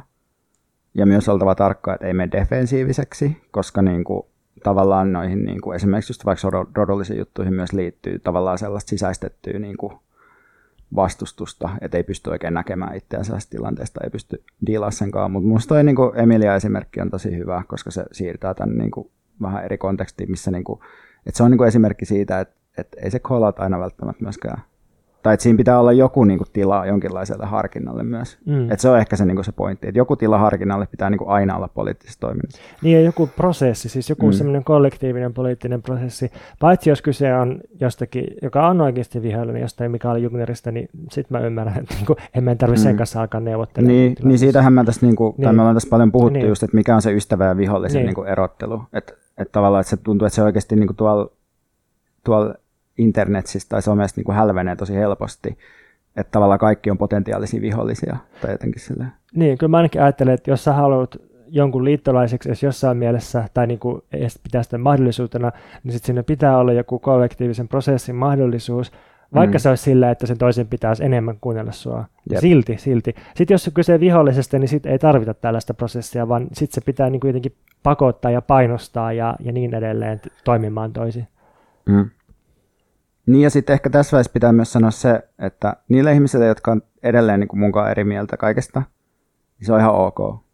[0.94, 4.22] Ja myös oltava tarkka, että ei mene defensiiviseksi, koska niin kuin,
[4.62, 9.76] tavallaan noihin niin kuin esimerkiksi just vaikka rodollisiin juttuihin myös liittyy tavallaan sellaista sisäistettyä niin
[9.76, 9.92] kuin
[10.96, 15.30] vastustusta, että ei pysty oikein näkemään itseänsä tilanteesta, ei pysty diilaa senkaan.
[15.30, 19.10] Mutta minusta toi niin Emilia-esimerkki on tosi hyvä, koska se siirtää tämän niin kuin
[19.42, 20.80] vähän eri kontekstiin, missä niin kuin,
[21.26, 24.62] että se on niin kuin esimerkki siitä, että, että ei se call aina välttämättä myöskään
[25.24, 28.38] tai että siinä pitää olla joku niin kuin, tila jonkinlaiselle harkinnalle myös.
[28.46, 28.70] Mm.
[28.70, 31.18] Et se on ehkä se, niin kuin, se pointti, että joku tila harkinnalle pitää niin
[31.18, 32.62] kuin, aina olla poliittisessa toiminnassa.
[32.82, 34.32] Niin ja joku prosessi, siis joku mm.
[34.32, 40.16] semmoinen kollektiivinen poliittinen prosessi, paitsi jos kyse on jostakin, joka on oikeasti vihollinen jostain Mikael
[40.16, 42.88] Jungnerista, niin sitten mä ymmärrän, että niin kuin, en mä tarvitse mm.
[42.88, 43.98] sen kanssa alkaa neuvottelemaan.
[43.98, 45.44] Niin, niin siitähän mä tässä, niin kuin, niin.
[45.44, 46.48] tai me ollaan tässä paljon puhuttu niin.
[46.48, 48.06] just, että mikä on se ystävä ja vihollisen niin.
[48.06, 48.82] Niin kuin, erottelu.
[48.92, 51.30] Että et tavallaan, että se tuntuu, että se oikeasti niin kuin, tuolla
[52.24, 52.54] tuolla
[52.98, 55.58] internetsistä tai somesta niin kuin hälvenee tosi helposti,
[56.16, 59.12] että tavallaan kaikki on potentiaalisia vihollisia tai jotenkin silleen.
[59.34, 61.16] Niin, kyllä mä ainakin ajattelen, että jos sä haluat
[61.48, 65.52] jonkun liittolaiseksi edes jossain mielessä, tai niin kuin edes pitää sitä mahdollisuutena,
[65.84, 68.92] niin sitten siinä pitää olla joku kollektiivisen prosessin mahdollisuus,
[69.34, 69.60] vaikka mm.
[69.60, 72.04] se olisi sillä, että sen toisen pitäisi enemmän kuunnella sua.
[72.30, 72.40] Jep.
[72.40, 73.14] Silti, silti.
[73.34, 77.10] Sitten jos on kyse vihollisesta, niin sitten ei tarvita tällaista prosessia, vaan sitten se pitää
[77.10, 81.28] niin kuin jotenkin pakottaa ja painostaa ja, ja niin edelleen toimimaan toisin.
[81.86, 82.10] Mm.
[83.26, 86.82] Niin ja sitten ehkä tässä vaiheessa pitää myös sanoa se, että niille ihmisille, jotka on
[87.02, 88.82] edelleen niin kuin munkaan eri mieltä kaikesta,
[89.58, 90.44] niin se on ihan ok.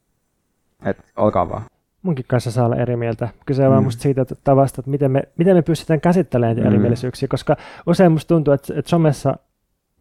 [0.84, 1.62] Että olkaa vaan.
[2.02, 3.28] Munkin kanssa saa olla eri mieltä.
[3.46, 3.84] Kyse on mm.
[3.84, 6.66] musta siitä että tavasta, että miten me, miten me pystytään käsittelemään mm.
[6.66, 7.56] erimielisyyksiä, koska
[7.86, 9.38] usein musta tuntuu, että, että somessa,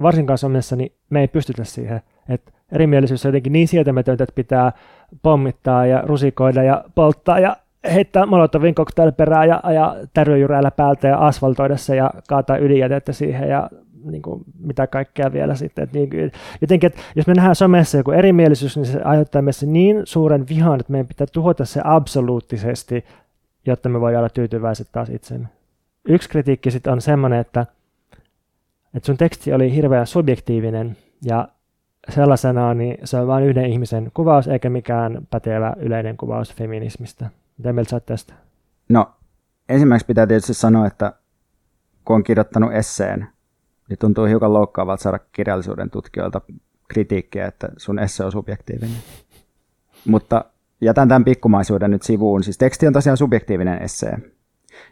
[0.01, 2.01] varsinkaan somessa, niin me ei pystytä siihen.
[2.29, 4.71] Että erimielisyys on jotenkin niin sietämätöntä, että pitää
[5.21, 8.75] pommittaa ja rusikoida ja polttaa ja heittää Molotovin
[9.17, 13.69] perään ja ajaa täröjyräillä päältä ja asfaltoida se ja kaataa ydinjätettä siihen ja
[14.03, 15.83] niin kuin, mitä kaikkea vielä sitten.
[15.83, 20.01] Että niin, jotenkin, että jos me nähdään somessa joku erimielisyys, niin se aiheuttaa meissä niin
[20.03, 23.05] suuren vihan, että meidän pitää tuhota se absoluuttisesti,
[23.65, 25.47] jotta me voidaan olla tyytyväiset taas itsemme.
[26.07, 27.65] Yksi kritiikki sitten on semmoinen, että,
[28.95, 31.47] että sun teksti oli hirveän subjektiivinen ja
[32.09, 37.29] sellaisena niin se on vain yhden ihmisen kuvaus eikä mikään pätevä yleinen kuvaus feminismistä.
[37.59, 38.33] Mitä mieltä sä tästä?
[38.89, 39.11] No,
[39.69, 41.13] ensimmäiseksi pitää tietysti sanoa, että
[42.05, 43.27] kun on kirjoittanut esseen,
[43.89, 46.41] niin tuntuu hiukan loukkaavalta saada kirjallisuuden tutkijoilta
[46.87, 48.97] kritiikkiä, että sun esse on subjektiivinen.
[50.05, 50.45] Mutta
[50.81, 52.43] jätän tämän pikkumaisuuden nyt sivuun.
[52.43, 54.17] Siis teksti on tosiaan subjektiivinen essee,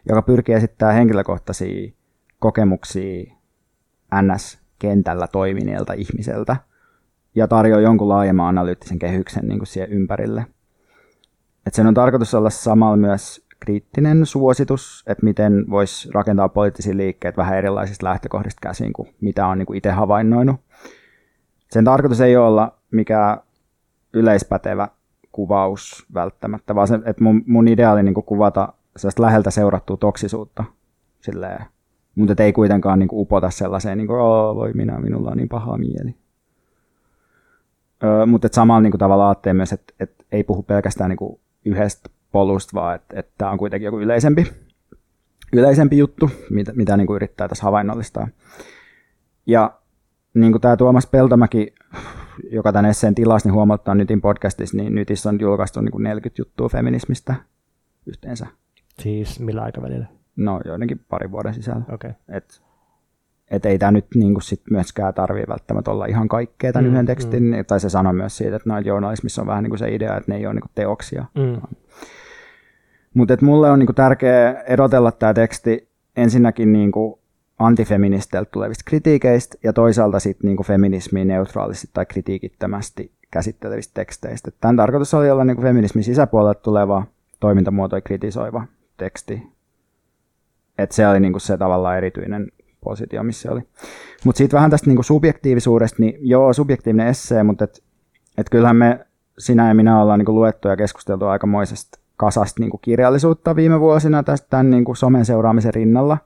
[0.08, 1.92] joka pyrkii esittämään henkilökohtaisia
[2.38, 3.34] kokemuksia
[4.22, 6.56] NS-kentällä toimineelta ihmiseltä
[7.34, 10.46] ja tarjoaa jonkun laajemman analyyttisen kehyksen niin kuin siihen ympärille–
[11.68, 17.36] et sen on tarkoitus olla samalla myös kriittinen suositus, että miten voisi rakentaa poliittisia liikkeitä
[17.36, 20.60] vähän erilaisista lähtökohdista käsin kuin mitä on niin itse havainnoinut.
[21.70, 23.38] Sen tarkoitus ei olla mikään
[24.12, 24.88] yleispätevä
[25.32, 30.64] kuvaus välttämättä, vaan se, että mun, mun idea oli niin kuvata sellaista läheltä seurattua toksisuutta.
[31.20, 31.64] Silleen,
[32.14, 34.18] mutta ei kuitenkaan niin upota sellaiseen, niin kuin,
[34.56, 36.14] voi minä, minulla on niin paha mieli.
[38.04, 42.70] Öö, mutta samalla niin tavallaan ajattelee myös, että, että ei puhu pelkästään niin yhdestä polusta,
[42.74, 44.46] vaan että, että tämä on kuitenkin joku yleisempi,
[45.52, 48.28] yleisempi juttu, mitä, mitä niin kuin yrittää tässä havainnollistaa.
[49.46, 49.78] Ja
[50.34, 51.74] niin kuin tämä Tuomas Peltomäki,
[52.50, 56.40] joka tämän esseen tilasi, niin huomauttaa Nytin podcastissa, niin Nytissä on julkaistu niin kuin 40
[56.40, 57.34] juttua feminismistä
[58.06, 58.46] yhteensä.
[58.98, 60.06] Siis millä aikavälillä?
[60.36, 61.82] No joidenkin parin vuoden sisällä.
[61.92, 62.12] Okay.
[62.28, 62.62] Et,
[63.50, 66.90] et ei tämä nyt niin kuin sit myöskään tarvii välttämättä olla ihan kaikkea tämän mm,
[66.90, 67.64] yhden tekstin, mm.
[67.66, 70.32] tai se sanoo myös siitä, että no, journalismissa on vähän niin kuin se idea, että
[70.32, 71.24] ne ei ole niin kuin teoksia.
[71.34, 71.76] Mm.
[73.14, 77.20] Mutta mulle on niin kuin tärkeää erotella tämä teksti ensinnäkin niin kuin
[77.58, 84.50] antifeministeiltä tulevista kritiikeistä ja toisaalta sitten niin feminismiin neutraalisti tai kritiikittömästi käsittelevistä teksteistä.
[84.60, 87.06] Tämän tarkoitus oli olla niin feminismin sisäpuolelta tuleva
[87.40, 88.66] toimintamuotoja kritisoiva
[88.96, 89.42] teksti.
[90.78, 92.52] Et se oli niin se tavallaan erityinen
[92.84, 93.60] positio, missä oli.
[94.24, 97.82] Mutta sitten vähän tästä niinku subjektiivisuudesta, niin joo, subjektiivinen essee, mutta et,
[98.38, 99.06] et kyllähän me,
[99.38, 104.46] sinä ja minä ollaan niinku luettu ja keskusteltu aikamoisesta kasasta niinku kirjallisuutta viime vuosina tästä
[104.50, 106.18] tämän niinku somen seuraamisen rinnalla.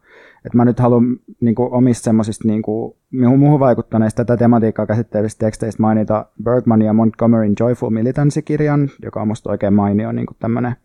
[0.46, 6.26] Et mä nyt haluan niinku omista semmoisista niinku, muuhun vaikuttaneista tätä tematiikkaa käsittelevistä teksteistä mainita
[6.42, 10.76] Bergman ja Montgomeryn Joyful Militancy-kirjan, joka on musta oikein mainio niinku tämmöinen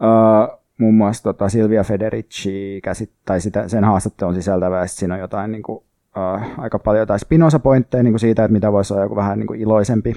[0.00, 5.20] uh, muun muassa tota Silvia Federici käsit, tai sitä, sen haastattelun sisältävä, ja siinä on
[5.20, 5.78] jotain niin kuin,
[6.16, 9.46] uh, aika paljon jotain spinosa-pointteja niin kuin siitä, että mitä voisi olla joku vähän niin
[9.46, 10.14] kuin iloisempi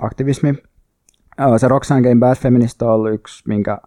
[0.00, 0.50] aktivismi.
[1.46, 3.78] Uh, se Roxanne Game Bad Feminist on ollut yksi, minkä,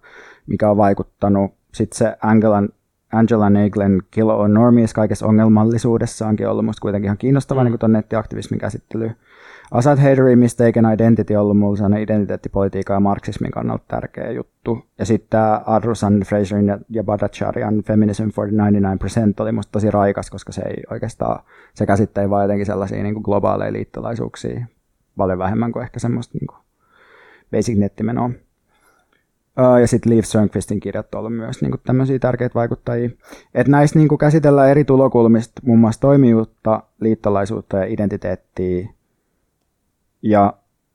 [0.48, 1.52] mikä on vaikuttanut.
[1.74, 2.70] Sitten se Angelan
[3.14, 7.70] Angela Naglen Kill on Normies kaikessa ongelmallisuudessaankin ollut musta kuitenkin ihan kiinnostava mm.
[7.70, 9.12] niin tuon nettiaktivismin käsittely.
[9.72, 14.86] Asad Hadery Mistaken Identity on ollut mulle sellainen identiteettipolitiikan ja marksismin kannalta tärkeä juttu.
[14.98, 18.60] Ja sitten tämä Arrusan, Fraserin ja, Bhattacharyan Feminism for the 99%
[19.40, 21.44] oli musta tosi raikas, koska se ei oikeastaan,
[21.74, 24.66] se käsittää vaan jotenkin sellaisia niin kuin globaaleja liittolaisuuksia
[25.18, 26.60] paljon vähemmän kuin ehkä semmoista niin kuin
[27.52, 28.30] basic nettimenoa.
[29.82, 33.10] Ja sitten Leif Sörnqvistin kirjat on ollut myös niin tämmöisiä tärkeitä vaikuttajia.
[33.54, 38.90] Että näissä niin käsitellään eri tulokulmista, muun muassa toimijuutta, liittolaisuutta ja identiteettiä.
[40.22, 40.54] Ja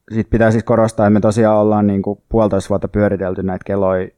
[0.08, 4.08] sitten pitää siis korostaa, että me tosiaan ollaan niin kuin puolitoista vuotta pyöritelty näitä keloja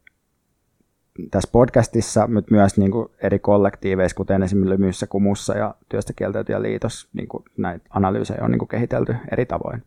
[1.31, 6.63] tässä podcastissa, mutta myös niin kuin eri kollektiiveissa, kuten esimerkiksi Lymyssä, Kumussa ja Työstä kieltäytyjä
[6.63, 9.83] liitos, niin kuin näitä analyysejä on niin kuin kehitelty eri tavoin.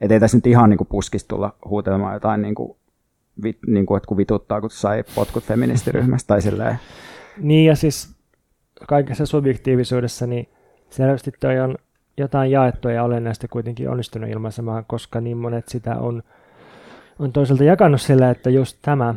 [0.00, 2.76] Että ei tässä nyt ihan niin kuin puskista tulla huutelemaan jotain, niin kuin,
[3.42, 6.78] vit, niin kuin, että kun vituttaa, kun sai potkut feministiryhmästä tai silleen.
[7.38, 8.14] Niin ja siis
[8.88, 10.48] kaikessa subjektiivisuudessa, niin
[10.90, 11.76] selvästi toi on
[12.16, 16.22] jotain jaettua ja olennaista kuitenkin onnistunut ilmaisemaan, koska niin monet sitä on,
[17.18, 19.14] on toisaalta jakanut sillä, että just tämä,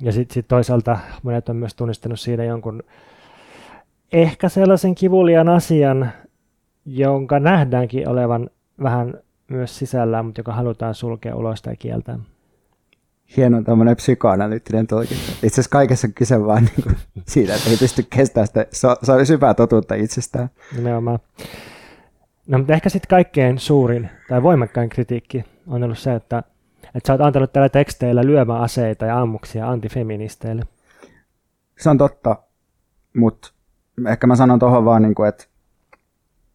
[0.00, 2.82] ja sitten sit toisaalta monet on myös tunnistanut siitä jonkun
[4.12, 6.12] ehkä sellaisen kivulian asian,
[6.86, 8.50] jonka nähdäänkin olevan
[8.82, 9.14] vähän
[9.48, 12.18] myös sisällään, mutta joka halutaan sulkea ulos tai kieltää.
[13.36, 15.32] Hieno tämmöinen psykoanalyyttinen tulkinta.
[15.32, 16.96] Itse asiassa kaikessa on kyse vaan niin kuin
[17.26, 20.50] siitä, että ei pysty kestämään sitä so, so, syvää totuutta itsestään.
[20.76, 21.18] Nimenomaan.
[22.46, 26.42] No mutta ehkä sitten kaikkein suurin tai voimakkain kritiikki on ollut se, että,
[26.94, 30.62] että sä oot antanut tällä teksteillä lyömäaseita ja ammuksia antifeministeille.
[31.78, 32.36] Se on totta,
[33.16, 33.52] mutta
[34.08, 35.44] ehkä mä sanon tuohon vaan, niin kuin, että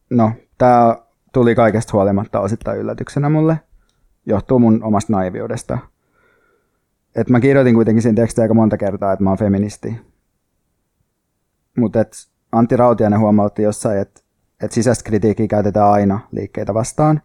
[0.09, 0.97] no, tämä
[1.33, 3.59] tuli kaikesta huolimatta osittain yllätyksenä mulle.
[4.25, 5.77] Johtuu mun omasta naiviudesta.
[7.15, 10.01] Et mä kirjoitin kuitenkin siinä tekstiä aika monta kertaa, että mä oon feministi.
[11.77, 11.99] Mutta
[12.51, 14.21] Antti Rautiainen huomautti jossain, että
[14.63, 17.21] et sisäistä kritiikkiä käytetään aina liikkeitä vastaan.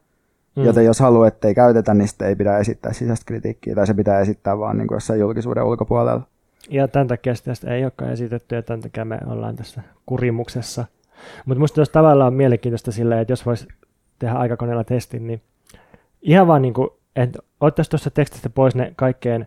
[0.57, 0.65] Mm.
[0.65, 3.95] Joten jos haluaa, että ei käytetä, niin sitten ei pidä esittää sisäistä kritiikkiä, tai se
[3.95, 6.23] pitää esittää vaan niin kuin jossain julkisuuden ulkopuolella.
[6.71, 10.85] Ja tämän takia sitä ei olekaan esitetty, ja tämän takia me ollaan tässä kurimuksessa.
[11.47, 13.69] Mutta minusta olisi tavallaan mielenkiintoista sillä, että jos voisi
[14.19, 15.43] tehdä aikakoneella testin, niin
[16.23, 19.47] ihan vaan niin kuin, että ottaisi tuossa tekstistä pois ne kaikkein,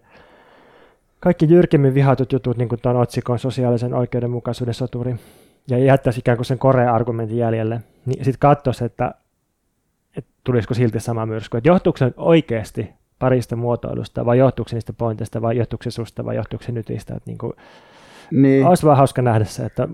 [1.20, 5.16] kaikki jyrkemmin vihatut jutut, niin kuin tuon otsikon sosiaalisen oikeudenmukaisuuden soturi,
[5.70, 9.14] ja jättäisi ikään kuin sen korea argumentin jäljelle, niin sitten katsoisi, että,
[10.18, 11.58] että tulisiko silti sama myrsky.
[11.58, 12.90] Että johtuuko se oikeasti
[13.20, 17.14] parista muotoilusta, vai johtuuko se niistä pointeista, vai johtuuko se susta, vai johtuuko se nytistä.
[17.14, 17.54] Että niin kuin,
[18.32, 18.66] niin.
[18.66, 19.88] Olisi vaan hauska nähdä se, että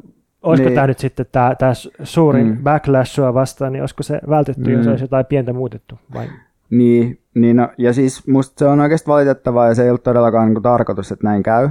[0.43, 0.76] olisiko niin.
[0.76, 1.73] tämä nyt sitten tämä, tämä
[2.03, 2.64] suurin mm.
[2.64, 4.77] backlash sua vastaan, niin olisiko se vältetty, mm.
[4.77, 5.99] jos olisi jotain pientä muutettu?
[6.14, 6.27] Vai?
[6.69, 10.48] Niin, niin no, ja siis musta se on oikeasti valitettavaa ja se ei ollut todellakaan
[10.48, 11.69] niin kuin, tarkoitus, että näin käy.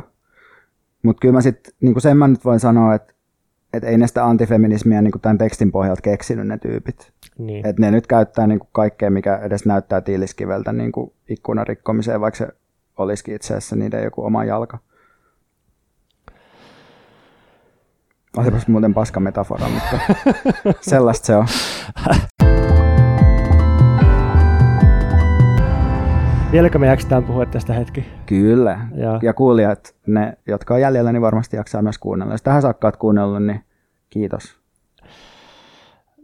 [1.02, 3.14] Mutta kyllä mä sitten, niin sen mä nyt voin sanoa, että
[3.72, 7.12] et ei ne sitä antifeminismiä niin kuin tämän tekstin pohjalta keksinyt ne tyypit.
[7.38, 7.66] Niin.
[7.66, 12.20] Et ne nyt käyttää niin kuin kaikkea, mikä edes näyttää tiiliskiveltä niin kuin ikkunan rikkomiseen,
[12.20, 12.48] vaikka se
[12.96, 14.78] olisikin itse asiassa niiden joku oma jalka.
[18.36, 19.98] Olipas muuten paska metafora, mutta
[20.80, 21.46] sellaista se on.
[26.52, 28.04] Vieläkö me jaksetaan puhua tästä hetki?
[28.26, 28.80] Kyllä.
[28.94, 32.34] Ja, ja kuulijat, ne, jotka on jäljellä, niin varmasti jaksaa myös kuunnella.
[32.34, 33.64] Jos tähän saakka olet kuunnellut, niin
[34.10, 34.60] kiitos.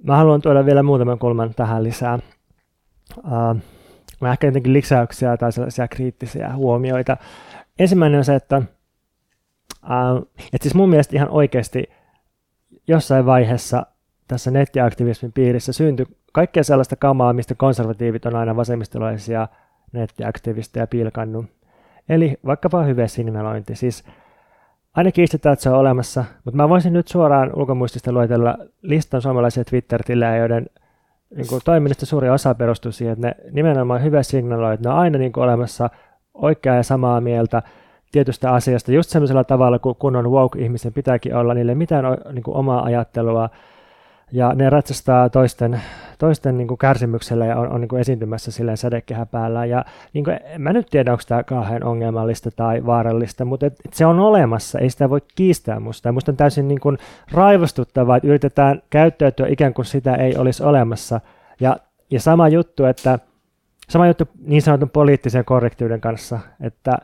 [0.02, 2.18] Mä haluan tuoda vielä muutaman kulman tähän lisää.
[3.18, 3.56] Uh,
[4.20, 7.16] mä ehkä jotenkin lisäyksiä tai sellaisia kriittisiä huomioita.
[7.78, 8.62] Ensimmäinen on se, että,
[9.84, 11.84] uh, että siis mun mielestä ihan oikeasti
[12.88, 13.86] jossain vaiheessa
[14.28, 19.48] tässä nettiaktivismin piirissä syntyi kaikkea sellaista kamaa, mistä konservatiivit on aina vasemmistolaisia
[19.92, 21.46] nettiaktivisteja pilkannut.
[22.08, 23.74] Eli vaikkapa hyvesignaalointi.
[23.74, 24.04] Siis
[24.94, 29.64] aina kiistetään, että se on olemassa, mutta mä voisin nyt suoraan ulkomuistista luetella listan suomalaisia
[29.64, 30.66] Twitter-tilejä, joiden
[31.36, 35.00] niin kuin, toiminnasta suuri osa perustuu siihen, että ne nimenomaan hyvä signaloi, että ne on
[35.00, 35.90] aina niin kuin, olemassa
[36.34, 37.62] oikeaa ja samaa mieltä,
[38.12, 42.56] tietystä asiasta just sellaisella tavalla, kun, kun on woke-ihmisen pitääkin olla, niille mitään niin kuin,
[42.56, 43.50] omaa ajattelua,
[44.32, 45.80] ja ne ratsastaa toisten,
[46.18, 49.64] toisten niin kuin kärsimyksellä ja on, on niin kuin esiintymässä silleen sädekehä päällä.
[49.64, 53.74] Ja niin kuin, en mä nyt tiedä, onko tämä kauhean ongelmallista tai vaarallista, mutta et,
[53.84, 56.12] et se on olemassa, ei sitä voi kiistää musta.
[56.12, 56.98] Musta on täysin niin kuin
[57.32, 61.20] raivostuttavaa, että yritetään käyttäytyä ikään kuin sitä ei olisi olemassa.
[61.60, 61.76] Ja,
[62.10, 63.18] ja sama juttu, että
[63.88, 66.98] sama juttu niin sanotun poliittisen korrektiuden kanssa, että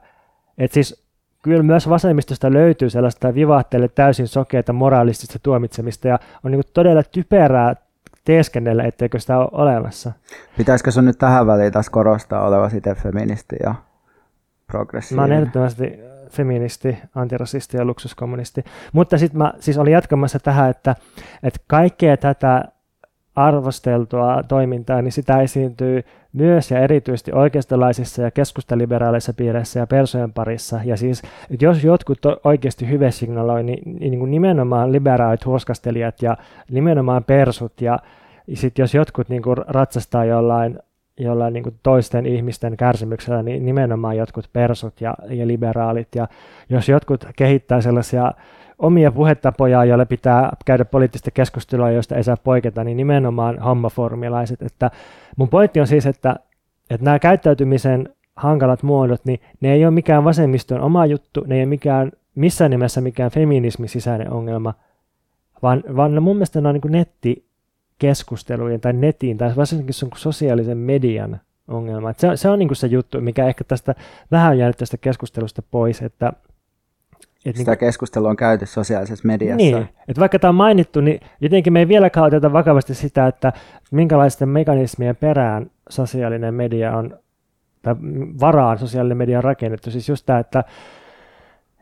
[0.58, 1.02] et siis
[1.42, 7.76] kyllä myös vasemmistosta löytyy sellaista vivahteelle täysin sokeita moraalistista tuomitsemista ja on niin todella typerää
[8.24, 10.12] teeskennellä, etteikö sitä ole olemassa.
[10.56, 13.74] Pitäisikö sun nyt tähän väliin taas korostaa oleva itse feministi ja
[14.66, 15.28] progressiivinen?
[15.28, 16.00] Mä oon ehdottomasti
[16.30, 18.64] feministi, antirasisti ja luksuskommunisti.
[18.92, 20.96] Mutta sitten mä siis olin jatkamassa tähän, että,
[21.42, 22.64] että kaikkea tätä
[23.36, 30.80] arvosteltua toimintaa, niin sitä esiintyy myös ja erityisesti oikeistolaisissa ja keskustaliberaaleissa piireissä ja persojen parissa.
[30.84, 36.36] Ja siis, että jos jotkut oikeasti hyvesignaloi, niin, niin kuin nimenomaan liberaalit huoskastelijat ja
[36.70, 37.98] nimenomaan persut ja
[38.54, 40.78] sitten jos jotkut niin kuin ratsastaa jollain
[41.18, 46.08] jollain niin kuin toisten ihmisten kärsimyksellä, niin nimenomaan jotkut persut ja, ja liberaalit.
[46.14, 46.28] Ja
[46.68, 48.32] jos jotkut kehittää sellaisia
[48.78, 54.62] omia puhetapoja, joille pitää käydä poliittista keskustelua, joista ei saa poiketa, niin nimenomaan hommoformilaiset.
[54.62, 54.90] Että
[55.36, 56.36] mun pointti on siis, että,
[56.90, 61.60] että nämä käyttäytymisen hankalat muodot, niin ne ei ole mikään vasemmiston oma juttu, ne ei
[61.60, 64.74] ole mikään, missään nimessä mikään feminismin sisäinen ongelma,
[65.62, 72.12] vaan, vaan mun mielestä ne on niin nettikeskustelujen tai netin tai varsinkin sosiaalisen median ongelma.
[72.16, 73.94] Se, se on niin se juttu, mikä ehkä tästä
[74.30, 76.32] vähän jäänyt tästä keskustelusta pois, että
[77.46, 79.56] et Sitä niin, keskustelua on käyty sosiaalisessa mediassa.
[79.56, 83.52] Niin, että vaikka tämä on mainittu, niin jotenkin me ei vieläkään oteta vakavasti sitä, että
[83.90, 87.18] minkälaisten mekanismien perään sosiaalinen media on,
[87.82, 87.94] tai
[88.40, 89.90] varaan sosiaalinen media on rakennettu.
[89.90, 90.64] Siis just tämä, että,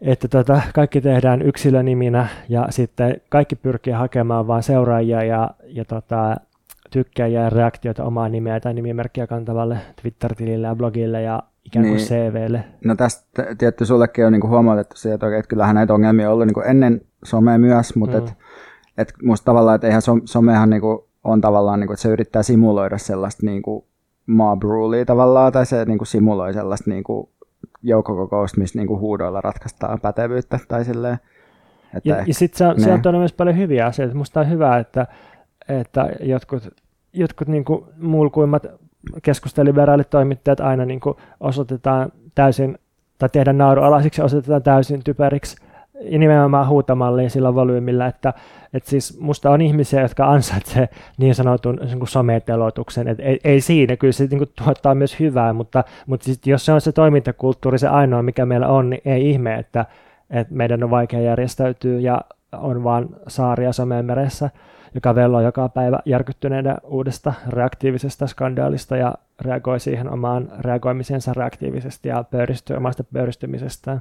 [0.00, 6.36] että tota, kaikki tehdään yksilöniminä ja sitten kaikki pyrkii hakemaan vain seuraajia ja, ja tota,
[6.90, 12.06] tykkäjiä ja reaktioita omaa nimeä tai nimimerkkiä kantavalle Twitter-tilille ja blogille ja ikään kuin niin.
[12.06, 12.64] CVlle.
[12.84, 16.46] No tästä tietty sullekin on niinku huomautettu se, että, että kyllähän näitä ongelmia on ollut
[16.46, 18.26] niinku ennen somea myös, mutta mm.
[18.26, 18.34] et,
[18.98, 23.46] et musta tavallaan, että eihän somehan niinku on tavallaan, niinku, että se yrittää simuloida sellaista
[23.46, 23.86] niinku
[24.26, 27.30] mob rulia tavallaan, tai se niinku simuloi sellaista niinku
[27.82, 31.18] joukkokokousta, missä niinku huudoilla ratkaistaan pätevyyttä tai silleen.
[31.94, 34.14] Että ja, ja sitten se, se on myös paljon hyviä asioita.
[34.14, 35.06] Musta on hyvä, että,
[35.68, 36.68] että jotkut,
[37.12, 38.66] jotkut niinku mulkuimmat
[39.22, 42.78] keskusteliberaalit toimittajat aina niin kuin osoitetaan täysin,
[43.18, 45.56] tai tehdään naurualaisiksi osoitetaan täysin typeriksi
[46.00, 48.32] ja nimenomaan huutamalliin sillä volyymilla, että,
[48.72, 53.60] että siis musta on ihmisiä, jotka ansaitsee niin sanotun niin kuin sometelotuksen, että ei, ei
[53.60, 56.92] siinä, kyllä se niin kuin tuottaa myös hyvää, mutta, mutta sit, jos se on se
[56.92, 59.86] toimintakulttuuri, se ainoa, mikä meillä on, niin ei ihme, että,
[60.30, 62.20] että meidän on vaikea järjestäytyä ja
[62.52, 64.50] on vaan saaria someen meressä
[64.94, 72.24] joka velloo joka päivä järkyttyneenä uudesta reaktiivisesta skandaalista ja reagoi siihen omaan reagoimisensa reaktiivisesti ja
[72.24, 74.00] pöyristyy omasta pöyristymisestään.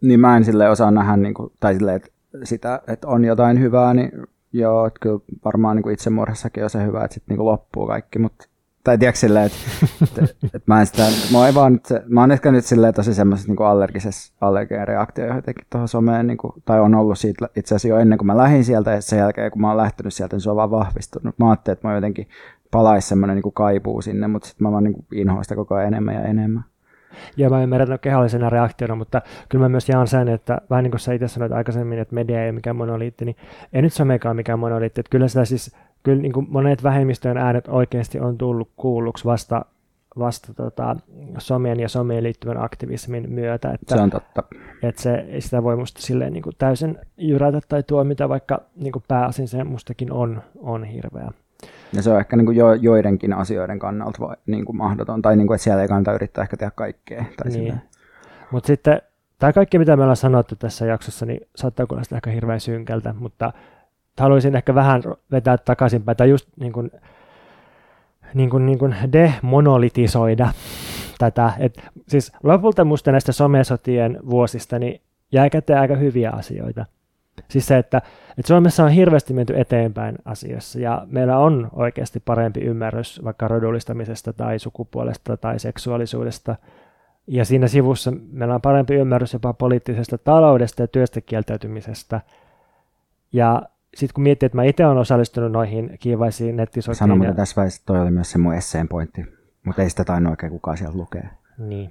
[0.00, 2.10] Niin mä en sille osaa nähdä, niin kuin, tai sille, että
[2.44, 4.12] sitä, että on jotain hyvää, niin
[4.52, 8.18] joo, että kyllä varmaan niin kuin itsemurhassakin on se hyvä, että sitten niin loppuu kaikki,
[8.18, 8.47] mutta
[8.88, 9.58] tai tiedätkö silleen, että,
[10.02, 11.02] että, että mä en sitä,
[11.32, 15.66] mä oon vaan mä oon ehkä nyt silleen tosi semmoisessa niin allergisessa allerginen reaktio jotenkin
[15.70, 18.64] tuohon someen, niin kuin, tai on ollut siitä itse asiassa jo ennen kuin mä lähdin
[18.64, 21.38] sieltä, ja sen jälkeen kun mä oon lähtenyt sieltä, niin se on vaan vahvistunut.
[21.38, 22.28] Mä ajattelin, että mä jotenkin
[22.70, 26.14] palaisi semmoinen niin kaipuu sinne, mutta sitten mä vaan niin inhoin sitä koko ajan enemmän
[26.14, 26.64] ja enemmän.
[27.36, 31.00] Ja mä ymmärrän kehollisena reaktiona, mutta kyllä mä myös jaan sen, että vähän niin kuin
[31.00, 33.36] sä itse sanoit aikaisemmin, että media ei ole mikään monoliitti, niin
[33.72, 35.00] ei nyt somekaan mikään monoliitti.
[35.00, 39.64] Että kyllä sitä siis kyllä niin kuin monet vähemmistöjen äänet oikeasti on tullut kuulluksi vasta,
[40.18, 40.96] vasta tota,
[41.38, 43.70] somien ja someen liittyvän aktivismin myötä.
[43.70, 44.42] Että, se on totta.
[44.82, 49.04] Että se, sitä voi musta silleen niin kuin täysin jyrätä tai tuomita, vaikka niin kuin
[49.08, 51.30] pääasin se mustakin on, on hirveä.
[51.92, 55.36] Ja se on ehkä niin kuin jo, joidenkin asioiden kannalta vai, niin kuin mahdoton, tai
[55.36, 57.24] niin kuin, että siellä ei kannata yrittää ehkä tehdä kaikkea.
[57.36, 57.74] Tai niin.
[58.50, 59.02] Mutta sitten
[59.38, 63.52] tämä kaikki, mitä me ollaan sanottu tässä jaksossa, niin saattaa kuulostaa ehkä hirveän synkältä, mutta
[64.18, 66.90] haluaisin ehkä vähän vetää takaisinpäin, tai just niin kuin,
[68.34, 70.52] niin kuin, niin kuin demonolitisoida
[71.18, 71.52] tätä.
[71.58, 75.00] Et, siis lopulta musta näistä somesotien vuosista niin
[75.32, 76.86] jäi käteen aika hyviä asioita.
[77.48, 77.98] Siis se, että,
[78.30, 84.32] että Suomessa on hirveästi menty eteenpäin asiassa ja meillä on oikeasti parempi ymmärrys vaikka rodullistamisesta
[84.32, 86.56] tai sukupuolesta tai seksuaalisuudesta.
[87.26, 92.20] Ja siinä sivussa meillä on parempi ymmärrys jopa poliittisesta taloudesta ja työstä kieltäytymisestä.
[93.32, 93.62] Ja
[93.98, 96.96] sitten kun miettii, että mä itse olen osallistunut noihin kiivaisiin nettisotiin.
[96.96, 97.34] Sano ja...
[97.34, 99.24] tässä vaiheessa toi oli myös se mun esseen pointti,
[99.64, 101.28] mutta ei sitä tainnut oikein kukaan sieltä lukea.
[101.58, 101.90] Niin.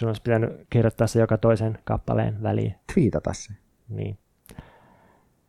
[0.00, 2.74] Sun olisi pitänyt kirjoittaa se joka toisen kappaleen väliin.
[2.94, 3.52] Twiitata se.
[3.88, 4.18] Niin.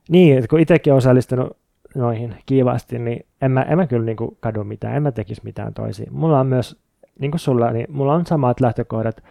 [0.09, 1.57] Niin, että kun itsekin olen osallistunut
[1.95, 5.41] noihin kiivaasti, niin en mä, en mä kyllä niin kuin kadu mitään, en mä tekisi
[5.43, 6.13] mitään toisiin.
[6.13, 6.81] Mulla on myös,
[7.19, 9.23] niin kuin sulla, niin mulla on samat lähtökohdat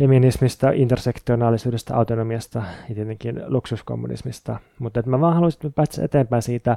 [0.00, 4.56] feminismistä, intersektionaalisuudesta, autonomiasta ja tietenkin luksuskommunismista.
[4.78, 6.76] Mutta mä vaan haluaisin päästä eteenpäin siitä,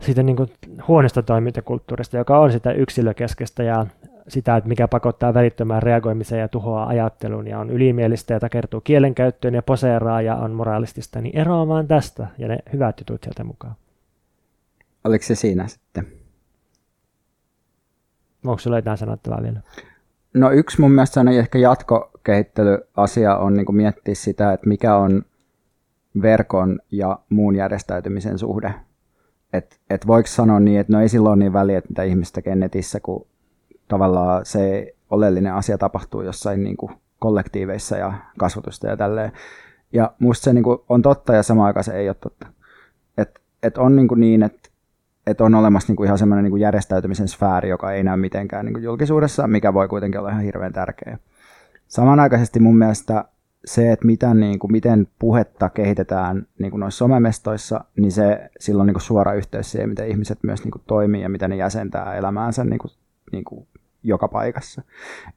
[0.00, 0.48] siitä niin kuin
[0.88, 3.86] huonosta toimintakulttuurista, joka on sitä yksilökeskeistä ja
[4.28, 9.54] sitä, että mikä pakottaa välittömään reagoimiseen ja tuhoaa ajattelun ja on ylimielistä ja takertuu kielenkäyttöön
[9.54, 13.74] ja poseeraa ja on moraalistista, niin eroamaan tästä ja ne hyvät jutut sieltä mukaan.
[15.04, 16.06] Oliko se siinä sitten?
[18.46, 19.60] Onko sinulla jotain sanottavaa vielä?
[20.34, 24.96] No yksi mun mielestä on ehkä jatko kehittelyasia on niin kuin miettiä sitä, että mikä
[24.96, 25.22] on
[26.22, 28.74] verkon ja muun järjestäytymisen suhde.
[29.52, 32.54] Et, et voiko sanoa niin, että no ei silloin niin väliä, että mitä ihmiset tekee
[32.54, 33.26] netissä, kun
[33.88, 39.32] tavallaan se oleellinen asia tapahtuu jossain niin kuin kollektiiveissa ja kasvatusta ja tälleen.
[39.92, 42.46] Ja musta se niin kuin on totta ja samaan aikaan se ei ole totta.
[43.18, 44.68] Et, et on niin, kuin niin että
[45.26, 48.74] et on olemassa niin kuin ihan semmoinen niin järjestäytymisen sfääri, joka ei näy mitenkään niin
[48.74, 51.18] kuin julkisuudessa, mikä voi kuitenkin olla ihan hirveän tärkeä.
[51.88, 53.24] Samanaikaisesti mun mielestä
[53.64, 58.80] se, että mitä, niin kuin, miten puhetta kehitetään niin kuin noissa somemestoissa, niin se sillä
[58.80, 61.56] on niin kuin suora yhteys siihen, miten ihmiset myös niin kuin toimii ja miten ne
[61.56, 62.90] jäsentää elämäänsä niin kuin,
[63.32, 63.66] niin kuin
[64.02, 64.82] joka paikassa.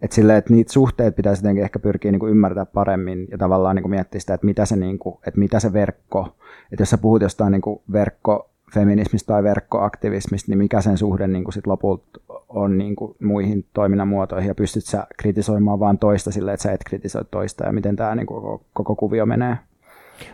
[0.01, 3.75] Et sille, että niitä suhteet pitäisi jotenkin ehkä pyrkiä niin kuin ymmärtää paremmin ja tavallaan
[3.75, 6.37] niin kuin miettiä sitä, että mitä se, niin kuin, että mitä se verkko,
[6.71, 11.27] että jos sä puhut jostain niin kuin verkko feminismistä tai verkkoaktivismista, niin mikä sen suhde
[11.27, 12.19] niin kuin sit lopulta
[12.49, 16.71] on niin kuin muihin toiminnan muotoihin ja pystyt sä kritisoimaan vaan toista sillä, että sä
[16.71, 19.57] et kritisoi toista ja miten tämä niin kuin koko, koko kuvio menee.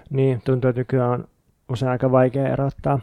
[0.10, 1.28] Niin, tuntuu, että nykyään on
[1.70, 2.99] usein aika vaikea erottaa,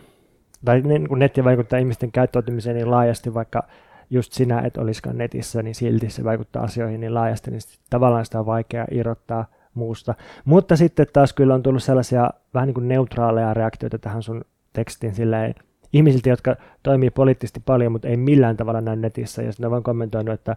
[0.65, 3.63] tai niin kun netti vaikuttaa ihmisten käyttäytymiseen niin laajasti, vaikka
[4.11, 7.61] just sinä et olisikaan netissä, niin silti se vaikuttaa asioihin niin laajasti, niin
[7.91, 9.45] tavallaan sitä on vaikea irrottaa
[9.75, 10.15] muusta.
[10.45, 15.15] Mutta sitten taas kyllä on tullut sellaisia vähän niin kuin neutraaleja reaktioita tähän sun tekstin
[15.15, 15.55] silleen,
[15.93, 19.82] ihmisiltä, jotka toimii poliittisesti paljon, mutta ei millään tavalla näy netissä, ja sitten ne vaan
[19.82, 20.57] kommentoinut, että,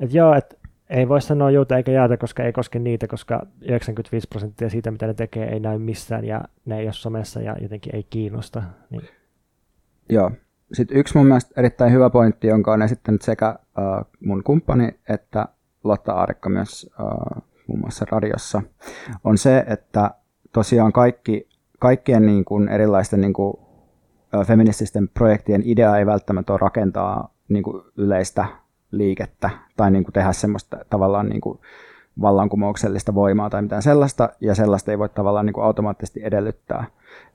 [0.00, 0.56] että joo, että
[0.90, 5.06] ei voi sanoa juuta eikä jäätä, koska ei koske niitä, koska 95 prosenttia siitä, mitä
[5.06, 8.62] ne tekee, ei näy missään, ja ne ei ole somessa ja jotenkin ei kiinnosta.
[8.90, 9.08] Niin.
[10.08, 10.30] Joo.
[10.72, 15.48] Sitten yksi mun mielestä erittäin hyvä pointti, jonka on esittänyt sekä uh, mun kumppani että
[15.84, 18.62] Lotta Aarikka myös uh, muun muassa radiossa,
[19.24, 20.10] on se, että
[20.52, 21.48] tosiaan kaikki
[21.78, 23.54] kaikkien niin kuin erilaisten niin kuin,
[24.46, 28.46] feminististen projektien idea ei välttämättä ole rakentaa niin kuin yleistä
[28.90, 31.58] liikettä tai niin kuin tehdä semmoista tavallaan niin kuin
[32.20, 36.84] vallankumouksellista voimaa tai mitään sellaista, ja sellaista ei voi tavallaan niin kuin automaattisesti edellyttää.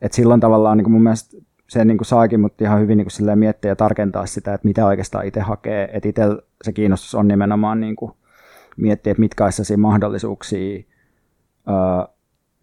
[0.01, 1.37] Et silloin tavallaan niin kuin mun mielestä
[1.67, 4.85] se niin kuin saakin mut ihan hyvin niin kuin miettiä ja tarkentaa sitä, että mitä
[4.85, 5.89] oikeastaan itse hakee.
[5.93, 6.23] Että itse
[6.63, 8.11] se kiinnostus on nimenomaan niin kuin
[8.77, 10.83] miettiä, että mitkä olisi mahdollisuuksia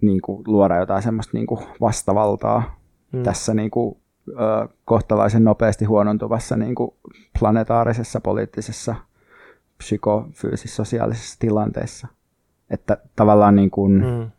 [0.00, 2.78] niin kuin luoda jotain semmoista niin kuin vastavaltaa
[3.12, 3.22] hmm.
[3.22, 3.96] tässä niin kuin,
[4.28, 6.90] ö, kohtalaisen nopeasti huonontuvassa niin kuin
[7.38, 8.94] planetaarisessa, poliittisessa,
[9.78, 12.08] psykofyysisessä, sosiaalisessa tilanteessa.
[12.70, 14.30] Että tavallaan niin kuin, hmm.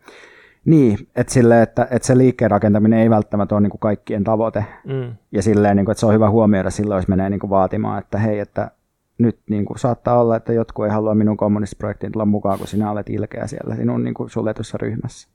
[0.66, 4.66] Niin, että, sille, että, että se liikkeen rakentaminen ei välttämättä ole niin kuin kaikkien tavoite.
[4.86, 5.16] Mm.
[5.32, 8.00] Ja silleen, niin kuin, että se on hyvä huomioida silloin, jos menee niin kuin vaatimaan,
[8.00, 8.72] että hei, että
[9.18, 12.92] nyt niin kuin, saattaa olla, että jotkut ei halua minun kommunistiprojektiin tulla mukaan, kun sinä
[12.92, 15.30] olet ilkeä siellä sinun niin kuin, suljetussa ryhmässä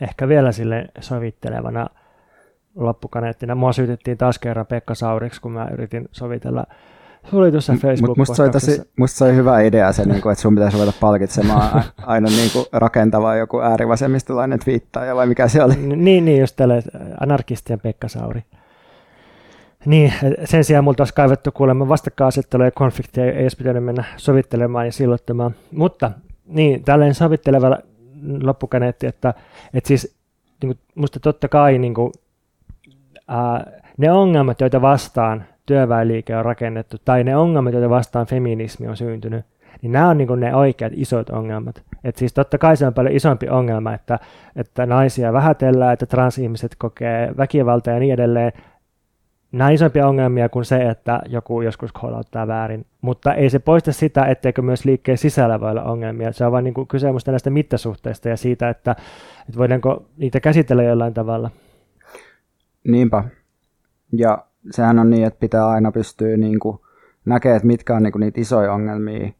[0.00, 1.86] ehkä vielä sille sovittelevana
[2.74, 3.54] loppukaneettina.
[3.54, 6.66] Mua syytettiin taas kerran Pekka Sauriksi, kun mä yritin sovitella
[7.30, 10.54] sulitussa facebook musta se, tosi, musta se oli hyvä idea se, niin kuin, että sun
[10.54, 15.76] pitäisi ruveta palkitsemaan aina niin kuin rakentava joku äärivasemmistolainen twiittaaja, vai mikä se oli?
[15.76, 16.82] Niin, niin just tälle
[17.20, 18.42] anarkistien Pekka Sauri.
[19.86, 20.12] Niin,
[20.44, 24.92] sen sijaan multa olisi kaivettu kuulemma vastakkainasettelua ja konflikteja, ei edes pitänyt mennä sovittelemaan ja
[24.92, 25.54] silloittamaan.
[25.72, 26.10] Mutta
[26.46, 27.78] niin, tällainen sovitteleva
[28.42, 29.34] loppukaneetti, että,
[29.74, 30.16] että siis
[30.62, 32.12] niin kuin, musta totta kai niin kuin,
[33.28, 38.96] ää, ne ongelmat, joita vastaan työväenliike on rakennettu, tai ne ongelmat, joita vastaan feminismi on
[38.96, 39.44] syntynyt,
[39.82, 41.82] niin nämä on niin ne oikeat isot ongelmat.
[42.04, 44.18] Et siis totta kai se on paljon isompi ongelma, että,
[44.56, 48.52] että naisia vähätellään, että transihmiset kokee väkivaltaa ja niin edelleen,
[49.52, 52.86] nämä isompia ongelmia kuin se, että joku joskus koulauttaa väärin.
[53.00, 56.32] Mutta ei se poista sitä, etteikö myös liikkeen sisällä voi olla ongelmia.
[56.32, 58.90] Se on vain niin kyse näistä mittasuhteista ja siitä, että,
[59.48, 61.50] että voidaanko niitä käsitellä jollain tavalla.
[62.84, 63.24] Niinpä.
[64.12, 66.78] Ja sehän on niin, että pitää aina pystyä niin kuin
[67.24, 69.32] näkemään, että mitkä on niin kuin niitä isoja ongelmia,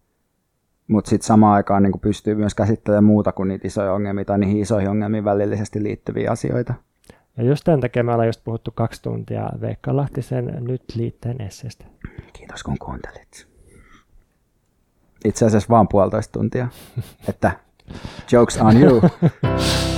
[0.87, 4.39] mutta sitten samaan aikaan niin kuin pystyy myös käsittelemään muuta kuin niitä isoja ongelmia tai
[4.39, 6.75] niihin isoihin ongelmiin välillisesti liittyviä asioita.
[7.37, 11.85] Ja just tämän takia me ollaan just puhuttu kaksi tuntia Veikka Lahtisen nyt liitteen esseestä.
[12.33, 13.49] Kiitos kun kuuntelit.
[15.25, 16.69] Itse asiassa vaan puolitoista tuntia.
[17.29, 17.53] että
[18.33, 19.03] jokes on you.